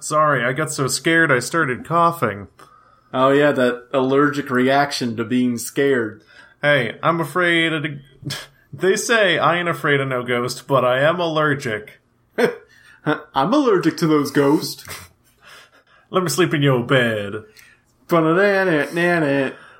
Sorry, 0.00 0.44
I 0.44 0.52
got 0.52 0.72
so 0.72 0.86
scared 0.86 1.32
I 1.32 1.40
started 1.40 1.84
coughing. 1.84 2.48
Oh 3.12 3.30
yeah, 3.30 3.52
that 3.52 3.88
allergic 3.92 4.48
reaction 4.50 5.16
to 5.16 5.24
being 5.24 5.58
scared. 5.58 6.22
Hey, 6.62 6.98
I'm 7.02 7.20
afraid 7.20 7.72
of. 7.72 7.82
the- 7.82 8.00
They 8.72 8.94
say 8.94 9.36
I 9.36 9.58
ain't 9.58 9.68
afraid 9.68 9.98
of 9.98 10.06
no 10.06 10.22
ghost, 10.22 10.68
but 10.68 10.84
I 10.84 11.00
am 11.00 11.18
allergic. 11.18 11.98
I'm 13.04 13.52
allergic 13.52 13.96
to 13.96 14.06
those 14.06 14.30
ghosts. 14.30 14.84
Let 16.12 16.24
me 16.24 16.28
sleep 16.28 16.52
in 16.54 16.62
your 16.62 16.82
bed. 16.82 17.44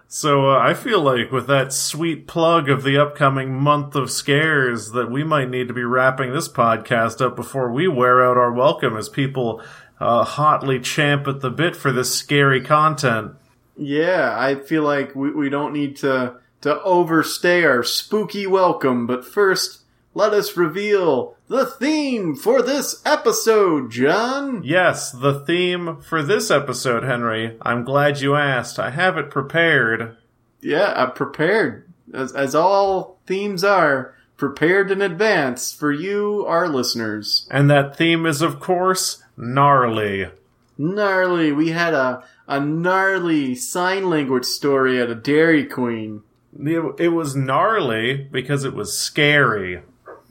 So 0.06 0.50
uh, 0.50 0.58
I 0.58 0.74
feel 0.74 1.00
like 1.00 1.32
with 1.32 1.48
that 1.48 1.72
sweet 1.72 2.28
plug 2.28 2.68
of 2.68 2.84
the 2.84 2.96
upcoming 2.96 3.52
month 3.52 3.96
of 3.96 4.12
scares, 4.12 4.92
that 4.92 5.10
we 5.10 5.24
might 5.24 5.50
need 5.50 5.66
to 5.66 5.74
be 5.74 5.82
wrapping 5.82 6.32
this 6.32 6.48
podcast 6.48 7.20
up 7.20 7.34
before 7.34 7.72
we 7.72 7.88
wear 7.88 8.24
out 8.24 8.36
our 8.36 8.52
welcome 8.52 8.96
as 8.96 9.08
people 9.08 9.60
uh, 9.98 10.22
hotly 10.24 10.78
champ 10.78 11.26
at 11.26 11.40
the 11.40 11.50
bit 11.50 11.74
for 11.74 11.90
this 11.90 12.14
scary 12.14 12.60
content. 12.60 13.32
Yeah, 13.76 14.32
I 14.38 14.54
feel 14.54 14.84
like 14.84 15.16
we, 15.16 15.32
we 15.32 15.48
don't 15.48 15.72
need 15.72 15.96
to 15.96 16.36
to 16.60 16.80
overstay 16.82 17.64
our 17.64 17.82
spooky 17.82 18.46
welcome, 18.46 19.06
but 19.06 19.24
first 19.24 19.79
let 20.14 20.32
us 20.32 20.56
reveal 20.56 21.36
the 21.48 21.66
theme 21.66 22.34
for 22.34 22.62
this 22.62 23.00
episode, 23.04 23.90
John. 23.90 24.62
Yes, 24.64 25.12
the 25.12 25.40
theme 25.40 26.00
for 26.00 26.22
this 26.22 26.50
episode, 26.50 27.04
Henry. 27.04 27.56
I'm 27.62 27.84
glad 27.84 28.20
you 28.20 28.34
asked. 28.34 28.78
I 28.78 28.90
have 28.90 29.16
it 29.16 29.30
prepared. 29.30 30.16
Yeah, 30.60 30.92
I'm 30.96 31.12
prepared, 31.12 31.92
as, 32.12 32.32
as 32.32 32.54
all 32.54 33.18
themes 33.26 33.64
are, 33.64 34.14
prepared 34.36 34.90
in 34.90 35.02
advance 35.02 35.72
for 35.72 35.92
you, 35.92 36.44
our 36.46 36.68
listeners. 36.68 37.46
And 37.50 37.70
that 37.70 37.96
theme 37.96 38.26
is, 38.26 38.42
of 38.42 38.58
course, 38.58 39.22
gnarly. 39.36 40.30
Gnarly. 40.76 41.52
We 41.52 41.70
had 41.70 41.94
a, 41.94 42.24
a 42.48 42.58
gnarly 42.58 43.54
sign 43.54 44.08
language 44.08 44.46
story 44.46 45.00
at 45.00 45.10
a 45.10 45.14
Dairy 45.14 45.66
Queen. 45.66 46.22
It, 46.58 46.94
it 46.98 47.08
was 47.08 47.36
gnarly 47.36 48.16
because 48.16 48.64
it 48.64 48.74
was 48.74 48.98
scary. 48.98 49.82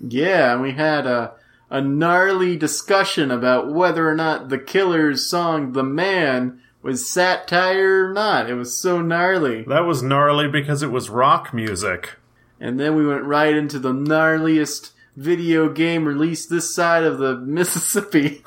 Yeah, 0.01 0.53
and 0.53 0.61
we 0.61 0.71
had 0.71 1.05
a, 1.05 1.34
a 1.69 1.81
gnarly 1.81 2.57
discussion 2.57 3.31
about 3.31 3.71
whether 3.71 4.09
or 4.09 4.15
not 4.15 4.49
the 4.49 4.57
Killers' 4.57 5.30
song 5.30 5.73
The 5.73 5.84
Man 5.84 6.61
was 6.81 7.09
satire 7.09 8.09
or 8.09 8.13
not. 8.13 8.49
It 8.49 8.55
was 8.55 8.76
so 8.76 9.01
gnarly. 9.01 9.63
That 9.63 9.85
was 9.85 10.01
gnarly 10.01 10.47
because 10.47 10.81
it 10.81 10.91
was 10.91 11.09
rock 11.09 11.53
music. 11.53 12.15
And 12.59 12.80
then 12.80 12.95
we 12.95 13.05
went 13.05 13.23
right 13.23 13.55
into 13.55 13.80
the 13.80 13.93
gnarliest 13.93 14.91
video 15.15 15.69
game 15.69 16.05
released 16.05 16.49
this 16.49 16.73
side 16.73 17.03
of 17.03 17.19
the 17.19 17.38
Mississippi. 17.39 18.43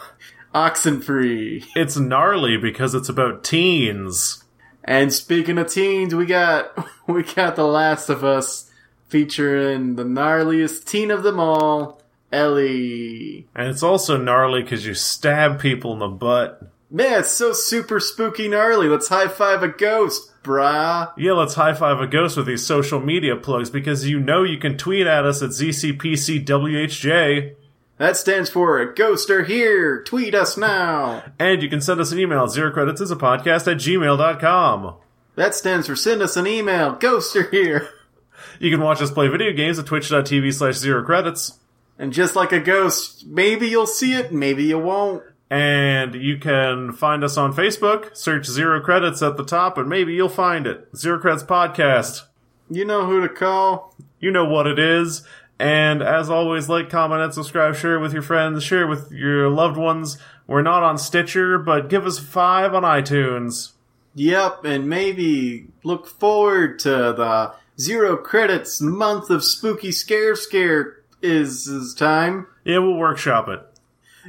Oxenfree. 0.55 1.65
It's 1.75 1.97
gnarly 1.97 2.59
because 2.59 2.95
it's 2.95 3.09
about 3.09 3.43
teens. 3.43 4.45
And 4.85 5.13
speaking 5.13 5.57
of 5.59 5.73
teens, 5.73 6.15
we 6.15 6.27
got 6.27 6.77
we 7.07 7.23
got 7.23 7.57
The 7.57 7.67
Last 7.67 8.09
of 8.09 8.25
Us 8.25 8.71
featuring 9.13 9.95
the 9.97 10.05
gnarliest 10.05 10.87
teen 10.87 11.11
of 11.11 11.23
them 11.23 11.39
all, 11.39 12.01
Ellie. 12.33 13.47
And 13.55 13.69
it's 13.69 13.83
also 13.83 14.17
gnarly 14.17 14.63
because 14.63 14.87
you 14.87 14.95
stab 14.95 15.61
people 15.61 15.93
in 15.93 15.99
the 15.99 16.09
butt. 16.09 16.63
Man, 16.91 17.21
it's 17.21 17.33
so 17.33 17.53
super 17.53 18.01
spooky 18.01 18.49
gnarly. 18.49 18.89
Let's 18.89 19.09
high 19.09 19.29
five 19.29 19.63
a 19.63 19.69
ghost, 19.69 20.33
brah. 20.43 21.13
Yeah, 21.19 21.33
let's 21.33 21.53
high 21.55 21.75
five 21.75 22.01
a 22.01 22.07
ghost 22.07 22.39
with 22.39 22.47
these 22.47 22.65
social 22.65 23.01
media 23.01 23.37
plugs 23.37 23.69
because 23.69 24.09
you 24.09 24.19
know 24.19 24.45
you 24.45 24.57
can 24.57 24.79
tweet 24.79 25.07
at 25.07 25.27
us 25.27 25.43
at 25.43 25.51
ZCPCWHJ. 25.51 27.57
That 27.99 28.17
stands 28.17 28.49
for 28.49 28.81
a 28.81 28.95
Ghost 28.95 29.29
Ghoster 29.29 29.47
Here. 29.47 30.03
Tweet 30.03 30.35
us 30.35 30.57
now. 30.57 31.23
And 31.39 31.63
you 31.63 31.69
can 31.69 31.83
send 31.83 32.01
us 32.01 32.13
an 32.13 32.19
email 32.19 32.45
at 32.45 32.51
zero 32.51 32.73
credits 32.73 33.03
is 33.03 33.11
a 33.11 33.17
podcast 33.17 33.71
at 33.71 33.77
gmail.com. 33.77 34.95
That 35.37 35.55
stands 35.55 35.87
for 35.87 35.97
send 35.97 36.23
us 36.23 36.37
an 36.37 36.47
email. 36.47 36.93
Ghost 36.93 37.35
Ghoster 37.35 37.51
Here. 37.51 37.89
You 38.63 38.71
can 38.71 38.81
watch 38.81 39.03
us 39.03 39.11
play 39.11 39.27
video 39.27 39.53
games 39.53 39.81
at 39.81 39.87
twitch.tv 39.87 40.55
slash 40.55 40.77
zero 40.77 41.03
credits. 41.03 41.59
And 41.99 42.13
just 42.13 42.37
like 42.37 42.53
a 42.53 42.61
ghost, 42.61 43.27
maybe 43.27 43.67
you'll 43.67 43.89
see 43.89 44.15
it, 44.15 44.33
maybe 44.33 44.63
you 44.63 44.79
won't. 44.79 45.25
And 45.51 46.15
you 46.15 46.39
can 46.39 46.93
find 46.93 47.25
us 47.25 47.37
on 47.37 47.53
Facebook, 47.53 48.17
search 48.17 48.47
zero 48.47 48.81
credits 48.81 49.21
at 49.21 49.37
the 49.37 49.45
top, 49.45 49.79
and 49.79 49.89
maybe 49.89 50.15
you'll 50.15 50.29
find 50.29 50.69
it. 50.69 50.87
Zero 50.97 51.19
Credits 51.19 51.43
Podcast. 51.43 52.23
You 52.71 52.85
know 52.85 53.05
who 53.05 53.21
to 53.23 53.29
call. 53.29 53.97
You 54.21 54.31
know 54.31 54.45
what 54.45 54.69
it 54.69 54.79
is. 54.79 55.25
And 55.59 56.01
as 56.01 56.31
always, 56.31 56.69
like, 56.69 56.89
comment, 56.89 57.21
and 57.21 57.35
subscribe, 57.35 57.75
share 57.75 57.99
with 57.99 58.13
your 58.13 58.23
friends, 58.23 58.63
share 58.63 58.87
with 58.87 59.11
your 59.11 59.51
loved 59.51 59.77
ones. 59.77 60.19
We're 60.47 60.63
not 60.63 60.85
on 60.85 60.99
Stitcher, 60.99 61.59
but 61.59 61.89
give 61.89 62.07
us 62.07 62.21
five 62.21 62.75
on 62.75 62.85
iTunes. 62.85 63.73
Yep, 64.15 64.65
and 64.65 64.89
maybe 64.89 65.67
look 65.83 66.07
forward 66.07 66.79
to 66.81 66.89
the 66.89 67.55
zero 67.79 68.17
credits 68.17 68.81
month 68.81 69.31
of 69.31 69.45
spooky 69.45 69.93
scare 69.93 70.35
scare 70.37 70.97
is, 71.21 71.67
is 71.67 71.95
time. 71.95 72.47
Yeah, 72.65 72.79
we'll 72.79 72.97
workshop 72.97 73.49
it. 73.49 73.61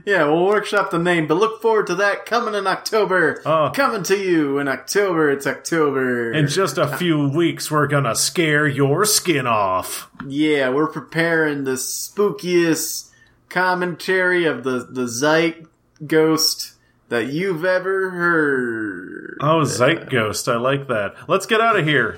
Yeah, 0.08 0.26
we'll 0.26 0.46
workshop 0.48 0.90
the 0.90 0.98
name, 0.98 1.28
but 1.28 1.36
look 1.36 1.62
forward 1.62 1.86
to 1.88 1.96
that 1.96 2.26
coming 2.26 2.56
in 2.56 2.66
October. 2.66 3.42
Oh. 3.46 3.70
Coming 3.76 4.02
to 4.04 4.18
you 4.18 4.58
in 4.58 4.68
October. 4.68 5.30
It's 5.30 5.46
October. 5.46 6.34
In 6.34 6.48
just 6.48 6.80
a 6.80 6.98
few 6.98 7.30
weeks, 7.30 7.70
we're 7.70 7.86
gonna 7.86 8.16
scare 8.16 8.68
your 8.68 9.06
skin 9.06 9.46
off. 9.46 10.10
yeah, 10.28 10.70
we're 10.70 10.88
preparing 10.88 11.64
the 11.64 11.74
spookiest 11.74 13.12
commentary 13.50 14.46
of 14.46 14.64
the 14.64 14.88
the 14.90 15.08
Zeit 15.08 15.68
ghost 16.08 16.74
that 17.10 17.28
you've 17.28 17.64
ever 17.64 18.10
heard. 18.10 19.38
Oh, 19.42 19.62
Zeitghost, 19.62 20.52
I 20.52 20.58
like 20.58 20.88
that. 20.88 21.14
Let's 21.28 21.46
get 21.46 21.62
out 21.62 21.78
of 21.78 21.86
here. 21.86 22.18